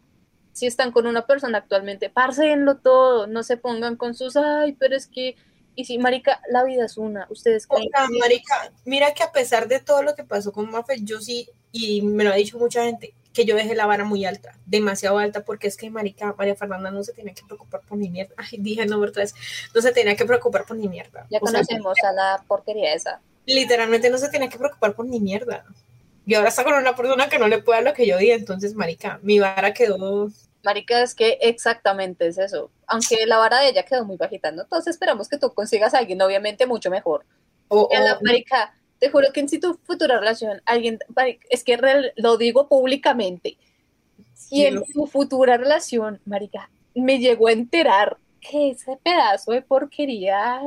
Si 0.54 0.68
están 0.68 0.92
con 0.92 1.08
una 1.08 1.26
persona 1.26 1.60
actualmente, 1.60 2.10
pársenlo 2.10 2.78
todo. 2.78 3.28
No 3.28 3.44
se 3.44 3.58
pongan 3.58 3.96
con 3.96 4.14
sus, 4.14 4.36
ay, 4.36 4.74
pero 4.74 4.96
es 4.96 5.08
que. 5.08 5.36
Y 5.76 5.86
si, 5.86 5.98
Marica, 5.98 6.42
la 6.50 6.64
vida 6.64 6.86
es 6.86 6.98
una. 6.98 7.26
Ustedes 7.30 7.66
O 7.70 7.76
creen 7.76 7.90
sea, 7.92 8.08
marica, 8.20 8.72
mira 8.84 9.14
que 9.14 9.24
a 9.24 9.32
pesar 9.32 9.68
de 9.70 9.80
todo 9.80 10.04
lo 10.04 10.14
que 10.14 10.26
pasó 10.26 10.52
con 10.52 10.70
Mafe, 10.70 10.98
yo 11.02 11.22
sí, 11.22 11.50
y 11.72 12.02
me 12.02 12.26
lo 12.26 12.32
ha 12.32 12.36
dicho 12.36 12.60
mucha 12.60 12.84
gente, 12.84 13.14
que 13.40 13.46
yo 13.46 13.56
dejé 13.56 13.74
la 13.74 13.86
vara 13.86 14.04
muy 14.04 14.26
alta, 14.26 14.54
demasiado 14.66 15.18
alta, 15.18 15.46
porque 15.46 15.68
es 15.68 15.78
que 15.78 15.90
marica, 15.90 16.36
María 16.38 16.56
Fernanda 16.56 16.92
no 16.92 17.04
se 17.04 17.14
tenía 17.14 17.34
que 17.34 17.44
preocupar 17.46 17.80
por 17.88 17.98
ni 17.98 18.10
mierda. 18.10 18.34
Ay, 18.38 18.58
dije 18.60 18.86
nombre 18.86 19.10
otra 19.12 19.24
vez, 19.24 19.34
no 19.74 19.82
se 19.82 19.92
tenía 19.94 20.16
que 20.18 20.26
preocupar 20.26 20.66
por 20.66 20.76
ni 20.78 20.90
mierda. 20.90 21.26
Ya 21.30 21.40
O 21.42 21.48
sea, 21.48 21.60
conocemos 21.60 21.98
a 22.04 22.12
la 22.12 22.44
porquería 22.48 22.94
esa. 22.94 23.22
literalmente 23.46 24.10
no 24.10 24.18
se 24.18 24.28
tenía 24.30 24.50
que 24.50 24.58
preocupar 24.58 24.94
por 24.94 25.06
ni 25.06 25.20
mierda. 25.22 25.64
Y 26.26 26.36
ahora 26.36 26.50
está 26.50 26.64
con 26.66 26.74
una 26.74 26.96
persona 26.96 27.30
que 27.30 27.40
no 27.40 27.48
le 27.48 27.64
puede 27.64 27.78
dar 27.82 27.86
lo 27.92 27.94
que 27.96 28.06
yo 28.06 28.18
di, 28.18 28.30
entonces, 28.32 28.76
marica, 28.76 29.20
mi 29.24 29.40
vara 29.40 29.74
quedó... 29.74 30.30
Marica, 30.64 31.02
es 31.02 31.16
que 31.16 31.38
exactamente 31.42 32.28
es 32.28 32.38
eso. 32.38 32.70
Aunque 32.88 33.26
la 33.26 33.38
vara 33.38 33.62
de 33.62 33.70
ella 33.70 33.84
quedó 33.84 34.04
muy 34.06 34.18
bajita, 34.18 34.52
¿no? 34.52 34.64
Entonces 34.64 34.94
esperamos 34.96 35.30
que 35.30 35.38
tú 35.38 35.54
consigas 35.54 35.94
a 35.94 36.00
alguien, 36.00 36.22
obviamente, 36.22 36.66
mucho 36.68 36.90
mejor. 36.92 37.26
o- 37.70 37.88
Y 37.92 37.96
a 37.96 38.02
la 38.02 38.20
marica, 38.22 38.76
te 39.00 39.10
juro 39.10 39.28
que 39.34 39.40
en 39.40 39.50
si 39.50 39.60
tu 39.60 39.76
futura 39.84 40.20
relación, 40.20 40.62
alguien, 40.66 41.00
es 41.50 41.64
que 41.64 41.80
lo 42.16 42.38
digo 42.38 42.68
públicamente, 42.68 43.58
si 44.34 44.66
en 44.66 44.84
tu 44.84 45.08
futura 45.08 45.58
relación, 45.58 46.20
marica, 46.26 46.70
me 46.96 47.20
llegó 47.20 47.48
a 47.48 47.54
enterar 47.54 48.18
que 48.42 48.72
ese 48.72 48.98
pedazo 48.98 49.52
de 49.52 49.62
porquería 49.62 50.62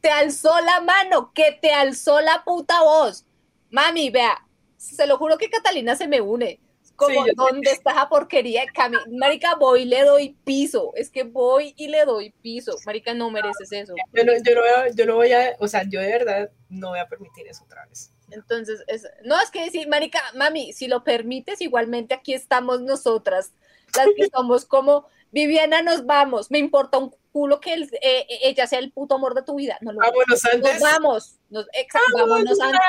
te 0.00 0.10
alzó 0.10 0.52
la 0.60 0.80
mano, 0.80 1.32
que 1.32 1.58
te 1.60 1.72
alzó 1.72 2.20
la 2.20 2.44
puta 2.44 2.82
voz. 2.82 3.24
Mami, 3.70 4.10
vea, 4.10 4.46
se 4.76 5.06
lo 5.06 5.16
juro 5.16 5.38
que 5.38 5.50
Catalina 5.50 5.96
se 5.96 6.08
me 6.08 6.20
une. 6.20 6.60
Como, 6.96 7.24
Sí. 7.24 7.30
¿dónde 7.34 7.70
está 7.70 7.90
esa 7.92 8.08
porquería? 8.08 8.64
Cami- 8.72 9.04
Marica, 9.18 9.54
voy 9.56 9.82
y 9.82 9.84
le 9.86 10.02
doy 10.04 10.36
piso. 10.44 10.92
Es 10.94 11.10
que 11.10 11.24
voy 11.24 11.74
y 11.76 11.88
le 11.88 12.04
doy 12.04 12.30
piso. 12.30 12.76
Marica, 12.86 13.14
no 13.14 13.30
mereces 13.30 13.72
eso. 13.72 13.94
yo, 14.12 14.24
no, 14.24 14.32
yo, 14.32 14.54
no 14.54 14.60
voy 14.60 14.70
a, 14.70 14.88
yo 14.94 15.06
no 15.06 15.14
voy 15.16 15.32
a, 15.32 15.56
o 15.58 15.66
sea, 15.68 15.82
yo 15.88 16.00
de 16.00 16.06
verdad 16.08 16.50
no 16.68 16.90
voy 16.90 16.98
a 17.00 17.08
permitir 17.08 17.46
eso 17.48 17.64
otra 17.64 17.84
vez. 17.86 18.12
Entonces, 18.30 18.82
es, 18.86 19.06
no 19.24 19.40
es 19.40 19.50
que 19.50 19.64
decir, 19.64 19.86
marica, 19.88 20.20
mami, 20.34 20.72
si 20.72 20.86
lo 20.88 21.04
permites, 21.04 21.60
igualmente 21.60 22.14
aquí 22.14 22.32
estamos 22.34 22.80
nosotras, 22.80 23.52
las 23.96 24.06
que 24.16 24.28
somos 24.34 24.64
como, 24.64 25.06
Viviana, 25.30 25.82
nos 25.82 26.06
vamos, 26.06 26.50
me 26.50 26.58
importa 26.58 26.98
un 26.98 27.14
culo 27.32 27.58
que 27.60 27.74
eh, 27.74 27.88
eh, 28.02 28.26
ella 28.44 28.66
sea 28.68 28.78
el 28.78 28.92
puto 28.92 29.16
amor 29.16 29.34
de 29.34 29.42
tu 29.42 29.56
vida, 29.56 29.76
no 29.80 29.92
lo 29.92 29.98
Vámonos 29.98 30.26
nos 30.28 30.44
antes. 30.46 30.80
vamos, 30.80 31.34
nos, 31.50 31.66
exacto, 31.72 32.12
vámonos 32.16 32.58
antes. 32.60 32.80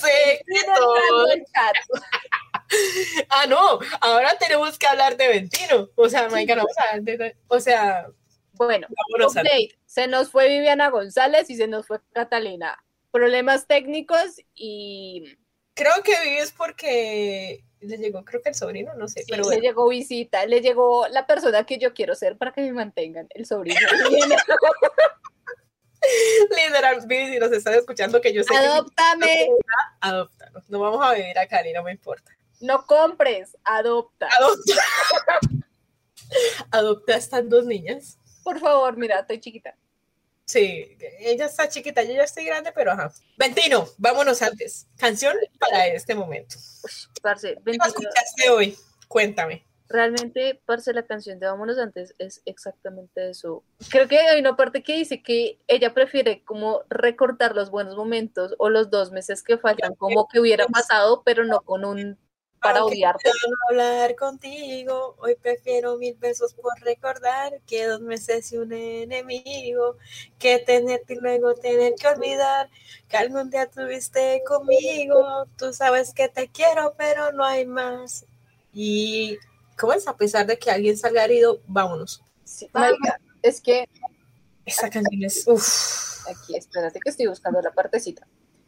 Sí, 0.00 0.08
Ah, 3.28 3.46
no, 3.48 3.78
ahora 4.00 4.36
tenemos 4.38 4.78
que 4.78 4.86
hablar 4.86 5.16
de 5.16 5.28
Ventino. 5.28 5.88
O 5.96 6.08
sea, 6.08 6.28
marica, 6.28 6.54
no, 6.54 6.64
o 6.64 6.68
sea, 6.72 6.98
de- 7.00 7.36
o 7.48 7.60
sea, 7.60 8.06
Bueno, 8.54 8.86
update, 9.18 9.78
se 9.86 10.06
nos 10.06 10.30
fue 10.30 10.48
Viviana 10.48 10.90
González 10.90 11.48
y 11.50 11.56
se 11.56 11.66
nos 11.66 11.86
fue 11.86 12.00
Catalina. 12.12 12.82
Problemas 13.10 13.66
técnicos 13.66 14.40
y 14.54 15.36
Creo 15.74 16.02
que 16.04 16.12
vives 16.22 16.52
porque 16.56 17.64
le 17.80 17.96
llegó, 17.96 18.24
creo 18.24 18.42
que 18.42 18.50
el 18.50 18.54
sobrino, 18.54 18.92
no 18.94 19.08
sé, 19.08 19.20
sí, 19.20 19.26
pero 19.30 19.42
le 19.44 19.48
bueno. 19.48 19.62
llegó 19.62 19.88
visita, 19.88 20.44
le 20.46 20.60
llegó 20.60 21.08
la 21.08 21.26
persona 21.26 21.64
que 21.64 21.78
yo 21.78 21.94
quiero 21.94 22.14
ser 22.14 22.36
para 22.36 22.52
que 22.52 22.60
me 22.60 22.72
mantengan, 22.72 23.26
el 23.30 23.46
sobrino. 23.46 23.80
Literal, 26.50 27.00
Vivi, 27.06 27.32
si 27.32 27.38
nos 27.38 27.52
están 27.52 27.74
escuchando, 27.74 28.20
que 28.20 28.32
yo 28.32 28.42
sé 28.42 28.54
Adóptame. 28.54 29.26
que. 29.26 29.48
No 30.68 30.80
vamos 30.80 31.04
a 31.04 31.14
vivir 31.14 31.38
acá, 31.38 31.62
ni 31.62 31.72
no 31.72 31.82
me 31.82 31.92
importa. 31.92 32.32
No 32.60 32.84
compres, 32.86 33.56
adopta. 33.64 34.28
Adopta. 34.38 34.74
Adopta 36.70 37.14
a 37.14 37.16
estas 37.16 37.48
dos 37.48 37.64
niñas. 37.64 38.18
Por 38.44 38.60
favor, 38.60 38.96
mira, 38.96 39.20
estoy 39.20 39.40
chiquita. 39.40 39.74
Sí, 40.44 40.96
ella 41.20 41.46
está 41.46 41.68
chiquita, 41.68 42.02
yo 42.02 42.12
ya 42.12 42.24
estoy 42.24 42.44
grande, 42.44 42.72
pero 42.72 42.90
ajá. 42.90 43.12
Ventino, 43.36 43.86
vámonos 43.98 44.42
antes. 44.42 44.88
Canción 44.98 45.36
para 45.58 45.86
este 45.86 46.14
momento. 46.14 46.56
Parce, 47.22 47.56
¿Qué 47.64 47.70
escuchaste 47.70 48.50
hoy? 48.50 48.76
Cuéntame. 49.06 49.64
Realmente, 49.88 50.60
parce, 50.66 50.92
la 50.92 51.04
canción 51.04 51.38
de 51.38 51.46
Vámonos 51.46 51.78
antes 51.78 52.14
es 52.18 52.42
exactamente 52.44 53.30
eso. 53.30 53.64
Creo 53.90 54.08
que 54.08 54.18
hay 54.18 54.40
una 54.40 54.56
parte 54.56 54.82
que 54.82 54.96
dice 54.96 55.22
que 55.22 55.60
ella 55.66 55.94
prefiere 55.94 56.44
como 56.44 56.82
recortar 56.88 57.54
los 57.54 57.70
buenos 57.70 57.96
momentos 57.96 58.54
o 58.58 58.70
los 58.70 58.90
dos 58.90 59.12
meses 59.12 59.42
que 59.42 59.58
faltan, 59.58 59.94
como 59.94 60.28
que 60.28 60.40
hubiera 60.40 60.66
pasado, 60.66 61.22
pero 61.24 61.44
no 61.44 61.60
con 61.62 61.84
un 61.84 62.18
para 62.60 62.80
Aunque 62.80 62.96
odiarte. 62.96 63.30
hablar 63.70 64.14
contigo, 64.16 65.14
hoy 65.18 65.34
prefiero 65.34 65.96
mil 65.96 66.14
besos 66.16 66.52
por 66.54 66.78
recordar 66.80 67.60
que 67.66 67.86
dos 67.86 68.00
meses 68.00 68.52
y 68.52 68.58
un 68.58 68.72
enemigo, 68.72 69.96
que 70.38 70.58
tenerte 70.58 71.14
y 71.14 71.20
luego 71.20 71.54
tener 71.54 71.94
que 71.94 72.08
olvidar 72.08 72.68
que 73.08 73.16
algún 73.16 73.50
día 73.50 73.66
tuviste 73.66 74.42
conmigo, 74.46 75.46
tú 75.56 75.72
sabes 75.72 76.12
que 76.12 76.28
te 76.28 76.48
quiero, 76.48 76.94
pero 76.98 77.32
no 77.32 77.44
hay 77.44 77.64
más. 77.64 78.26
Y, 78.74 79.38
¿cómo 79.78 79.94
es? 79.94 80.06
A 80.06 80.16
pesar 80.16 80.46
de 80.46 80.58
que 80.58 80.70
alguien 80.70 80.96
salga 80.98 81.24
herido, 81.24 81.60
vámonos. 81.66 82.22
Sí, 82.44 82.68
marica, 82.74 83.18
es 83.42 83.60
que 83.60 83.88
Esa 84.66 84.90
canción 84.90 85.24
es, 85.24 85.44
uff. 85.46 86.26
aquí, 86.28 86.56
espérate 86.56 87.00
que 87.00 87.08
estoy 87.10 87.26
buscando 87.26 87.60
la 87.62 87.72
partecita. 87.72 88.26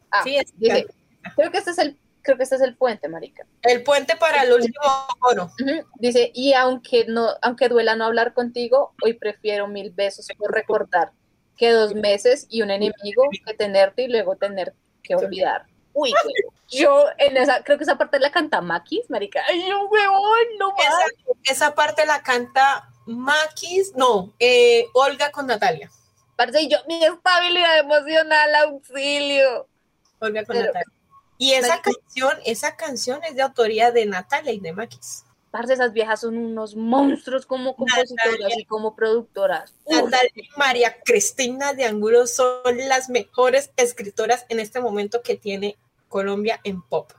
Ah, 0.09 0.21
Sí, 0.23 0.35
es- 0.35 0.57
dice, 0.57 0.87
creo 1.35 1.51
que 1.51 1.59
este 1.59 1.71
es 1.71 1.77
el, 1.77 1.99
creo 2.23 2.37
que 2.37 2.43
este 2.43 2.55
es 2.55 2.61
el 2.61 2.75
puente, 2.75 3.07
marica. 3.09 3.45
El 3.61 3.83
puente 3.83 4.15
para 4.15 4.43
el 4.43 4.53
último 4.53 5.07
coro. 5.19 5.51
Dice, 5.99 6.31
y 6.33 6.53
aunque 6.53 7.05
no, 7.07 7.27
aunque 7.41 7.69
duela 7.69 7.95
no 7.95 8.05
hablar 8.05 8.33
contigo, 8.33 8.93
hoy 9.03 9.13
prefiero 9.13 9.67
mil 9.67 9.91
besos 9.91 10.27
por 10.37 10.51
recordar 10.51 11.11
que 11.57 11.71
dos 11.71 11.93
meses 11.93 12.47
y 12.49 12.61
un 12.63 12.71
enemigo 12.71 13.23
que 13.45 13.53
tenerte 13.53 14.03
y 14.03 14.07
luego 14.07 14.35
tener 14.37 14.73
que 15.03 15.15
olvidar. 15.15 15.67
Uy, 15.93 16.11
güey, 16.23 16.35
yo 16.69 17.05
en 17.19 17.37
esa, 17.37 17.63
creo 17.63 17.77
que 17.77 17.83
esa 17.83 17.99
parte 17.99 18.19
la 18.19 18.31
canta 18.31 18.61
Maquis, 18.61 19.07
marica. 19.09 19.43
Ay, 19.47 19.69
yo, 19.69 19.87
huevón, 19.87 20.37
no 20.57 20.71
más. 20.71 20.87
Esa, 20.87 21.51
esa 21.51 21.75
parte 21.75 22.05
la 22.07 22.23
canta 22.23 22.89
Maquis, 23.05 23.93
no, 23.95 24.33
eh, 24.39 24.87
Olga 24.93 25.29
con 25.31 25.45
Natalia. 25.45 25.91
Parce, 26.35 26.61
y 26.61 26.69
yo, 26.69 26.77
mi 26.87 27.03
estabilidad 27.03 27.77
emocional, 27.77 28.55
auxilio. 28.55 29.67
Olga 30.19 30.43
con 30.45 30.55
Pero- 30.55 30.67
Natalia. 30.73 31.02
Y 31.37 31.53
esa 31.53 31.67
Marica- 31.69 31.91
canción, 31.91 32.33
esa 32.45 32.75
canción 32.75 33.23
es 33.23 33.35
de 33.35 33.41
autoría 33.41 33.91
de 33.91 34.05
Natalia 34.05 34.51
y 34.53 34.59
de 34.59 34.73
Maquis. 34.73 35.25
Parce, 35.51 35.73
esas 35.73 35.93
viejas 35.93 36.21
son 36.21 36.35
unos 36.37 36.75
monstruos 36.75 37.45
como 37.45 37.75
compositoras 37.75 38.39
Natalia. 38.39 38.59
y 38.59 38.65
como 38.65 38.95
productoras. 38.95 39.73
Natalia 39.87 40.31
y 40.35 40.49
María 40.57 40.97
Cristina 41.03 41.73
de 41.73 41.85
Angulo 41.85 42.25
son 42.25 42.77
las 42.87 43.09
mejores 43.09 43.71
escritoras 43.77 44.45
en 44.49 44.59
este 44.59 44.79
momento 44.79 45.21
que 45.21 45.35
tiene 45.35 45.77
Colombia 46.09 46.59
en 46.63 46.81
pop. 46.81 47.11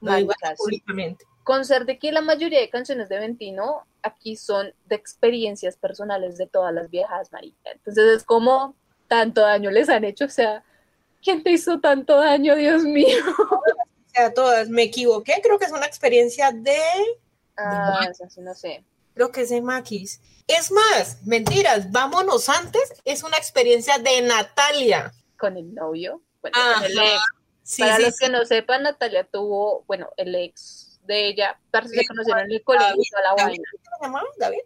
Lo 0.00 0.14
digo 0.14 0.32
públicamente. 0.58 1.24
con 1.42 1.64
ser 1.64 1.86
de 1.86 1.98
que 1.98 2.12
la 2.12 2.20
mayoría 2.20 2.60
de 2.60 2.70
canciones 2.70 3.08
de 3.08 3.18
Ventino 3.18 3.84
aquí 4.02 4.36
son 4.36 4.72
de 4.86 4.94
experiencias 4.96 5.76
personales 5.76 6.36
de 6.38 6.46
todas 6.46 6.72
las 6.74 6.90
viejas, 6.90 7.32
marica. 7.32 7.70
Entonces 7.72 8.04
es 8.18 8.24
como 8.24 8.74
tanto 9.08 9.40
daño 9.40 9.70
les 9.70 9.88
han 9.88 10.04
hecho, 10.04 10.26
o 10.26 10.28
sea, 10.28 10.62
¿quién 11.22 11.42
te 11.42 11.50
hizo 11.52 11.80
tanto 11.80 12.16
daño, 12.16 12.54
Dios 12.56 12.82
mío? 12.84 13.18
O 13.38 14.18
sea, 14.18 14.32
todas, 14.32 14.68
me 14.70 14.84
equivoqué, 14.84 15.34
creo 15.42 15.58
que 15.58 15.66
es 15.66 15.72
una 15.72 15.86
experiencia 15.86 16.50
de, 16.52 16.78
Ah, 17.58 18.06
eso 18.10 18.24
sí, 18.28 18.40
no 18.40 18.54
sé. 18.54 18.84
creo 19.14 19.30
que 19.30 19.42
es 19.42 19.50
de 19.50 19.60
Maquis. 19.62 20.20
Es 20.46 20.70
más, 20.70 21.24
mentiras, 21.26 21.90
vámonos 21.90 22.48
antes, 22.48 22.94
es 23.04 23.22
una 23.22 23.36
experiencia 23.36 23.98
de 23.98 24.22
Natalia. 24.22 25.12
Con 25.38 25.56
el 25.56 25.74
novio, 25.74 26.22
bueno, 26.40 26.56
Ajá. 26.58 26.74
con 26.82 26.84
el 26.90 26.98
ex. 26.98 27.20
Sí, 27.62 27.82
Para 27.82 27.96
sí, 27.96 28.02
los 28.04 28.16
sí. 28.16 28.24
que 28.24 28.30
no 28.30 28.44
sepan, 28.44 28.82
Natalia 28.84 29.24
tuvo, 29.24 29.84
bueno, 29.86 30.08
el 30.16 30.34
ex 30.34 31.00
de 31.04 31.28
ella, 31.28 31.58
parce, 31.70 31.94
se 31.94 32.06
conocieron 32.06 32.44
en 32.44 32.52
el 32.52 32.62
colegio 32.62 32.94
la 33.22 33.44
David. 33.44 33.60
David. 34.38 34.58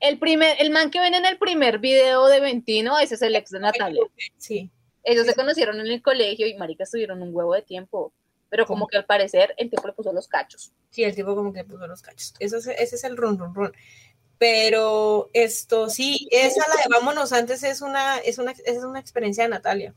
El 0.00 0.18
primer, 0.18 0.56
el 0.60 0.70
man 0.70 0.90
que 0.90 1.00
ven 1.00 1.14
en 1.14 1.26
el 1.26 1.38
primer 1.38 1.78
video 1.78 2.26
de 2.26 2.40
Ventino, 2.40 2.98
ese 2.98 3.16
es 3.16 3.22
el 3.22 3.34
ex 3.34 3.50
de 3.50 3.58
Natalia. 3.60 4.02
Sí. 4.36 4.70
Ellos 5.08 5.26
se 5.26 5.34
conocieron 5.34 5.80
en 5.80 5.86
el 5.86 6.02
colegio 6.02 6.46
y 6.46 6.54
marica 6.56 6.84
estuvieron 6.84 7.22
un 7.22 7.34
huevo 7.34 7.54
de 7.54 7.62
tiempo, 7.62 8.12
pero 8.48 8.66
como 8.66 8.80
¿Cómo? 8.80 8.86
que 8.88 8.96
al 8.98 9.04
parecer 9.06 9.54
el 9.56 9.70
tipo 9.70 9.86
le 9.86 9.92
puso 9.94 10.12
los 10.12 10.28
cachos. 10.28 10.72
Sí, 10.90 11.04
el 11.04 11.14
tipo 11.14 11.34
como 11.34 11.52
que 11.52 11.64
puso 11.64 11.86
los 11.86 12.02
cachos. 12.02 12.34
Eso 12.38 12.56
es- 12.58 12.66
ese 12.66 12.96
es 12.96 13.04
el 13.04 13.16
run, 13.16 13.38
run, 13.38 13.54
run. 13.54 13.72
Pero 14.38 15.30
esto 15.32 15.90
sí, 15.90 16.28
esa 16.30 16.62
la 16.68 16.76
de 16.76 16.88
vámonos 16.90 17.32
antes 17.32 17.62
es 17.64 17.82
una, 17.82 18.18
es 18.18 18.38
una, 18.38 18.52
es 18.52 18.84
una 18.84 19.00
experiencia 19.00 19.42
de 19.44 19.50
Natalia. 19.50 19.94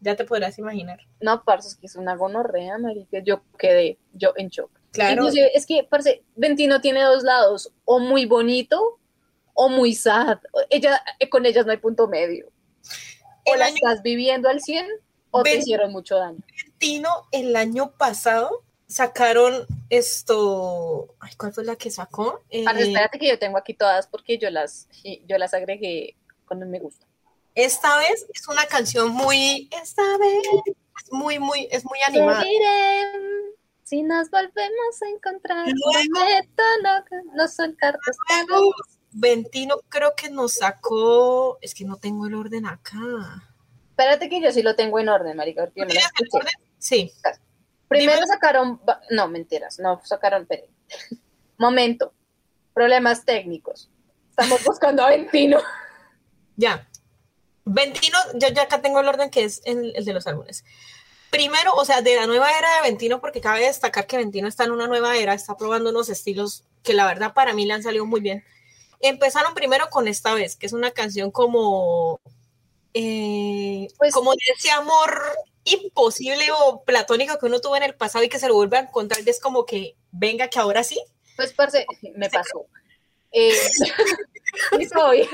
Ya 0.00 0.16
te 0.16 0.24
podrás 0.24 0.58
imaginar. 0.58 0.98
No, 1.20 1.44
parce, 1.44 1.68
es 1.68 1.76
que 1.76 1.86
es 1.86 1.94
una 1.94 2.16
gonorrea, 2.16 2.78
marica. 2.78 3.18
Yo 3.20 3.42
quedé, 3.58 3.98
yo 4.12 4.32
en 4.36 4.48
shock. 4.48 4.70
Claro. 4.90 5.12
Inclusive, 5.22 5.50
es 5.56 5.66
que, 5.66 5.84
parce, 5.84 6.24
Ventino 6.34 6.80
tiene 6.80 7.02
dos 7.02 7.22
lados, 7.22 7.72
o 7.84 7.98
muy 8.00 8.24
bonito 8.26 8.98
o 9.52 9.68
muy 9.68 9.94
sad. 9.94 10.38
Ella, 10.70 11.00
con 11.30 11.46
ellas 11.46 11.64
no 11.66 11.72
hay 11.72 11.78
punto 11.78 12.08
medio. 12.08 12.50
O 13.46 13.56
la 13.56 13.68
estás 13.68 14.02
viviendo 14.02 14.48
al 14.48 14.60
100 14.60 14.86
o 15.30 15.42
te 15.42 15.56
hicieron 15.56 15.92
mucho 15.92 16.16
daño. 16.16 16.38
Tino 16.78 17.08
el 17.32 17.54
año 17.56 17.92
pasado 17.92 18.62
sacaron 18.86 19.66
esto. 19.90 21.14
Ay, 21.20 21.32
¿cuál 21.36 21.52
fue 21.52 21.64
la 21.64 21.76
que 21.76 21.90
sacó? 21.90 22.42
Eh, 22.50 22.64
Parce, 22.64 22.82
espérate 22.84 23.18
que 23.18 23.28
yo 23.28 23.38
tengo 23.38 23.58
aquí 23.58 23.74
todas 23.74 24.06
porque 24.06 24.38
yo 24.38 24.50
las, 24.50 24.88
yo 25.26 25.38
las 25.38 25.54
agregué 25.54 26.16
con 26.44 26.62
un 26.62 26.70
me 26.70 26.78
gusta. 26.78 27.06
esta 27.54 27.96
vez 27.98 28.26
es 28.32 28.48
una 28.48 28.66
canción 28.66 29.10
muy. 29.10 29.68
Esta 29.82 30.02
vez 30.18 30.42
es 31.02 31.12
muy, 31.12 31.38
muy, 31.38 31.68
es 31.70 31.84
muy 31.84 31.98
animada. 32.06 32.42
Seguiré, 32.42 33.02
si 33.82 34.02
nos 34.02 34.30
volvemos 34.30 35.02
a 35.02 35.08
encontrar, 35.08 35.66
Luego- 35.66 36.08
prometo 36.14 36.62
no, 36.82 37.34
no 37.34 37.48
soltar 37.48 37.98
tus 38.04 38.16
Ventino 39.16 39.76
creo 39.88 40.14
que 40.16 40.28
nos 40.28 40.54
sacó. 40.54 41.58
Es 41.62 41.72
que 41.72 41.84
no 41.84 41.96
tengo 41.96 42.26
el 42.26 42.34
orden 42.34 42.66
acá. 42.66 43.48
Espérate 43.90 44.28
que 44.28 44.42
yo 44.42 44.50
sí 44.50 44.62
lo 44.62 44.74
tengo 44.74 44.98
en 44.98 45.08
orden, 45.08 45.36
marica, 45.36 45.68
¿Tienes 45.68 45.96
el 46.18 46.28
orden? 46.32 46.52
Sí. 46.78 47.12
Primero 47.86 48.16
Dime. 48.16 48.26
sacaron, 48.26 48.80
no, 49.10 49.28
mentiras, 49.28 49.78
no 49.78 50.00
sacaron, 50.04 50.42
espere. 50.42 50.68
Momento, 51.58 52.12
problemas 52.72 53.24
técnicos. 53.24 53.88
Estamos 54.30 54.62
buscando 54.66 55.04
a 55.04 55.10
Ventino. 55.10 55.60
Ya. 56.56 56.88
Ventino, 57.64 58.18
yo 58.34 58.48
ya 58.48 58.62
acá 58.62 58.82
tengo 58.82 58.98
el 58.98 59.08
orden 59.08 59.30
que 59.30 59.44
es 59.44 59.62
el, 59.64 59.92
el 59.94 60.04
de 60.04 60.12
los 60.12 60.26
álbumes. 60.26 60.64
Primero, 61.30 61.72
o 61.74 61.84
sea, 61.84 62.02
de 62.02 62.16
la 62.16 62.26
nueva 62.26 62.50
era 62.50 62.76
de 62.76 62.90
Ventino, 62.90 63.20
porque 63.20 63.40
cabe 63.40 63.60
destacar 63.60 64.08
que 64.08 64.16
Ventino 64.16 64.48
está 64.48 64.64
en 64.64 64.72
una 64.72 64.88
nueva 64.88 65.16
era, 65.16 65.34
está 65.34 65.56
probando 65.56 65.90
unos 65.90 66.08
estilos 66.08 66.64
que 66.82 66.94
la 66.94 67.06
verdad 67.06 67.32
para 67.32 67.54
mí 67.54 67.64
le 67.64 67.74
han 67.74 67.82
salido 67.84 68.06
muy 68.06 68.20
bien. 68.20 68.44
Empezaron 69.06 69.52
primero 69.54 69.90
con 69.90 70.08
esta 70.08 70.34
vez, 70.34 70.56
que 70.56 70.66
es 70.66 70.72
una 70.72 70.90
canción 70.92 71.30
como, 71.30 72.20
eh, 72.94 73.86
Pues- 73.98 74.14
como 74.14 74.32
de 74.32 74.38
ese 74.56 74.70
amor 74.70 75.20
imposible 75.64 76.46
o 76.52 76.82
platónico 76.84 77.38
que 77.38 77.46
uno 77.46 77.60
tuvo 77.60 77.76
en 77.76 77.82
el 77.82 77.94
pasado 77.94 78.24
y 78.24 78.28
que 78.28 78.38
se 78.38 78.48
lo 78.48 78.54
vuelve 78.54 78.78
a 78.78 78.80
encontrar, 78.80 79.20
y 79.24 79.30
es 79.30 79.40
como 79.40 79.66
que 79.66 79.94
venga 80.10 80.48
que 80.48 80.58
ahora 80.58 80.82
sí. 80.84 81.00
Pues, 81.36 81.52
parce, 81.52 81.86
me 82.14 82.30
pasó. 82.30 82.66
Eh, 83.32 83.52
sí 84.78 84.88
soy, 84.92 85.28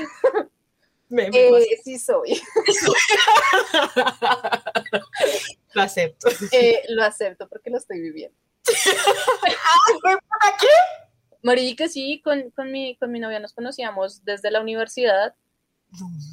Me- 1.09 1.29
me 1.29 1.47
eh, 1.59 1.81
sí 1.83 1.99
soy. 1.99 2.41
lo 5.73 5.81
acepto. 5.81 6.29
Eh, 6.51 6.81
lo 6.89 7.03
acepto 7.03 7.47
porque 7.47 7.69
lo 7.69 7.77
estoy 7.77 7.99
viviendo. 8.01 8.37
¿Para 10.01 10.57
qué? 10.59 10.67
Marica, 11.41 11.87
sí, 11.87 12.21
con, 12.23 12.51
con, 12.51 12.71
mi, 12.71 12.95
con 12.97 13.11
mi 13.11 13.19
novia 13.19 13.39
nos 13.39 13.53
conocíamos 13.53 14.23
desde 14.23 14.51
la 14.51 14.61
universidad. 14.61 15.35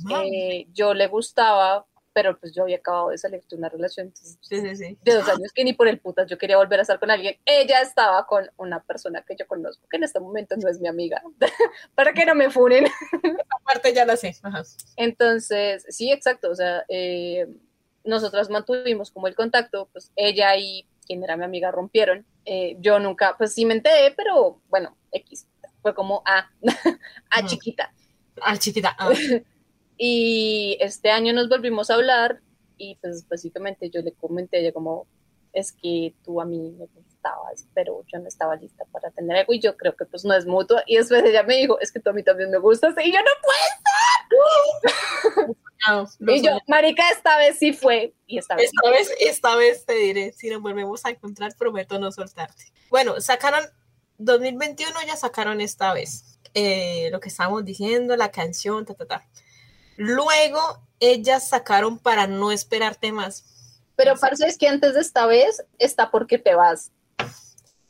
No. 0.04 0.22
Eh, 0.22 0.68
yo 0.72 0.94
le 0.94 1.08
gustaba, 1.08 1.86
pero 2.12 2.38
pues 2.38 2.54
yo 2.54 2.62
había 2.62 2.76
acabado 2.76 3.10
de 3.10 3.18
salir 3.18 3.42
de 3.48 3.56
una 3.56 3.68
relación 3.68 4.08
entonces, 4.08 4.38
sí, 4.40 4.60
sí, 4.60 4.76
sí. 4.76 4.98
de 5.02 5.14
dos 5.14 5.28
años 5.28 5.52
que 5.52 5.64
ni 5.64 5.72
por 5.72 5.88
el 5.88 5.98
putas 5.98 6.28
yo 6.28 6.38
quería 6.38 6.56
volver 6.56 6.78
a 6.78 6.82
estar 6.82 6.98
con 6.98 7.10
alguien. 7.10 7.36
Ella 7.44 7.80
estaba 7.80 8.26
con 8.26 8.50
una 8.56 8.82
persona 8.82 9.22
que 9.22 9.36
yo 9.36 9.46
conozco, 9.46 9.86
que 9.88 9.96
en 9.96 10.04
este 10.04 10.20
momento 10.20 10.56
no 10.56 10.68
es 10.68 10.80
mi 10.80 10.88
amiga, 10.88 11.22
para 11.94 12.12
que 12.12 12.26
no 12.26 12.34
me 12.34 12.50
funen. 12.50 12.86
Aparte 13.60 13.92
ya 13.94 14.04
la 14.04 14.16
sé. 14.16 14.36
Ajá. 14.42 14.62
Entonces, 14.96 15.84
sí, 15.88 16.12
exacto, 16.12 16.50
o 16.50 16.54
sea, 16.54 16.84
eh, 16.88 17.46
nosotras 18.04 18.50
mantuvimos 18.50 19.10
como 19.10 19.26
el 19.26 19.34
contacto, 19.34 19.88
pues 19.92 20.10
ella 20.16 20.56
y 20.56 20.86
quien 21.08 21.24
era 21.24 21.36
mi 21.36 21.44
amiga 21.44 21.72
rompieron. 21.72 22.24
Eh, 22.44 22.76
yo 22.78 23.00
nunca, 23.00 23.34
pues 23.36 23.54
sí 23.54 23.64
me 23.64 23.74
enteré, 23.74 24.12
pero 24.16 24.60
bueno, 24.68 24.96
X, 25.10 25.48
fue 25.82 25.94
como 25.94 26.22
A, 26.24 26.50
A 27.30 27.38
Ujú. 27.40 27.48
chiquita. 27.48 27.92
Ah, 28.42 28.56
chiquita. 28.56 28.94
ah. 28.98 29.10
Y 30.00 30.76
este 30.80 31.10
año 31.10 31.32
nos 31.32 31.48
volvimos 31.48 31.90
a 31.90 31.94
hablar 31.94 32.40
y 32.76 32.94
pues 33.00 33.26
básicamente 33.28 33.90
yo 33.90 34.00
le 34.00 34.12
comenté 34.12 34.58
a 34.58 34.60
ella 34.60 34.72
como, 34.72 35.08
es 35.52 35.72
que 35.72 36.14
tú 36.24 36.40
a 36.40 36.44
mí 36.44 36.70
me 36.78 36.86
gustabas, 36.86 37.66
pero 37.74 38.04
yo 38.06 38.20
no 38.20 38.28
estaba 38.28 38.54
lista 38.54 38.84
para 38.92 39.10
tener 39.10 39.36
algo 39.38 39.52
y 39.54 39.58
yo 39.60 39.76
creo 39.76 39.96
que 39.96 40.04
pues 40.04 40.24
no 40.24 40.34
es 40.34 40.46
mutuo. 40.46 40.78
Y 40.86 40.98
después 40.98 41.24
ella 41.24 41.42
me 41.42 41.56
dijo, 41.56 41.80
es 41.80 41.90
que 41.90 41.98
tú 41.98 42.10
a 42.10 42.12
mí 42.12 42.22
también 42.22 42.48
me 42.48 42.58
gustas 42.58 42.94
y 43.04 43.10
yo 43.12 43.18
no 43.18 43.24
No, 43.24 44.07
no 45.86 46.06
y 46.34 46.42
yo, 46.42 46.58
marica, 46.66 47.08
esta 47.10 47.38
vez 47.38 47.58
sí 47.58 47.72
fue. 47.72 48.14
Y 48.26 48.38
esta 48.38 48.56
vez. 48.56 48.70
esta 48.72 48.90
vez, 48.90 49.14
esta 49.20 49.56
vez 49.56 49.86
te 49.86 49.94
diré, 49.94 50.32
si 50.32 50.50
nos 50.50 50.60
volvemos 50.60 51.04
a 51.04 51.10
encontrar, 51.10 51.54
prometo 51.56 51.98
no 51.98 52.12
soltarte. 52.12 52.64
Bueno, 52.90 53.20
sacaron 53.20 53.64
2021, 54.18 54.92
ya 55.06 55.16
sacaron 55.16 55.60
esta 55.60 55.92
vez 55.92 56.38
eh, 56.54 57.08
lo 57.12 57.20
que 57.20 57.28
estábamos 57.28 57.64
diciendo, 57.64 58.16
la 58.16 58.30
canción, 58.30 58.84
ta, 58.84 58.94
ta, 58.94 59.06
ta. 59.06 59.28
Luego, 59.96 60.60
ellas 61.00 61.48
sacaron 61.48 61.98
para 61.98 62.26
no 62.26 62.52
esperarte 62.52 63.12
más. 63.12 63.44
Pero 63.96 64.14
parce, 64.16 64.46
es 64.46 64.58
que 64.58 64.68
antes 64.68 64.94
de 64.94 65.00
esta 65.00 65.26
vez 65.26 65.64
está 65.78 66.10
porque 66.10 66.38
te 66.38 66.54
vas. 66.54 66.92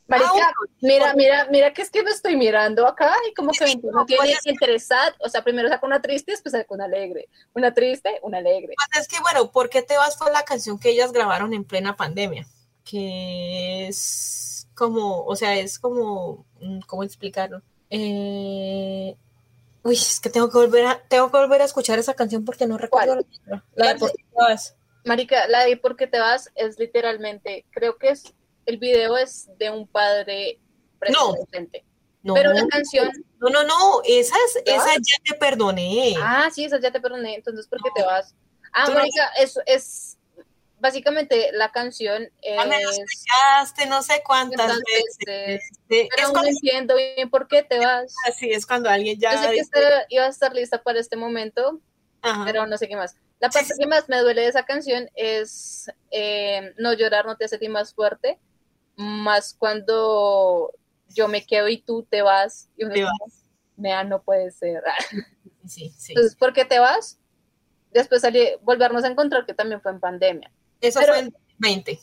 Marica, 0.09 0.31
Ah, 0.47 0.53
mira, 0.81 1.13
mira, 1.13 1.47
mira 1.51 1.73
que 1.73 1.83
es 1.83 1.89
que 1.91 2.01
me 2.03 2.09
estoy 2.09 2.35
mirando 2.35 2.87
acá 2.87 3.13
y 3.29 3.33
como 3.33 3.51
que 3.51 3.75
no 3.83 4.05
tiene 4.05 4.17
puedes- 4.23 4.45
interesad. 4.45 5.13
O 5.19 5.29
sea, 5.29 5.43
primero 5.43 5.69
saca 5.69 5.85
una 5.85 6.01
triste, 6.01 6.31
después 6.31 6.51
saca 6.53 6.73
una 6.73 6.85
alegre. 6.85 7.29
Una 7.53 7.73
triste, 7.73 8.19
una 8.23 8.39
alegre. 8.39 8.73
Pues 8.75 9.01
es 9.03 9.07
que, 9.07 9.21
bueno, 9.21 9.51
¿por 9.51 9.69
qué 9.69 9.81
te 9.83 9.95
vas? 9.97 10.17
Fue 10.17 10.31
la 10.31 10.43
canción 10.43 10.79
que 10.79 10.89
ellas 10.89 11.11
grabaron 11.11 11.53
en 11.53 11.63
plena 11.63 11.95
pandemia, 11.95 12.47
que 12.83 13.87
es 13.87 14.67
como, 14.75 15.23
o 15.25 15.35
sea, 15.35 15.55
es 15.55 15.77
como, 15.77 16.45
mm, 16.59 16.79
¿cómo 16.87 17.03
explicarlo? 17.03 17.61
Eh, 17.89 19.15
uy, 19.83 19.93
es 19.95 20.19
que 20.19 20.29
tengo 20.29 20.49
que 20.49 20.57
volver 20.57 20.85
a, 20.85 21.01
tengo 21.07 21.29
que 21.31 21.37
volver 21.37 21.61
a 21.61 21.65
escuchar 21.65 21.99
esa 21.99 22.13
canción 22.15 22.45
porque 22.45 22.65
no 22.65 22.77
recuerdo 22.77 23.15
la 23.15 23.21
letra. 23.21 23.63
La 23.75 23.93
de 23.93 23.99
¿Cuál? 23.99 23.99
¿Por 23.99 24.11
qué 24.11 24.23
te 24.23 24.35
vas? 24.35 24.75
Marica, 25.05 25.47
la 25.47 25.65
de 25.65 25.77
¿Por 25.77 25.95
qué 25.95 26.07
te 26.07 26.19
vas? 26.19 26.51
es 26.55 26.77
literalmente, 26.79 27.65
creo 27.71 27.97
que 27.97 28.09
es, 28.09 28.33
el 28.69 28.77
video 28.77 29.17
es 29.17 29.49
de 29.57 29.69
un 29.69 29.87
padre 29.87 30.59
No. 31.09 31.33
presente. 31.35 31.83
No, 32.21 32.33
Pero 32.33 32.51
la 32.51 32.67
canción, 32.67 33.09
no, 33.39 33.49
no, 33.49 33.63
no, 33.63 34.01
esa 34.05 34.35
es, 34.45 34.61
esa 34.65 34.93
ya 34.95 35.15
te 35.25 35.35
perdoné. 35.39 36.15
ah, 36.21 36.49
sí, 36.53 36.65
esa 36.65 36.77
ya 36.79 36.91
te 36.91 36.99
perdoné, 36.99 37.35
entonces 37.35 37.65
¿por 37.67 37.81
qué 37.81 37.89
te 37.95 38.01
No. 38.01 38.07
vas? 38.07 38.35
Ah, 38.73 38.85
Tú 38.85 38.93
no- 38.93 39.03
eso 39.37 39.61
es, 39.65 40.17
básicamente 40.79 41.49
la 41.53 41.71
canción 41.71 42.29
Ya 42.43 42.65
me 42.65 42.83
lo 42.83 42.89
es... 42.89 42.99
explicaste 42.99 43.85
no 43.87 44.01
sé 44.03 44.21
cuántas 44.25 44.67
veces. 44.79 45.15
veces, 45.25 45.69
Sí, 45.89 46.07
Pero 46.09 46.21
es 46.21 46.27
no 46.27 46.33
cuando, 46.33 46.49
entiendo 46.49 46.95
bien 46.95 47.29
por 47.29 47.47
qué 47.47 47.63
te 47.63 47.79
vas. 47.79 48.13
así 48.27 48.51
es 48.51 48.65
cuando 48.65 48.89
alguien 48.89 49.17
ya 49.19 49.31
Yo 49.35 49.41
sé 49.41 49.45
que 49.47 49.53
dice, 49.53 49.71
iba 50.09 50.25
a 50.25 50.29
estar 50.29 50.53
lista 50.53 50.83
para 50.83 50.99
este 50.99 51.15
momento, 51.15 51.79
ajá. 52.21 52.43
pero 52.45 52.65
no 52.67 52.77
sé 52.77 52.87
qué 52.89 52.95
más. 52.97 53.15
La 53.39 53.49
Sí, 53.49 53.59
parte 53.59 53.73
sí. 53.73 53.79
que 53.79 53.87
más 53.87 54.09
me 54.09 54.19
duele 54.19 54.41
de 54.41 54.47
esa 54.49 54.63
canción 54.65 55.09
es 55.15 55.89
eh, 56.11 56.73
no 56.77 56.91
llorar 56.93 57.25
no 57.25 57.37
te 57.37 57.45
hace 57.45 57.57
ti 57.57 57.69
más 57.69 57.93
fuerte, 57.93 58.37
más 58.99 59.53
cuando 59.57 60.71
yo 61.07 61.27
me 61.29 61.45
quedo 61.45 61.69
y 61.69 61.77
tú 61.77 62.03
te 62.03 62.21
vas 62.21 62.69
y 62.77 62.83
uno 62.83 62.93
Te 62.93 63.05
"Nea, 63.77 64.03
no 64.03 64.21
puede 64.21 64.51
ser. 64.51 64.83
sí, 65.65 65.89
sí. 65.97 66.11
Entonces, 66.11 66.35
¿por 66.35 66.51
qué 66.53 66.65
te 66.65 66.79
vas? 66.79 67.17
Después 67.91 68.21
salí, 68.21 68.45
volvernos 68.61 69.03
a 69.05 69.07
encontrar, 69.07 69.45
que 69.45 69.53
también 69.53 69.81
fue 69.81 69.91
en 69.93 69.99
pandemia. 69.99 70.51
Eso 70.81 70.99
pero- 70.99 71.13
fue 71.13 71.21
en 71.23 71.35
20. 71.57 71.99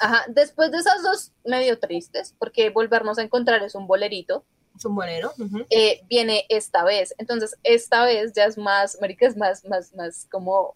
Ajá, 0.00 0.24
después 0.28 0.70
de 0.72 0.78
esas 0.78 1.02
dos 1.02 1.32
medio 1.44 1.78
tristes, 1.78 2.34
porque 2.38 2.70
volvernos 2.70 3.18
a 3.18 3.22
encontrar 3.22 3.62
es 3.62 3.74
un 3.74 3.86
bolerito, 3.86 4.44
Es 4.76 4.84
un 4.86 4.94
bolero. 4.94 5.32
eh, 5.70 6.02
viene 6.08 6.44
esta 6.48 6.82
vez. 6.82 7.14
Entonces, 7.18 7.56
esta 7.62 8.04
vez 8.04 8.32
ya 8.32 8.46
es 8.46 8.56
más, 8.58 8.98
marica, 9.00 9.26
es 9.26 9.36
más, 9.36 9.64
más, 9.66 9.94
más 9.94 10.26
como, 10.30 10.74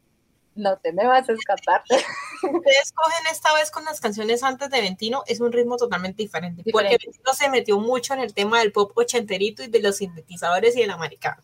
no 0.57 0.77
te 0.79 0.93
me 0.93 1.07
vas 1.07 1.29
a 1.29 1.33
escapar. 1.33 1.83
Ustedes 2.43 2.93
cogen 2.93 3.27
esta 3.31 3.55
vez 3.55 3.71
con 3.71 3.85
las 3.85 4.01
canciones 4.01 4.43
antes 4.43 4.69
de 4.71 4.81
Ventino, 4.81 5.23
es 5.27 5.41
un 5.41 5.53
ritmo 5.53 5.77
totalmente 5.77 6.23
diferente, 6.23 6.63
porque. 6.73 6.99
Ventino 7.03 7.33
se 7.35 7.49
metió 7.51 7.79
mucho 7.79 8.15
en 8.15 8.21
el 8.21 8.35
tema 8.35 8.59
del 8.61 8.73
pop 8.73 8.93
ochenterito 8.97 9.63
y 9.63 9.69
de 9.69 9.81
los 9.81 9.97
sintetizadores 9.97 10.77
y 10.77 10.81
de 10.81 10.87
la 10.89 10.95
americana. 10.95 11.43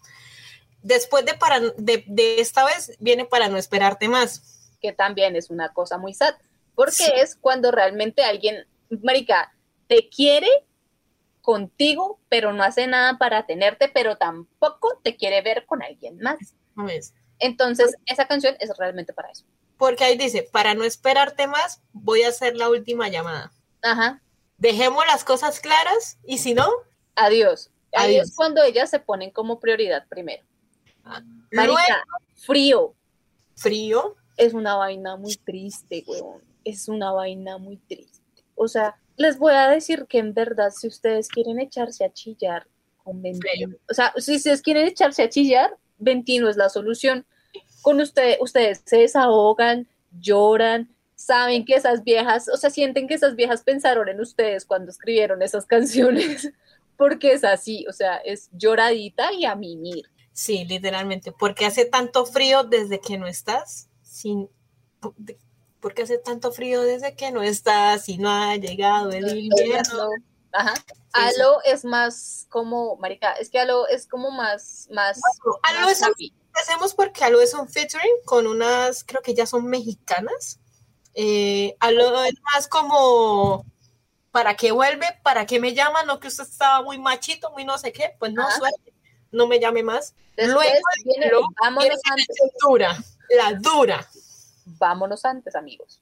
Después 0.82 1.24
de, 1.24 1.34
para, 1.34 1.60
de, 1.60 2.04
de 2.08 2.40
esta 2.40 2.64
vez, 2.64 2.96
viene 2.98 3.24
para 3.24 3.48
no 3.48 3.56
esperarte 3.56 4.08
más. 4.08 4.70
que 4.80 4.92
también 4.92 5.36
es 5.36 5.48
una 5.50 5.72
cosa 5.72 5.96
muy 5.98 6.12
sad, 6.12 6.34
porque 6.74 6.92
Sí. 6.92 7.12
es 7.14 7.36
cuando 7.36 7.70
realmente 7.70 8.24
alguien, 8.24 8.66
marica, 9.02 9.54
te 9.86 10.08
quiere 10.08 10.48
contigo, 11.40 12.18
pero 12.28 12.52
no 12.52 12.62
hace 12.62 12.86
nada 12.86 13.18
para 13.18 13.46
tenerte, 13.46 13.88
pero 13.88 14.16
tampoco 14.16 15.00
te 15.02 15.16
quiere 15.16 15.42
ver 15.42 15.66
con 15.66 15.82
alguien 15.82 16.18
más. 16.18 16.38
¿no 16.74 16.84
ves? 16.86 17.12
Entonces, 17.42 17.94
esa 18.06 18.26
canción 18.26 18.56
es 18.60 18.70
realmente 18.78 19.12
para 19.12 19.30
eso. 19.30 19.44
Porque 19.76 20.04
ahí 20.04 20.16
dice, 20.16 20.48
para 20.50 20.74
no 20.74 20.84
esperarte 20.84 21.46
más, 21.46 21.82
voy 21.92 22.22
a 22.22 22.28
hacer 22.28 22.56
la 22.56 22.70
última 22.70 23.08
llamada. 23.08 23.52
Ajá, 23.82 24.22
Dejemos 24.62 25.04
las 25.06 25.24
cosas 25.24 25.58
claras 25.58 26.18
y 26.24 26.38
si 26.38 26.54
no, 26.54 26.70
adiós. 27.16 27.72
Adiós. 27.92 28.30
cuando 28.36 28.62
ellas 28.62 28.90
se 28.90 29.00
ponen 29.00 29.32
como 29.32 29.58
prioridad 29.58 30.06
primero. 30.08 30.44
luego 31.50 31.74
Marica, 31.74 32.04
frío. 32.36 32.94
frío. 33.56 34.14
es 34.36 34.54
una 34.54 34.76
vaina 34.76 35.16
muy 35.16 35.34
triste, 35.34 36.04
weón. 36.06 36.42
Es 36.62 36.86
una 36.86 37.10
vaina 37.10 37.58
muy 37.58 37.76
triste. 37.76 38.22
O 38.54 38.68
sea, 38.68 38.94
les 39.16 39.36
voy 39.36 39.54
a 39.54 39.68
decir 39.68 40.06
que 40.06 40.18
en 40.18 40.32
verdad, 40.32 40.70
si 40.70 40.86
ustedes 40.86 41.26
quieren 41.26 41.58
echarse 41.58 42.04
a 42.04 42.12
chillar 42.12 42.68
con 43.02 43.20
Ventino, 43.20 43.74
o 43.90 43.94
sea, 43.94 44.14
si 44.16 44.36
ustedes 44.36 44.62
quieren 44.62 44.86
echarse 44.86 45.24
a 45.24 45.28
chillar, 45.28 45.76
Ventino 45.98 46.48
es 46.48 46.56
la 46.56 46.68
solución. 46.68 47.26
Con 47.82 48.00
ustedes, 48.00 48.38
ustedes 48.40 48.82
se 48.84 48.98
desahogan, 48.98 49.88
lloran, 50.20 50.88
saben 51.14 51.64
que 51.64 51.74
esas 51.74 52.02
viejas, 52.02 52.48
o 52.48 52.56
sea, 52.56 52.70
sienten 52.70 53.06
que 53.06 53.14
esas 53.14 53.36
viejas 53.36 53.62
pensaron 53.62 54.08
en 54.08 54.20
ustedes 54.20 54.64
cuando 54.64 54.90
escribieron 54.90 55.42
esas 55.42 55.66
canciones, 55.74 56.50
porque 56.96 57.32
es 57.32 57.44
así, 57.44 57.84
o 57.88 57.92
sea, 57.92 58.16
es 58.18 58.48
lloradita 58.52 59.32
y 59.32 59.44
a 59.44 59.54
mimir. 59.54 60.06
Sí, 60.32 60.64
literalmente, 60.64 61.32
porque 61.32 61.66
hace 61.66 61.84
tanto 61.84 62.24
frío 62.24 62.64
desde 62.64 63.00
que 63.00 63.18
no 63.18 63.26
estás, 63.26 63.88
sin, 64.02 64.48
porque 65.80 66.02
hace 66.02 66.18
tanto 66.18 66.52
frío 66.52 66.82
desde 66.82 67.14
que 67.14 67.30
no 67.30 67.42
estás 67.42 68.08
y 68.08 68.16
no 68.18 68.30
ha 68.30 68.56
llegado 68.56 69.10
el 69.10 69.36
invierno. 69.36 70.10
Ajá. 70.52 70.74
Alo 71.12 71.60
es 71.64 71.84
más 71.84 72.46
como, 72.48 72.96
marica, 72.96 73.32
es 73.32 73.50
que 73.50 73.58
Alo 73.58 73.86
es 73.88 74.06
como 74.06 74.30
más, 74.30 74.88
más. 74.90 75.20
Alo 75.62 75.88
es 75.88 76.02
un, 76.54 76.60
hacemos 76.60 76.94
porque 76.94 77.24
Alo 77.24 77.40
es 77.40 77.54
un 77.54 77.68
featuring 77.68 78.14
con 78.24 78.46
unas, 78.46 79.04
creo 79.04 79.22
que 79.22 79.34
ya 79.34 79.46
son 79.46 79.66
mexicanas. 79.66 80.58
Eh, 81.14 81.76
Alo 81.80 82.24
es 82.24 82.34
más 82.52 82.68
como, 82.68 83.64
¿para 84.30 84.54
qué 84.56 84.72
vuelve? 84.72 85.06
¿Para 85.22 85.46
qué 85.46 85.60
me 85.60 85.74
llama? 85.74 86.02
No 86.04 86.20
que 86.20 86.28
usted 86.28 86.44
estaba 86.44 86.82
muy 86.82 86.98
machito, 86.98 87.50
muy 87.52 87.64
no 87.64 87.78
sé 87.78 87.92
qué, 87.92 88.16
pues 88.18 88.32
no, 88.32 88.50
suerte, 88.50 88.92
no 89.30 89.46
me 89.46 89.60
llame 89.60 89.82
más. 89.82 90.14
Luego 90.36 90.60
viene, 91.04 91.30
vámonos 91.62 92.00
antes. 92.10 92.36
dura, 92.60 92.96
la 93.30 93.54
dura. 93.54 94.08
Vámonos 94.64 95.24
antes, 95.24 95.54
amigos. 95.54 96.00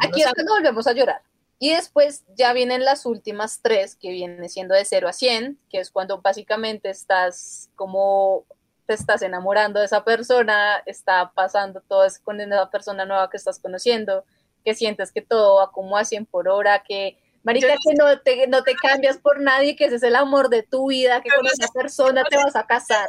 Aquí 0.00 0.22
es 0.22 0.32
cuando 0.32 0.54
volvemos 0.54 0.86
a 0.86 0.92
llorar. 0.92 1.22
Y 1.58 1.70
después 1.70 2.24
ya 2.36 2.52
vienen 2.52 2.84
las 2.84 3.06
últimas 3.06 3.60
tres, 3.62 3.96
que 3.96 4.10
vienen 4.10 4.48
siendo 4.48 4.74
de 4.74 4.84
0 4.84 5.08
a 5.08 5.12
100, 5.12 5.58
que 5.70 5.80
es 5.80 5.90
cuando 5.90 6.20
básicamente 6.20 6.90
estás 6.90 7.70
como 7.74 8.44
te 8.86 8.94
estás 8.94 9.22
enamorando 9.22 9.80
de 9.80 9.86
esa 9.86 10.04
persona, 10.04 10.82
está 10.86 11.32
pasando 11.34 11.80
todo 11.80 12.04
eso 12.04 12.20
con 12.22 12.40
esa 12.40 12.70
persona 12.70 13.04
nueva 13.04 13.30
que 13.30 13.36
estás 13.36 13.58
conociendo, 13.58 14.24
que 14.64 14.74
sientes 14.74 15.12
que 15.12 15.22
todo 15.22 15.56
va 15.56 15.70
como 15.70 15.96
a 15.96 16.04
100 16.04 16.26
por 16.26 16.48
hora, 16.48 16.82
que 16.82 17.18
Marica, 17.42 17.68
que 17.68 17.94
no 17.94 18.18
te, 18.20 18.46
no 18.46 18.62
te 18.62 18.74
cambias 18.74 19.18
por 19.18 19.40
nadie, 19.40 19.76
que 19.76 19.84
ese 19.84 19.96
es 19.96 20.02
el 20.02 20.16
amor 20.16 20.48
de 20.48 20.62
tu 20.62 20.88
vida, 20.88 21.20
que 21.20 21.28
con 21.28 21.46
esa 21.46 21.70
persona 21.72 22.24
te 22.24 22.36
vas 22.36 22.56
a 22.56 22.66
casar. 22.66 23.06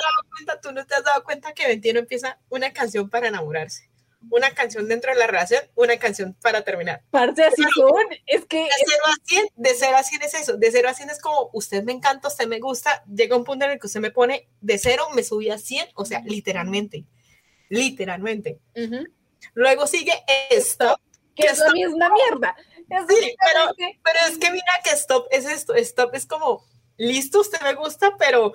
Tú 0.62 0.74
no 0.74 0.86
te 0.86 0.94
has 0.94 1.04
dado 1.06 1.24
cuenta 1.24 1.54
que 1.54 1.68
Ventino 1.68 2.00
empieza 2.00 2.38
una 2.50 2.74
canción 2.74 3.10
para 3.10 3.30
enamorarse 3.30 3.90
una 4.30 4.52
canción 4.52 4.88
dentro 4.88 5.12
de 5.14 5.20
la 5.20 5.28
relación, 5.28 5.64
una 5.76 5.98
canción 5.98 6.36
para 6.42 6.64
terminar. 6.64 7.04
Parce, 7.12 7.44
así 7.44 7.64
son, 7.76 8.06
es 8.26 8.46
que... 8.46 8.60
De 8.60 8.70
0 8.86 9.04
a 9.06 9.26
100, 9.26 9.48
de 9.56 9.70
0 9.76 9.98
a 9.98 10.04
100 10.04 10.22
es 10.22 10.34
eso, 10.34 10.58
de 10.58 10.72
0 10.72 10.90
a 10.90 10.94
100 10.94 11.10
es 11.10 11.22
como, 11.22 11.50
usted 11.54 11.84
me 11.84 11.92
encanta, 11.92 12.28
usted 12.28 12.48
me 12.48 12.60
gusta, 12.60 13.04
llega 13.06 13.36
un 13.36 13.44
punto 13.44 13.66
en 13.66 13.72
el 13.72 13.80
que 13.80 13.88
usted 13.88 14.00
me 14.00 14.12
pone 14.12 14.48
de 14.62 14.78
0, 14.78 15.08
me 15.14 15.24
subí 15.24 15.50
a 15.50 15.58
100, 15.58 15.90
o 15.96 16.06
sea, 16.06 16.22
literalmente, 16.26 17.06
literalmente. 17.70 18.60
Luego 19.54 19.88
sigue 19.88 20.14
Stop. 20.52 21.00
Que, 21.36 21.48
es 21.48 21.60
la 21.60 21.72
misma 21.72 22.10
mierda. 22.12 22.56
sí, 23.10 23.36
pero, 23.46 23.94
pero 24.04 24.20
es 24.30 24.38
que 24.38 24.52
mira 24.52 24.66
que 24.84 24.92
Stop 24.92 25.28
es 25.32 25.46
esto, 25.46 25.76
Stop 25.76 26.16
es 26.16 26.26
como, 26.26 26.66
listo, 26.98 27.42
usted 27.42 27.60
me 27.62 27.74
gusta, 27.74 28.16
pero 28.18 28.54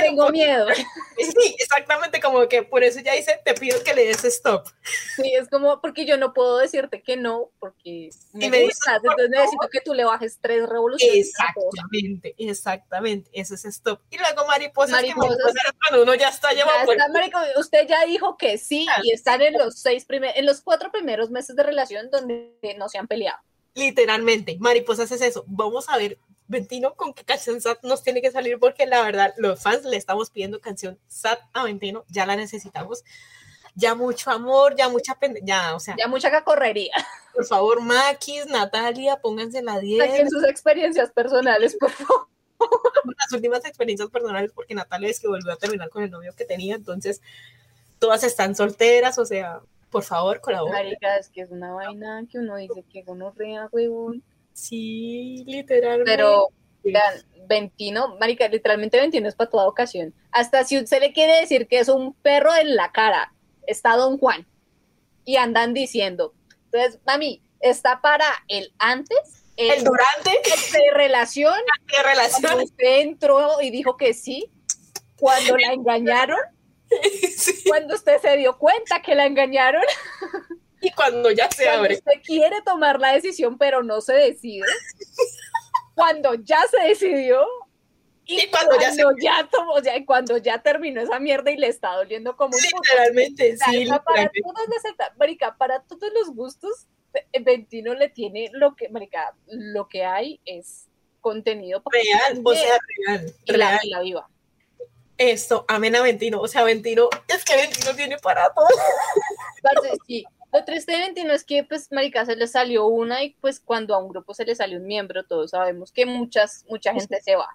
tengo 0.00 0.28
miedo. 0.30 0.66
Sí, 1.22 1.54
exactamente, 1.58 2.20
como 2.20 2.48
que 2.48 2.62
por 2.62 2.82
eso 2.82 2.98
ya 3.00 3.12
dice, 3.12 3.38
te 3.44 3.54
pido 3.54 3.82
que 3.84 3.94
le 3.94 4.06
des 4.06 4.24
stop. 4.24 4.66
Sí, 5.14 5.34
es 5.34 5.48
como, 5.48 5.80
porque 5.80 6.04
yo 6.04 6.16
no 6.16 6.32
puedo 6.32 6.58
decirte 6.58 7.00
que 7.00 7.16
no, 7.16 7.50
porque 7.60 8.10
me, 8.32 8.50
me 8.50 8.64
gustas, 8.64 8.96
entonces 8.96 9.30
necesito 9.30 9.68
que 9.70 9.80
tú 9.82 9.94
le 9.94 10.04
bajes 10.04 10.38
tres 10.40 10.68
revoluciones. 10.68 11.28
Exactamente, 11.28 12.34
exactamente, 12.38 13.30
eso 13.34 13.54
es 13.54 13.64
stop. 13.66 14.00
Y 14.10 14.18
luego 14.18 14.46
mariposas, 14.46 14.90
mariposas 14.92 15.52
que 15.52 15.78
cuando 15.78 16.02
uno 16.02 16.14
ya 16.14 16.30
está 16.30 16.52
llevado. 16.52 16.90
usted 17.56 17.86
ya 17.86 18.04
dijo 18.06 18.36
que 18.36 18.58
sí, 18.58 18.86
y 19.04 19.12
están 19.12 19.42
en 19.42 19.54
los 19.54 19.78
seis 19.78 20.04
primeros, 20.04 20.36
en 20.36 20.46
los 20.46 20.60
cuatro 20.60 20.90
primeros 20.90 21.30
meses 21.30 21.54
de 21.54 21.62
relación 21.62 22.10
donde 22.10 22.56
no 22.78 22.88
se 22.88 22.98
han 22.98 23.06
peleado. 23.06 23.38
Literalmente, 23.74 24.56
mariposas 24.58 25.10
es 25.12 25.22
eso. 25.22 25.44
Vamos 25.46 25.88
a 25.88 25.96
ver 25.96 26.18
Ventino, 26.48 26.94
¿con 26.94 27.14
qué 27.14 27.24
canción 27.24 27.60
SAT 27.60 27.82
nos 27.84 28.02
tiene 28.02 28.20
que 28.20 28.30
salir? 28.30 28.58
Porque 28.58 28.86
la 28.86 29.02
verdad, 29.02 29.32
los 29.36 29.62
fans 29.62 29.84
le 29.84 29.96
estamos 29.96 30.30
pidiendo 30.30 30.60
canción 30.60 30.98
SAT 31.08 31.40
a 31.52 31.64
Ventino, 31.64 32.04
ya 32.08 32.26
la 32.26 32.36
necesitamos. 32.36 33.04
Ya 33.74 33.94
mucho 33.94 34.30
amor, 34.30 34.76
ya 34.76 34.90
mucha 34.90 35.16
ya, 35.42 35.74
o 35.74 35.80
sea. 35.80 35.96
Ya 35.96 36.06
mucha 36.06 36.30
cacorrería. 36.30 36.92
Por 37.34 37.46
favor, 37.46 37.80
Maquis, 37.80 38.46
Natalia, 38.46 39.16
pónganse 39.16 39.62
la 39.62 39.78
10. 39.78 40.20
en 40.20 40.28
sus 40.28 40.44
experiencias 40.44 41.10
personales, 41.10 41.76
por 41.80 41.90
favor. 41.90 42.28
Las 43.18 43.32
últimas 43.32 43.64
experiencias 43.64 44.10
personales, 44.10 44.52
porque 44.54 44.74
Natalia 44.74 45.08
es 45.08 45.18
que 45.20 45.26
volvió 45.26 45.52
a 45.52 45.56
terminar 45.56 45.88
con 45.88 46.02
el 46.02 46.10
novio 46.10 46.34
que 46.36 46.44
tenía, 46.44 46.74
entonces 46.74 47.22
todas 47.98 48.24
están 48.24 48.54
solteras, 48.54 49.18
o 49.18 49.24
sea, 49.24 49.60
por 49.90 50.02
favor, 50.02 50.40
colabora. 50.40 50.74
Marica, 50.74 51.16
es 51.16 51.28
que 51.28 51.42
es 51.42 51.50
una 51.50 51.72
vaina 51.72 52.24
que 52.30 52.38
uno 52.38 52.56
dice 52.56 52.84
que 52.90 53.04
uno 53.06 53.32
rea, 53.36 53.68
huevón. 53.72 54.22
Sí, 54.52 55.44
literalmente. 55.46 56.10
Pero, 56.10 56.48
vean, 56.84 57.24
Ventino, 57.46 58.16
marica, 58.18 58.48
literalmente 58.48 59.00
Ventino 59.00 59.28
es 59.28 59.34
para 59.34 59.50
toda 59.50 59.68
ocasión. 59.68 60.14
Hasta 60.30 60.64
si 60.64 60.78
usted 60.78 61.00
le 61.00 61.12
quiere 61.12 61.40
decir 61.40 61.68
que 61.68 61.78
es 61.78 61.88
un 61.88 62.14
perro 62.14 62.54
en 62.54 62.76
la 62.76 62.92
cara, 62.92 63.32
está 63.66 63.96
Don 63.96 64.18
Juan. 64.18 64.46
Y 65.24 65.36
andan 65.36 65.72
diciendo. 65.72 66.34
Entonces, 66.64 67.00
mami, 67.06 67.42
está 67.60 68.00
para 68.00 68.26
el 68.48 68.72
antes, 68.78 69.44
el, 69.56 69.84
durante, 69.84 70.30
de 70.30 70.90
relación. 70.94 71.54
De 71.86 72.02
relación. 72.02 72.60
usted 72.60 73.00
entró 73.00 73.60
y 73.60 73.70
dijo 73.70 73.96
que 73.96 74.14
sí, 74.14 74.50
cuando 75.18 75.56
la 75.56 75.72
engañaron. 75.72 76.40
Cuando 77.66 77.94
usted 77.94 78.20
se 78.20 78.36
dio 78.36 78.58
cuenta 78.58 79.00
que 79.00 79.14
la 79.14 79.26
engañaron. 79.26 79.82
Y 80.82 80.90
cuando 80.90 81.30
ya 81.30 81.48
se 81.50 81.64
cuando 81.64 81.80
abre. 81.80 81.94
Usted 81.94 82.22
quiere 82.24 82.60
tomar 82.62 83.00
la 83.00 83.12
decisión, 83.12 83.56
pero 83.56 83.82
no 83.82 84.00
se 84.00 84.14
decide. 84.14 84.66
cuando 85.94 86.34
ya 86.34 86.60
se 86.68 86.88
decidió. 86.88 87.46
Y, 88.24 88.48
cuando, 88.48 88.78
ya, 88.80 88.92
se... 88.92 89.02
ya 89.20 89.48
tomó, 89.50 89.80
ya, 89.80 90.04
cuando 90.04 90.36
ya 90.38 90.62
terminó 90.62 91.00
esa 91.00 91.18
mierda 91.18 91.50
y 91.50 91.56
le 91.56 91.68
está 91.68 91.94
doliendo 91.96 92.36
como 92.36 92.56
un 92.56 92.62
Literalmente, 92.62 93.56
sí. 93.56 93.86
Para, 93.86 94.30
todos 94.30 94.94
marica, 95.18 95.56
para 95.56 95.82
todos 95.82 96.12
los 96.12 96.30
gustos, 96.34 96.86
Ventino 97.40 97.94
le 97.94 98.08
tiene 98.08 98.48
lo 98.52 98.74
que, 98.76 98.88
marica, 98.88 99.34
lo 99.46 99.88
que 99.88 100.04
hay 100.04 100.40
es 100.44 100.88
contenido 101.20 101.82
real, 101.90 102.40
o 102.44 102.54
sea, 102.54 102.78
real, 103.06 103.34
y 103.44 103.52
real. 103.52 103.80
La, 103.82 103.98
la 103.98 104.00
viva. 104.02 104.28
Esto, 105.18 105.64
amén 105.68 105.94
a 105.96 106.02
Ventino, 106.02 106.40
o 106.40 106.48
sea, 106.48 106.64
Ventino, 106.64 107.08
es 107.28 107.44
que 107.44 107.56
Ventino 107.56 107.94
tiene 107.94 108.18
para 108.18 108.52
todo. 108.52 108.66
sí, 110.06 110.24
lo 110.52 110.64
triste 110.64 110.92
de 110.92 110.98
Ventino 110.98 111.32
es 111.32 111.44
que, 111.44 111.64
pues, 111.64 111.90
marica, 111.90 112.26
se 112.26 112.36
le 112.36 112.46
salió 112.46 112.86
una 112.86 113.22
y, 113.24 113.30
pues, 113.40 113.58
cuando 113.58 113.94
a 113.94 113.98
un 113.98 114.10
grupo 114.10 114.34
se 114.34 114.44
le 114.44 114.54
sale 114.54 114.76
un 114.76 114.86
miembro, 114.86 115.24
todos 115.24 115.50
sabemos 115.52 115.92
que 115.92 116.04
muchas, 116.04 116.64
mucha 116.68 116.92
gente 116.92 117.20
se 117.22 117.36
va. 117.36 117.48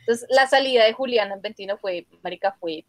Entonces, 0.00 0.26
la 0.30 0.46
salida 0.46 0.84
de 0.84 0.92
Juliana 0.92 1.34
en 1.34 1.42
Ventino 1.42 1.78
fue, 1.78 2.06
marica, 2.22 2.56
fue 2.60 2.84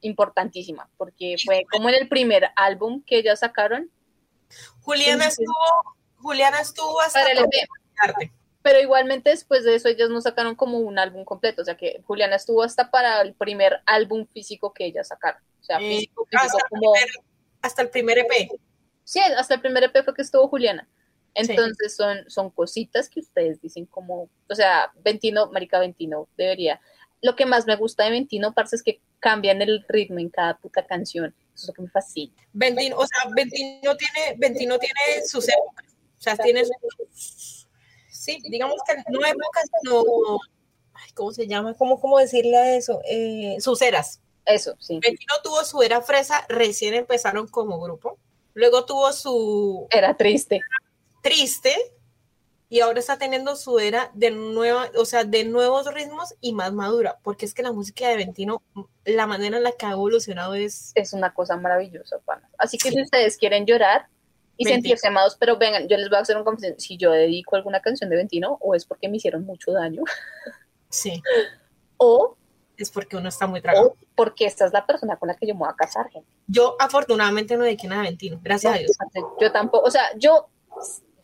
importantísima, 0.00 0.88
porque 0.96 1.36
fue 1.44 1.64
como 1.70 1.88
en 1.88 1.94
el 1.94 2.08
primer 2.08 2.50
álbum 2.56 3.02
que 3.04 3.18
ellas 3.18 3.40
sacaron. 3.40 3.90
Juliana 4.82 5.26
estuvo, 5.26 5.54
Juliana 6.16 6.60
estuvo 6.60 7.00
hasta 7.00 7.20
para 7.20 7.32
el 7.32 7.38
EP. 7.38 8.30
Pero 8.62 8.80
igualmente 8.80 9.30
después 9.30 9.64
de 9.64 9.74
eso 9.74 9.88
ellas 9.88 10.10
no 10.10 10.20
sacaron 10.20 10.54
como 10.54 10.78
un 10.78 10.98
álbum 10.98 11.24
completo, 11.24 11.62
o 11.62 11.64
sea 11.64 11.76
que 11.76 12.02
Juliana 12.06 12.36
estuvo 12.36 12.62
hasta 12.62 12.90
para 12.90 13.20
el 13.22 13.34
primer 13.34 13.80
álbum 13.86 14.26
físico 14.26 14.74
que 14.74 14.84
ellas 14.84 15.08
sacaron. 15.08 15.40
O 15.60 15.64
sea, 15.64 15.78
físico, 15.78 16.26
físico 16.26 16.58
como... 16.68 16.92
hasta 17.62 17.82
el 17.82 17.90
primer 17.90 18.18
EP. 18.18 18.50
Sí, 19.10 19.18
hasta 19.18 19.54
el 19.54 19.60
primer 19.60 19.82
EP 19.82 20.04
fue 20.04 20.14
que 20.14 20.22
estuvo 20.22 20.46
Juliana. 20.46 20.88
Entonces 21.34 21.96
son, 21.96 22.30
son 22.30 22.48
cositas 22.48 23.08
que 23.08 23.18
ustedes 23.18 23.60
dicen 23.60 23.86
como, 23.86 24.30
o 24.48 24.54
sea, 24.54 24.92
Ventino, 25.02 25.50
Marica 25.50 25.80
Ventino, 25.80 26.28
debería. 26.36 26.80
Lo 27.20 27.34
que 27.34 27.44
más 27.44 27.66
me 27.66 27.74
gusta 27.74 28.04
de 28.04 28.12
Ventino, 28.12 28.54
parce, 28.54 28.76
es 28.76 28.84
que 28.84 29.00
cambian 29.18 29.62
el 29.62 29.84
ritmo 29.88 30.20
en 30.20 30.30
cada 30.30 30.58
puta 30.58 30.86
canción. 30.86 31.34
Eso 31.52 31.62
es 31.62 31.66
lo 31.66 31.74
que 31.74 31.82
me 31.82 31.90
fascina. 31.90 32.32
Ventino, 32.52 32.98
o 32.98 33.04
sea, 33.04 33.28
Ventino 33.34 33.96
tiene, 33.96 34.36
Ventino 34.38 34.78
tiene 34.78 35.26
sus 35.26 35.48
épocas. 35.48 35.86
O 36.16 36.22
sea, 36.22 36.36
tiene 36.36 36.64
sus, 36.64 37.66
sí, 38.12 38.40
digamos 38.48 38.80
que 38.86 38.94
no 39.10 39.26
épocas, 39.26 39.64
no, 39.82 40.04
¿cómo 41.14 41.32
se 41.32 41.48
llama? 41.48 41.74
¿Cómo, 41.74 42.00
cómo 42.00 42.16
decirle 42.20 42.56
a 42.56 42.76
eso? 42.76 43.00
Eh, 43.06 43.56
sus 43.58 43.82
eras. 43.82 44.20
Eso, 44.44 44.76
sí. 44.78 45.00
Ventino 45.02 45.34
tuvo 45.42 45.64
su 45.64 45.82
era 45.82 46.00
fresa, 46.00 46.46
recién 46.48 46.94
empezaron 46.94 47.48
como 47.48 47.80
grupo 47.80 48.16
Luego 48.60 48.84
tuvo 48.84 49.12
su... 49.12 49.88
Era 49.90 50.16
triste. 50.16 50.60
Triste. 51.22 51.74
y 52.68 52.80
ahora 52.80 53.00
está 53.00 53.18
teniendo 53.18 53.56
su 53.56 53.80
era 53.80 54.10
de 54.14 54.30
nueva, 54.30 54.90
o 54.96 55.04
sea, 55.04 55.24
de 55.24 55.44
nuevos 55.44 55.92
ritmos 55.92 56.34
y 56.40 56.52
más 56.52 56.72
madura, 56.72 57.18
porque 57.24 57.44
es 57.46 57.52
que 57.52 57.64
la 57.64 57.72
música 57.72 58.08
de 58.08 58.16
Ventino, 58.16 58.62
la 59.04 59.26
manera 59.26 59.56
en 59.56 59.64
la 59.64 59.72
que 59.72 59.86
ha 59.86 59.92
evolucionado 59.92 60.54
es... 60.54 60.92
Es 60.94 61.12
una 61.12 61.34
cosa 61.34 61.56
maravillosa, 61.56 62.18
pana. 62.20 62.48
Así 62.58 62.78
que 62.78 62.90
si 62.90 63.02
ustedes 63.02 63.36
quieren 63.36 63.66
llorar 63.66 64.06
y 64.56 64.66
sentirse 64.66 65.08
amados, 65.08 65.36
pero 65.40 65.56
vengan, 65.56 65.88
yo 65.88 65.96
les 65.96 66.08
voy 66.10 66.18
a 66.18 66.20
hacer 66.20 66.36
un 66.36 66.44
confesión, 66.44 66.78
si 66.78 66.96
yo 66.96 67.10
dedico 67.10 67.56
alguna 67.56 67.80
canción 67.80 68.08
de 68.10 68.16
Ventino, 68.16 68.58
o 68.60 68.74
es 68.74 68.84
porque 68.84 69.08
me 69.08 69.16
hicieron 69.16 69.44
mucho 69.44 69.72
daño, 69.72 70.02
Sí, 70.90 71.22
o, 71.96 72.36
es 72.82 72.90
porque 72.90 73.16
uno 73.16 73.28
está 73.28 73.46
muy 73.46 73.60
tragado. 73.60 73.96
porque 74.14 74.46
esta 74.46 74.66
es 74.66 74.72
la 74.72 74.86
persona 74.86 75.16
con 75.16 75.28
la 75.28 75.34
que 75.34 75.46
yo 75.46 75.54
me 75.54 75.60
voy 75.60 75.68
a 75.70 75.76
casar, 75.76 76.10
gente. 76.10 76.28
Yo 76.46 76.76
afortunadamente 76.78 77.56
no 77.56 77.64
dediqué 77.64 77.88
nada 77.88 78.02
a 78.02 78.04
Ventino, 78.04 78.38
gracias 78.42 78.74
a 78.74 78.78
Dios. 78.78 78.92
Yo 79.40 79.52
tampoco, 79.52 79.86
o 79.86 79.90
sea, 79.90 80.04
yo, 80.16 80.48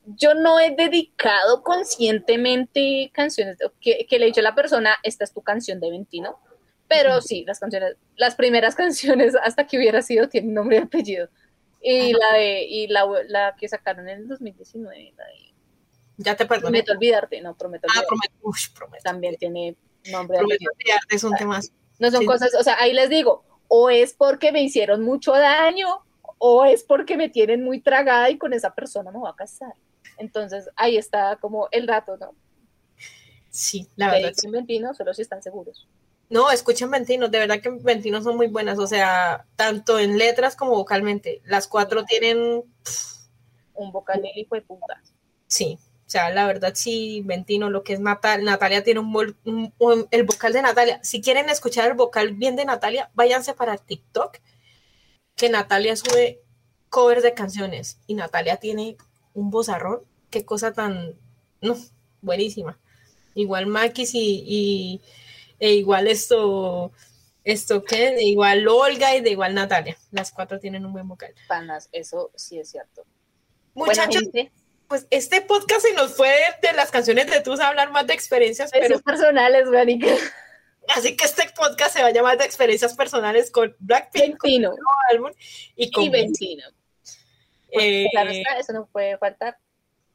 yo 0.07 0.35
no 0.35 0.61
he 0.61 0.75
dedicado 0.75 1.63
conscientemente 1.63 3.11
canciones 3.13 3.59
que, 3.81 4.07
que 4.09 4.19
le 4.19 4.27
he 4.27 4.29
dicho 4.29 4.41
a 4.41 4.45
la 4.45 4.55
persona, 4.55 4.97
esta 5.03 5.25
es 5.25 5.33
tu 5.33 5.43
canción 5.43 5.81
de 5.81 5.91
Ventino, 5.91 6.39
pero 6.89 7.21
sí, 7.21 7.45
las 7.47 7.59
canciones, 7.59 7.97
las 8.17 8.35
primeras 8.35 8.75
canciones 8.77 9.35
hasta 9.43 9.67
que 9.67 9.77
hubiera 9.79 10.03
sido 10.03 10.29
tienen 10.29 10.55
nombre 10.55 10.77
y 10.77 10.81
apellido. 10.81 11.29
Y 11.83 12.13
la 12.15 12.33
de, 12.33 12.63
y 12.65 12.89
la, 12.89 13.07
la 13.29 13.55
que 13.57 13.69
sacaron 13.69 14.09
en 14.09 14.21
el 14.21 14.29
2019, 14.29 15.15
la 15.17 15.25
de 15.25 15.33
Ya 16.17 16.35
te 16.35 16.47
perdoné. 16.47 16.83
Prometo 16.83 16.93
olvidarte, 16.93 17.41
no, 17.41 17.57
prometo 17.57 17.87
Ah, 17.89 18.01
olvidarte, 18.01 18.09
prometo, 18.09 18.35
ush, 18.43 18.71
prometo. 18.73 19.03
también 19.05 19.37
tiene 19.37 19.77
y 20.07 21.25
un 21.25 21.35
tema. 21.37 21.61
No 21.99 22.11
son 22.11 22.21
Sí. 22.21 22.27
cosas, 22.27 22.55
o 22.59 22.63
sea, 22.63 22.77
ahí 22.79 22.93
les 22.93 23.09
digo, 23.09 23.45
o 23.69 23.91
es 23.91 24.13
porque 24.15 24.53
me 24.53 24.63
hicieron 24.63 25.03
mucho 25.03 25.33
daño, 25.33 26.01
o 26.39 26.65
es 26.65 26.83
porque 26.85 27.17
me 27.17 27.29
tienen 27.29 27.65
muy 27.65 27.81
tragada 27.81 28.29
y 28.31 28.39
con 28.39 28.53
esa 28.53 28.75
persona 28.75 29.11
me 29.11 29.19
voy 29.19 29.31
a 29.31 29.35
casar. 29.37 29.73
Entonces, 30.19 30.69
ahí 30.77 30.97
está 30.97 31.37
como 31.37 31.69
el 31.71 31.87
dato, 31.87 32.17
¿no? 32.19 32.35
Sí, 33.51 33.89
la 33.97 34.09
verdad. 34.11 34.29
Dediquen 34.29 34.51
Ventino 34.53 34.95
solo 34.95 35.15
si 35.15 35.23
están 35.23 35.43
seguros. 35.43 35.89
No, 36.29 36.51
escuchen 36.51 36.91
Ventino, 36.91 37.29
de 37.29 37.39
verdad 37.39 37.61
que 37.61 37.71
Ventino 37.71 38.21
son 38.21 38.37
muy 38.37 38.49
buenas, 38.49 38.79
o 38.79 38.87
sea, 38.87 39.47
tanto 39.57 39.99
en 39.99 40.19
letras 40.19 40.57
como 40.57 40.73
vocalmente. 40.73 41.41
Las 41.45 41.67
cuatro 41.69 42.05
tienen, 42.05 42.65
Un 43.75 43.93
vocal 43.93 44.23
hijo 44.35 44.55
de 44.57 44.63
puta. 44.63 45.01
sí, 45.47 45.79
o 46.07 46.09
sea, 46.11 46.31
la 46.31 46.47
verdad 46.47 46.73
sí, 46.75 47.23
Ventino, 47.25 47.69
lo 47.69 47.83
que 47.83 47.93
es 47.95 48.01
Natal, 48.01 48.45
Natalia 48.45 48.85
tiene 48.85 49.01
un, 49.01 49.13
vol- 49.13 49.37
un- 49.45 49.73
un- 49.79 50.07
el 50.13 50.23
vocal 50.25 50.53
de 50.53 50.63
Natalia. 50.63 51.01
Si 51.03 51.21
quieren 51.21 51.49
escuchar 51.49 51.89
el 51.89 51.95
vocal 51.95 52.33
bien 52.35 52.55
de 52.55 52.65
Natalia, 52.65 53.11
váyanse 53.15 53.55
para 53.55 53.77
TikTok, 53.77 54.39
que 55.35 55.49
Natalia 55.49 55.97
sube 55.97 56.41
covers 56.91 57.23
de 57.25 57.35
canciones 57.35 57.99
y 58.07 58.15
Natalia 58.15 58.57
tiene 58.59 58.97
un 59.35 59.51
vozarrón, 59.51 60.03
qué 60.31 60.45
cosa 60.45 60.73
tan, 60.73 61.15
no, 61.61 61.77
buenísima. 62.23 62.79
Igual 63.35 63.67
Maquis 63.67 64.15
y, 64.15 64.45
y- 64.47 65.01
e 65.59 65.73
igual 65.75 66.07
esto, 66.07 66.93
esto 67.45 67.83
qué, 67.85 68.13
de 68.13 68.25
igual 68.25 68.67
Olga 68.69 69.17
y 69.17 69.21
de 69.23 69.31
igual 69.31 69.55
Natalia. 69.55 69.97
Las 70.13 70.31
cuatro 70.31 70.61
tienen 70.61 70.87
un 70.87 70.93
buen 70.93 71.09
vocal. 71.09 71.35
Panas, 71.49 71.89
eso 71.93 72.31
sí 72.37 72.59
es 72.61 72.71
cierto. 72.71 73.05
Buena 73.75 74.07
Muchachos, 74.07 74.23
gente, 74.23 74.53
pues 74.89 75.07
este 75.11 75.41
podcast 75.41 75.83
se 75.83 75.95
nos 75.95 76.15
fue 76.15 76.33
de 76.63 76.73
las 76.73 76.91
canciones 76.91 77.31
de 77.31 77.41
Tus 77.41 77.61
a 77.61 77.69
hablar 77.69 77.91
más 77.91 78.07
de 78.07 78.15
experiencias, 78.15 78.71
pero 78.71 79.01
personales, 79.01 79.67
así 80.89 81.17
que 81.17 81.25
este 81.25 81.49
podcast 81.57 81.95
se 81.95 82.03
va 82.03 82.09
a 82.09 82.13
llamar 82.13 82.39
de 82.39 82.45
experiencias 82.45 82.95
personales 82.95 83.51
con 83.51 83.75
Blackpink, 83.79 84.39
con 84.39 84.51
el 84.51 84.69
álbum 85.11 85.33
y 85.75 85.91
con 85.91 86.05
y 86.05 86.11
Ventino. 86.11 86.65
Pues, 87.73 87.85
Eh, 87.85 88.07
claro 88.13 88.31
está, 88.31 88.59
eso 88.59 88.73
no 88.73 88.87
puede 88.87 89.19
faltar. 89.19 89.59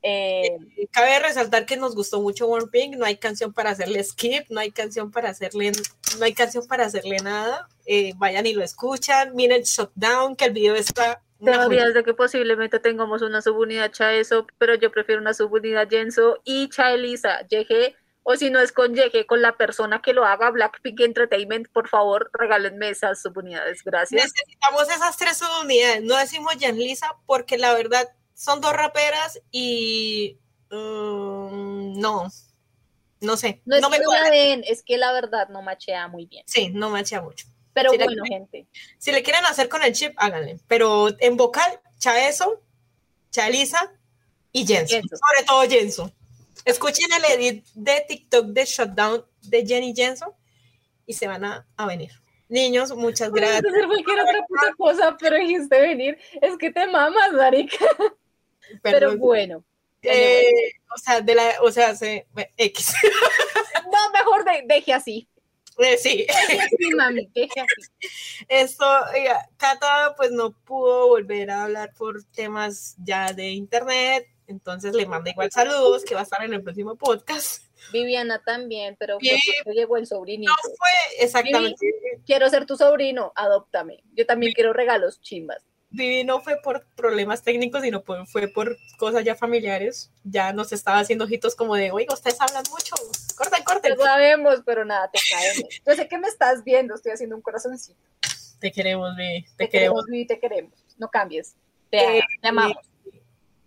Eh, 0.04 0.58
Cabe 0.92 1.20
resaltar 1.20 1.66
que 1.66 1.78
nos 1.78 1.94
gustó 1.94 2.22
mucho 2.22 2.48
One 2.48 2.68
Pink, 2.72 2.96
no 2.96 3.06
hay 3.06 3.18
canción 3.18 3.54
para 3.54 3.70
hacerle 3.70 4.04
skip, 4.04 4.46
no 4.50 4.60
hay 4.60 4.72
canción 4.72 5.12
para 5.12 5.30
hacerle, 5.30 5.72
no 6.18 6.26
hay 6.26 6.34
canción 6.34 6.66
para 6.66 6.86
hacerle 6.86 7.18
nada. 7.18 7.68
Eh, 7.86 8.14
vayan 8.16 8.46
y 8.46 8.54
lo 8.54 8.64
escuchan, 8.64 9.36
miren 9.36 9.62
Shutdown, 9.62 10.36
que 10.36 10.46
el 10.46 10.54
video 10.54 10.76
está 10.76 11.22
Teorías 11.44 11.94
de 11.94 12.04
que 12.04 12.14
posiblemente 12.14 12.80
tengamos 12.80 13.22
una 13.22 13.42
subunidad 13.42 13.92
Chaeso, 13.92 14.46
pero 14.58 14.76
yo 14.76 14.92
prefiero 14.92 15.22
una 15.22 15.34
subunidad 15.34 15.90
Jenso 15.90 16.40
y 16.44 16.70
Chaelisa, 16.70 17.42
YG, 17.50 17.96
o 18.24 18.36
si 18.36 18.50
no 18.52 18.60
es 18.60 18.72
con 18.72 18.96
YG, 18.96 19.26
con 19.26 19.42
la 19.42 19.58
persona 19.58 20.02
que 20.02 20.14
lo 20.14 20.26
haga, 20.26 20.52
Blackpink 20.52 21.00
Entertainment, 21.00 21.68
por 21.70 21.88
favor, 21.88 22.30
regálenme 22.34 22.90
esas 22.90 23.22
subunidades, 23.22 23.84
gracias. 23.84 24.24
Necesitamos 24.24 24.90
esas 24.90 25.18
tres 25.18 25.42
unidades, 25.64 26.04
no 26.04 26.18
decimos 26.18 26.54
Jan 26.60 26.78
Lisa 26.78 27.16
porque 27.26 27.58
la 27.58 27.74
verdad 27.74 28.08
son 28.34 28.62
dos 28.62 28.74
raperas 28.74 29.42
y 29.52 30.38
um, 30.70 32.00
no, 32.00 32.28
no 33.22 33.38
sé, 33.38 33.62
No 33.66 33.76
es 33.76 33.90
me 33.90 33.98
que 33.98 34.04
la 34.06 34.54
es 34.68 34.84
que 34.84 34.98
la 34.98 35.12
verdad 35.12 35.50
no 35.50 35.62
machea 35.62 36.08
muy 36.08 36.26
bien. 36.26 36.44
Sí, 36.48 36.70
no 36.70 36.90
me 36.90 37.00
echa 37.00 37.22
mucho. 37.22 37.48
Pero 37.74 37.94
la- 37.94 38.06
bueno, 38.06 38.24
gente, 38.26 38.66
Si 38.98 39.12
le 39.12 39.24
quieren 39.24 39.46
hacer 39.46 39.70
con 39.70 39.84
el 39.84 39.94
chip, 39.94 40.14
háganle. 40.18 40.60
Pero 40.68 41.08
en 41.20 41.38
vocal, 41.38 41.80
Chaeso, 42.00 42.62
Chalisa 43.32 43.94
y 44.52 44.66
Jenso. 44.66 44.96
Jenso. 44.96 45.16
Sobre 45.18 45.46
todo 45.48 45.62
Jenso. 45.70 46.12
Escuchen 46.66 47.08
el 47.14 47.26
edit 47.26 47.66
de 47.74 48.06
TikTok 48.08 48.48
de 48.48 48.66
Shutdown 48.66 49.26
de 49.44 49.66
Jenny 49.66 49.94
Jenso 49.96 50.36
y 51.06 51.14
se 51.14 51.28
van 51.28 51.44
a, 51.46 51.66
a 51.78 51.86
venir. 51.88 52.12
Niños, 52.50 52.94
muchas 52.96 53.32
gracias. 53.32 53.64
hacer 53.66 53.88
cualquier 53.88 54.20
otra 54.20 54.46
puta 54.46 54.74
cosa, 54.78 55.18
pero 55.18 55.38
dijiste 55.38 55.80
venir, 55.80 56.18
es 56.42 56.58
que 56.58 56.70
te 56.72 56.86
mamas, 56.88 57.32
marica. 57.34 57.78
Pero 58.84 59.18
bueno, 59.18 59.64
Eh, 60.04 60.74
o 60.94 60.98
sea, 60.98 61.22
de 61.22 61.36
la, 61.36 61.54
o 61.62 61.72
sea, 61.72 61.96
se, 61.96 62.28
X. 62.58 62.94
no, 63.92 64.12
mejor 64.12 64.44
de- 64.44 64.64
deje 64.68 64.94
así. 64.94 65.28
Eh, 65.84 65.98
sí, 65.98 66.28
mami, 66.96 67.30
así. 67.36 67.50
esto, 68.48 68.86
oiga, 69.14 69.50
Cata 69.58 70.14
pues 70.16 70.32
no 70.32 70.52
pudo 70.52 71.08
volver 71.08 71.50
a 71.50 71.64
hablar 71.64 71.94
por 71.94 72.24
temas 72.26 72.96
ya 73.04 73.34
de 73.34 73.50
internet, 73.50 74.28
entonces 74.48 74.94
le 74.94 75.06
manda 75.06 75.32
igual 75.32 75.52
saludos, 75.52 76.04
que 76.04 76.14
va 76.14 76.22
a 76.22 76.24
estar 76.24 76.44
en 76.44 76.54
el 76.54 76.62
próximo 76.62 76.96
podcast. 76.96 77.64
Viviana 77.92 78.42
también, 78.46 78.96
pero 79.00 79.18
fue 79.20 79.74
llegó 79.74 79.98
el 79.98 80.06
sobrinito. 80.06 80.52
No 80.52 80.76
fue 80.78 81.24
exactamente, 81.24 81.88
Quiero 82.26 82.50
ser 82.50 82.66
tu 82.66 82.78
sobrino, 82.78 83.32
adóptame. 83.36 84.04
Yo 84.14 84.26
también 84.26 84.54
quiero 84.54 84.74
regalos 84.74 85.20
chimbas. 85.22 85.64
Vivi 85.94 86.24
no 86.24 86.40
fue 86.42 86.56
por 86.62 86.86
problemas 86.96 87.44
técnicos, 87.44 87.82
sino 87.82 88.02
por- 88.02 88.26
fue 88.28 88.48
por 88.48 88.78
cosas 88.98 89.26
ya 89.26 89.36
familiares. 89.36 90.10
Ya 90.24 90.54
nos 90.54 90.72
estaba 90.72 91.00
haciendo 91.00 91.26
ojitos 91.26 91.54
como 91.54 91.76
de, 91.76 91.92
oiga, 91.92 92.14
ustedes 92.14 92.40
hablan 92.40 92.64
mucho, 92.72 92.96
corten, 93.36 93.61
Lo 93.90 94.04
sabemos, 94.04 94.62
pero 94.66 94.86
nada, 94.86 95.10
te 95.12 95.20
caemos. 95.30 95.70
Yo 95.86 95.96
sé 95.96 96.08
que 96.08 96.18
me 96.18 96.28
estás 96.28 96.64
viendo, 96.64 96.96
estoy 96.96 97.12
haciendo 97.14 97.36
un 97.36 97.42
corazoncito. 97.42 98.00
Te 98.60 98.72
queremos, 98.72 99.16
Vivi, 99.16 99.44
Te, 99.44 99.66
te 99.66 99.70
queremos. 99.70 100.06
Vivi, 100.06 100.26
te 100.28 100.40
queremos. 100.40 100.74
No 100.98 101.10
cambies. 101.10 101.56
Te, 101.90 102.20
Eh, 102.20 102.22
te 102.42 102.48
amamos. 102.48 102.78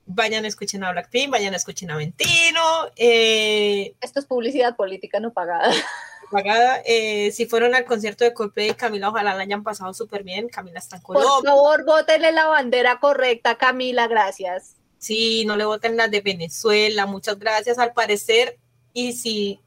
Vayan, 0.07 0.45
escuchen 0.45 0.85
a 0.85 0.93
Blackpink, 0.93 1.31
vayan, 1.31 1.55
escuchen 1.55 1.91
a 1.91 1.97
Ventino. 1.97 2.61
Eh, 2.97 3.95
Esto 4.01 4.21
es 4.21 4.27
publicidad 4.27 4.77
política 4.77 5.19
no 5.19 5.33
pagada. 5.33 5.71
pagada. 6.31 6.83
Eh, 6.85 7.31
si 7.33 7.47
fueron 7.47 7.75
al 7.75 7.85
concierto 7.87 8.23
de 8.25 8.35
Coldplay 8.35 8.71
y 8.71 8.75
Camila, 8.75 9.09
ojalá 9.09 9.35
la 9.35 9.43
hayan 9.43 9.63
pasado 9.65 9.95
súper 9.95 10.23
bien. 10.23 10.49
Camila 10.49 10.79
está 10.79 10.97
en 10.97 11.03
Por 11.03 11.17
Colombia. 11.17 11.51
favor, 11.51 11.85
bótenle 11.87 12.33
la 12.33 12.47
bandera 12.49 13.01
correcta, 13.01 13.57
Camila, 13.57 14.07
gracias. 14.07 14.77
Sí, 14.99 15.45
no 15.47 15.57
le 15.57 15.65
voten 15.65 15.97
las 15.97 16.11
de 16.11 16.21
Venezuela. 16.21 17.07
Muchas 17.07 17.39
gracias. 17.39 17.79
Al 17.79 17.93
parecer, 17.95 18.59
y 18.93 19.13
si 19.15 19.61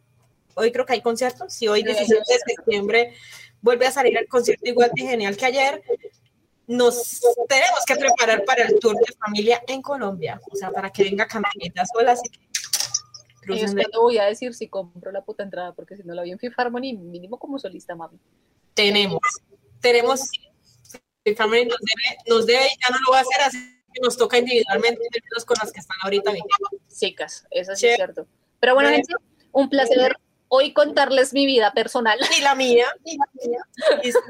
hoy 0.58 0.72
creo 0.72 0.86
que 0.86 0.94
hay 0.94 1.02
conciertos, 1.02 1.54
si 1.54 1.68
hoy 1.68 1.82
Sí, 1.82 1.88
hay 1.90 1.96
17 1.96 2.24
de 2.34 2.40
septiembre 2.56 3.14
vuelve 3.62 3.88
a 3.88 3.92
salir 3.92 4.18
el 4.18 4.28
concierto 4.28 4.68
igual 4.68 4.92
de 4.96 5.04
genial 5.04 5.36
que 5.38 5.46
ayer, 5.46 5.82
nos 6.68 7.22
tenemos 7.48 7.80
que 7.86 7.96
preparar 7.96 8.44
para 8.46 8.64
el 8.64 8.78
tour 8.80 8.96
de 8.96 9.14
familia 9.18 9.64
en 9.68 9.82
Colombia. 9.82 10.40
O 10.52 10.56
sea, 10.56 10.70
para 10.72 10.90
que 10.90 11.04
venga 11.04 11.26
Camilita 11.26 11.86
sola. 11.86 12.12
Así 12.12 12.30
que 12.30 12.40
Yo 12.40 13.56
crúcenle. 13.56 13.86
te 13.86 13.98
voy 13.98 14.18
a 14.18 14.26
decir 14.26 14.54
si 14.54 14.68
compro 14.68 15.12
la 15.12 15.24
puta 15.24 15.44
entrada, 15.44 15.74
porque 15.74 15.96
si 15.96 16.04
no 16.04 16.14
la 16.14 16.24
vi 16.24 16.32
en 16.32 16.40
Fifth 16.40 16.60
Harmony, 16.60 16.94
mínimo 16.94 17.40
como 17.40 17.58
solista, 17.58 17.96
mami. 17.96 18.20
tenemos, 18.74 19.20
tenemos, 19.80 20.30
el 21.24 21.36
Family 21.36 21.66
nos 21.66 21.80
debe, 21.80 22.18
nos 22.28 22.46
debe 22.46 22.66
y 22.66 22.78
ya 22.82 22.90
no 22.90 22.98
lo 23.06 23.12
va 23.14 23.20
a 23.20 23.22
hacer 23.22 23.42
así 23.42 23.58
que 23.94 24.02
nos 24.02 24.18
toca 24.18 24.38
individualmente 24.38 25.02
con 25.46 25.56
las 25.62 25.72
que 25.72 25.80
están 25.80 25.98
ahorita. 26.04 26.32
Chicas, 26.94 27.46
eso 27.52 27.76
sí 27.76 27.88
es 27.88 27.96
cierto. 27.96 28.28
Pero 28.60 28.74
bueno, 28.76 28.90
Bueno. 28.90 29.04
gente, 29.08 29.14
un 29.52 29.70
placer 29.70 30.16
hoy 30.50 30.74
contarles 30.74 31.34
mi 31.34 31.46
vida 31.46 31.72
personal. 31.74 32.20
Ni 32.32 32.42
la 32.42 32.56
mía, 32.56 32.86
ni 33.06 33.18
la 33.18 33.26
mía, 33.34 33.60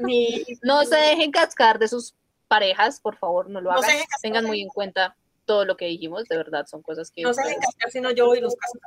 ni, 0.00 0.44
No 0.62 0.84
se 0.84 0.96
dejen 0.96 1.30
cascar 1.30 1.78
de 1.78 1.88
sus 1.88 2.14
parejas, 2.48 3.00
por 3.00 3.16
favor, 3.16 3.48
no 3.50 3.60
lo 3.60 3.72
No 3.72 3.82
se 3.82 3.86
hagan. 3.90 3.98
cascar. 4.00 4.20
Tengan 4.22 4.44
muy 4.46 4.60
en 4.62 4.68
cuenta 4.68 5.16
todo 5.44 5.64
lo 5.64 5.76
que 5.76 5.86
dijimos, 5.86 6.24
de 6.24 6.36
verdad, 6.36 6.66
son 6.66 6.82
cosas 6.82 7.10
que... 7.10 7.22
no 7.22 7.32
se 7.32 7.42
dejen 7.42 7.60
cascar, 7.60 7.90
sino 7.90 8.10
yo 8.10 8.26
voy 8.26 8.38
y 8.38 8.40
los 8.42 8.54
caso. 8.56 8.78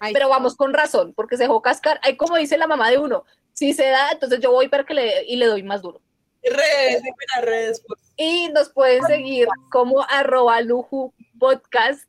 Ay, 0.00 0.12
Pero 0.12 0.28
vamos 0.28 0.54
con 0.56 0.72
razón, 0.72 1.12
porque 1.14 1.36
se 1.36 1.42
dejó 1.44 1.60
cascar. 1.60 1.98
Ay, 2.02 2.16
como 2.16 2.36
dice 2.36 2.56
la 2.56 2.66
mamá 2.68 2.88
de 2.90 2.98
uno, 2.98 3.24
si 3.52 3.72
se 3.74 3.86
da, 3.88 4.12
entonces 4.12 4.38
yo 4.40 4.52
voy 4.52 4.68
para 4.68 4.84
que 4.84 4.94
le, 4.94 5.24
y 5.26 5.36
le 5.36 5.46
doy 5.46 5.62
más 5.64 5.82
duro. 5.82 6.00
redes, 6.44 7.02
las 7.34 7.44
redes. 7.44 7.82
pues. 7.86 8.00
por- 8.00 8.08
Y 8.16 8.48
nos 8.50 8.68
pueden 8.70 9.04
seguir 9.06 9.48
como 9.70 10.02
arroba 10.08 10.60
luju 10.60 11.12
podcast 11.38 12.08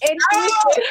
en 0.00 0.16
Twitter 0.30 0.84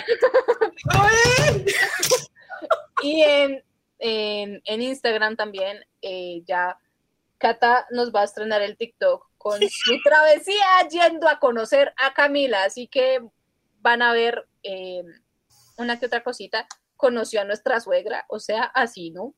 y 3.03 3.21
en, 3.21 3.63
en, 3.99 4.81
Instagram 4.81 5.35
también. 5.35 5.85
Eh, 6.01 6.43
ya 6.45 6.77
Cata 7.37 7.87
nos 7.91 8.13
va 8.13 8.21
a 8.21 8.25
estrenar 8.25 8.61
el 8.61 8.77
TikTok 8.77 9.29
con 9.37 9.59
su 9.59 9.99
travesía 10.03 10.87
yendo 10.89 11.27
a 11.27 11.39
conocer 11.39 11.93
a 11.97 12.13
Camila. 12.13 12.63
Así 12.63 12.87
que 12.87 13.21
van 13.79 14.01
a 14.01 14.13
ver 14.13 14.47
eh, 14.63 15.03
una 15.77 15.99
que 15.99 16.05
otra 16.05 16.23
cosita. 16.23 16.67
Conoció 16.95 17.41
a 17.41 17.45
nuestra 17.45 17.79
suegra, 17.79 18.25
o 18.29 18.39
sea, 18.39 18.63
así, 18.63 19.09
¿no? 19.09 19.33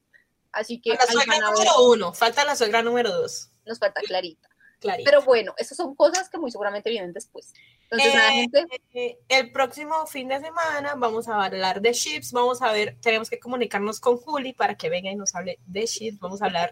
Así 0.51 0.82
que. 0.82 0.89
La 0.89 1.05
suegra 1.05 1.39
número 1.39 1.71
uno, 1.89 2.13
falta 2.13 2.43
la 2.43 2.57
suegra 2.57 2.82
número 2.82 3.09
dos. 3.09 3.49
Nos 3.65 3.80
falta 3.80 4.01
Clarita. 4.01 4.49
Clarita. 4.80 5.09
Pero 5.09 5.21
bueno, 5.21 5.53
esas 5.57 5.78
son 5.78 5.95
cosas 5.95 6.30
que 6.30 6.38
muy 6.38 6.51
seguramente 6.51 6.89
vienen 6.89 7.13
después. 7.13 7.53
Entonces, 7.94 8.16
eh, 8.16 8.32
gente. 8.32 8.82
Eh, 8.94 9.20
el 9.30 9.52
próximo 9.52 10.06
fin 10.08 10.28
de 10.28 10.39
semana 10.39 10.96
vamos 10.96 11.28
a 11.28 11.44
hablar 11.44 11.82
de 11.82 11.91
chips. 11.91 12.32
Vamos 12.32 12.62
a 12.62 12.72
ver, 12.72 12.98
tenemos 13.02 13.30
que 13.30 13.39
comunicarnos 13.39 14.00
con 14.00 14.18
Juli 14.18 14.54
para 14.54 14.76
que 14.76 14.89
venga 14.89 15.12
y 15.12 15.16
nos 15.16 15.36
hable 15.36 15.60
de 15.66 15.86
chips. 15.86 16.20
Vamos 16.20 16.41
a 16.41 16.46
hablar 16.46 16.72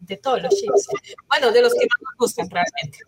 de 0.00 0.16
todos 0.16 0.42
los 0.42 0.54
chips. 0.54 0.88
Bueno, 1.28 1.50
de 1.52 1.62
los 1.62 1.72
que 1.72 1.80
más 1.80 2.00
nos 2.02 2.16
gustan 2.18 2.50
realmente. 2.50 2.98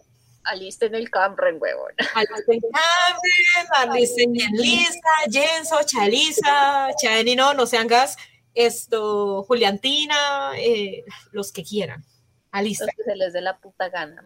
Alisten 0.45 0.95
el 0.95 1.11
Camren, 1.11 1.59
huevón. 1.61 1.93
Alisten 2.15 2.61
Camren, 2.61 3.91
alisten 3.91 4.33
Lisa, 4.33 5.01
Jenso, 5.31 5.83
Chalisa, 5.85 6.89
Chani, 7.01 7.37
no, 7.37 7.55
no 7.55 7.67
sean 7.67 7.87
gas, 7.87 8.17
esto, 8.55 9.45
Juliantina, 9.45 10.53
eh, 10.57 11.05
los 11.31 11.53
que 11.53 11.63
quieran. 11.63 12.05
Alista. 12.51 12.87
que 12.87 13.03
se 13.05 13.17
les 13.17 13.33
dé 13.33 13.41
la 13.41 13.59
puta 13.59 13.89
gana, 13.89 14.23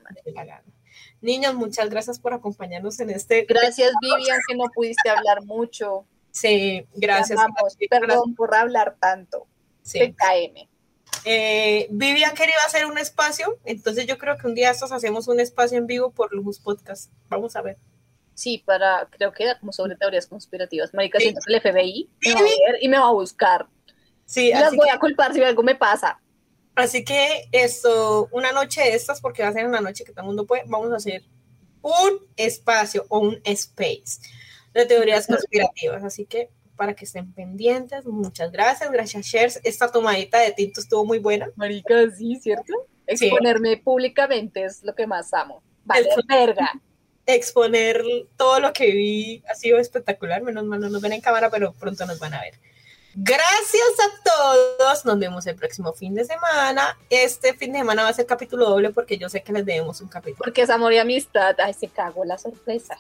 Niños, 1.21 1.55
muchas 1.55 1.89
gracias 1.89 2.19
por 2.19 2.35
acompañarnos 2.35 3.01
en 3.01 3.11
este. 3.11 3.45
Gracias, 3.49 3.93
Vivian, 4.01 4.39
que 4.49 4.57
no 4.57 4.65
pudiste 4.75 5.09
hablar 5.09 5.43
mucho. 5.45 6.07
Sí, 6.31 6.87
gracias. 6.95 7.41
Perdón 7.89 8.35
por 8.35 8.55
hablar 8.55 8.97
tanto. 9.01 9.47
Sí. 9.83 10.01
PKM. 10.01 10.69
Eh, 11.25 11.89
Vivian 11.91 12.35
quería 12.35 12.55
hacer 12.67 12.87
un 12.87 12.99
espacio, 12.99 13.59
entonces 13.65 14.07
yo 14.07 14.19
creo 14.19 14.37
que 14.37 14.47
un 14.47 14.55
día 14.55 14.71
estos 14.71 14.93
hacemos 14.93 15.27
un 15.29 15.41
espacio 15.41 15.79
en 15.79 15.87
vivo 15.87 16.11
por 16.11 16.33
Lujus 16.33 16.61
Podcast. 16.61 17.11
Vamos 17.29 17.57
a 17.57 17.63
ver. 17.63 17.79
Sí, 18.35 18.63
para, 18.65 19.09
creo 19.11 19.33
que 19.33 19.45
era 19.45 19.59
como 19.59 19.73
sobre 19.73 19.97
teorías 19.97 20.27
conspirativas. 20.27 20.93
Marica, 20.93 21.19
siento 21.19 21.41
que 21.45 21.55
el 21.55 21.61
FBI 21.61 22.11
me 22.21 22.35
va 22.35 22.41
a 22.41 22.43
ver 22.43 22.79
y 22.83 22.89
me 22.89 22.99
va 22.99 23.09
a 23.09 23.13
buscar. 23.13 23.67
Sí, 24.27 24.51
las 24.51 24.77
voy 24.77 24.89
a 24.91 24.99
culpar 24.99 25.33
si 25.33 25.43
algo 25.43 25.63
me 25.63 25.75
pasa. 25.75 26.21
Así 26.77 27.05
que 27.05 27.49
esto, 27.53 28.29
una 28.31 28.53
noche 28.53 28.83
de 28.83 28.95
estas, 28.95 29.21
porque 29.21 29.43
va 29.43 29.49
a 29.49 29.53
ser 29.53 29.67
una 29.67 29.81
noche 29.81 30.05
que 30.05 30.13
todo 30.13 30.21
el 30.21 30.27
mundo 30.27 30.47
puede, 30.47 30.63
vamos 30.67 30.93
a 30.93 30.97
hacer 30.97 31.25
un 31.83 32.21
espacio 32.37 33.07
o 33.09 33.19
un 33.19 33.41
space 33.45 34.21
de 34.75 34.87
teorías 34.87 35.27
conspirativas. 35.27 36.05
Así 36.05 36.27
que 36.27 36.51
para 36.77 36.95
que 36.95 37.07
estén 37.07 37.33
pendientes. 37.33 38.05
Muchas 38.05 38.53
gracias, 38.53 38.91
gracias, 38.91 39.27
Shares. 39.27 39.61
Esta 39.65 39.91
tomadita 39.91 40.39
de 40.41 40.53
tinto 40.53 40.81
estuvo 40.81 41.05
muy 41.05 41.19
buena. 41.19 41.51
Marica, 41.57 41.95
sí, 42.17 42.39
¿cierto? 42.41 42.73
Exponerme 43.07 43.79
públicamente 43.79 44.65
es 44.65 44.83
lo 44.83 44.95
que 44.95 45.07
más 45.07 45.33
amo. 45.33 45.63
Vale, 45.85 46.09
verga. 46.29 46.73
Exponer 47.25 48.03
todo 48.37 48.61
lo 48.61 48.73
que 48.73 48.93
vi 48.93 49.43
ha 49.49 49.55
sido 49.55 49.79
espectacular. 49.79 50.43
Menos 50.43 50.65
mal 50.65 50.81
no 50.81 50.89
nos 50.91 51.01
ven 51.01 51.13
en 51.13 51.21
cámara, 51.21 51.51
pero 51.51 51.73
pronto 51.73 52.07
nos 52.07 52.19
van 52.19 52.35
a 52.35 52.41
ver. 52.41 52.55
Gracias 53.17 53.95
a 53.99 54.23
todos. 54.23 55.05
Nos 55.07 55.19
vemos 55.19 55.47
el 55.47 55.57
próximo 55.57 55.93
fin 55.95 56.15
de 56.15 56.25
semana. 56.25 56.99
Este 57.09 57.55
fin 57.55 57.73
de 57.73 57.79
semana 57.79 58.03
va 58.03 58.11
a 58.11 58.13
ser 58.13 58.27
capítulo 58.27 58.69
doble 58.69 58.91
porque 58.91 59.17
yo 59.17 59.29
sé 59.31 59.43
que 59.43 59.53
les 59.53 59.65
debemos 59.65 60.01
un 60.03 60.09
capítulo. 60.09 60.39
Porque 60.45 60.63
es 60.63 60.71
amor 60.71 60.93
y 60.93 60.99
amistad. 60.99 61.57
Ay, 61.59 61.73
se 61.73 61.89
cagó 61.89 62.25
la 62.25 62.37
sorpresa 62.37 62.99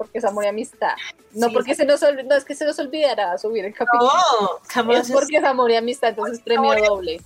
porque 0.00 0.16
es 0.16 0.24
amor 0.24 0.44
y 0.44 0.46
amistad. 0.46 0.94
No 1.32 1.52
porque 1.52 1.74
se 1.74 1.84
nos 1.84 2.00
no 2.00 2.34
es 2.34 2.46
que 2.46 2.54
se 2.54 2.64
nos 2.64 2.78
olvidará 2.78 3.36
subir 3.36 3.66
el 3.66 3.74
capítulo. 3.74 4.10
No, 4.10 4.94
es 4.94 5.10
porque 5.10 5.36
es 5.36 5.44
amor 5.44 5.70
y 5.70 5.76
amistad, 5.76 6.08
entonces 6.08 6.40
premio 6.40 6.72
doble. 6.82 7.20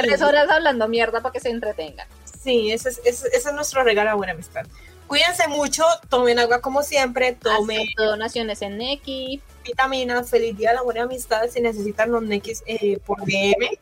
Tres 0.00 0.22
horas 0.22 0.48
hablando 0.48 0.88
mierda 0.88 1.20
para 1.20 1.34
que 1.34 1.40
se 1.40 1.50
entretengan. 1.50 2.08
Sí, 2.42 2.72
ese 2.72 2.88
es, 2.88 3.00
ese, 3.04 3.28
es 3.36 3.52
nuestro 3.52 3.84
regalo 3.84 4.08
a 4.08 4.14
buena 4.14 4.32
amistad. 4.32 4.64
Cuídense 5.06 5.46
mucho, 5.48 5.84
tomen 6.08 6.38
agua 6.38 6.60
como 6.60 6.82
siempre, 6.82 7.32
tomen 7.32 7.86
donaciones 7.96 8.62
en 8.62 8.78
Neki. 8.78 9.42
Vitaminas, 9.64 10.30
feliz 10.30 10.56
día 10.56 10.70
de 10.70 10.76
la 10.76 10.82
buena 10.82 11.02
amistad. 11.02 11.48
Si 11.48 11.60
necesitan 11.60 12.10
los 12.10 12.22
Nekis 12.22 12.62
eh, 12.66 12.98
por 13.04 13.20
DM. 13.24 13.78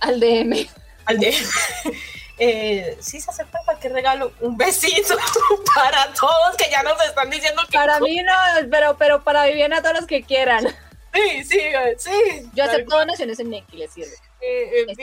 Al 0.00 0.20
DM. 0.20 0.68
Al 1.06 1.18
DM. 1.18 1.34
eh, 2.38 2.96
sí 3.00 3.20
se 3.20 3.30
acepta 3.30 3.58
cualquier 3.64 3.92
regalo, 3.92 4.32
un 4.40 4.56
besito 4.56 5.16
para 5.74 6.12
todos 6.14 6.56
que 6.56 6.70
ya 6.70 6.82
nos 6.82 7.02
están 7.04 7.30
diciendo 7.30 7.62
que... 7.68 7.76
Para 7.76 8.00
mí 8.00 8.16
no, 8.16 8.32
pero, 8.70 8.96
pero 8.96 9.22
para 9.22 9.46
Viviana 9.46 9.82
todos 9.82 9.96
los 9.96 10.06
que 10.06 10.22
quieran. 10.22 10.66
Sí, 11.14 11.44
sí, 11.44 11.60
sí. 11.98 12.50
Yo 12.54 12.64
acepto 12.64 12.96
donaciones 12.96 13.38
en 13.38 13.50
Neki, 13.50 13.76
le 13.76 13.88
sirve. 13.88 14.14
Eh, 14.40 14.86
eh, 14.88 14.94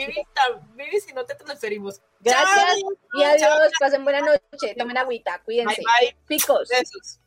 Vivi, 0.74 1.00
si 1.00 1.12
no 1.14 1.24
te 1.24 1.34
transferimos. 1.34 2.00
Gracias 2.20 2.78
y 3.14 3.22
adiós, 3.22 3.72
pasen 3.78 4.04
buena 4.04 4.20
noche, 4.20 4.74
tomen 4.76 4.96
agüita, 4.98 5.40
cuídense. 5.44 5.82
Bye, 5.82 6.08
bye. 6.08 6.16
Picos. 6.26 6.68
Besos. 6.68 7.18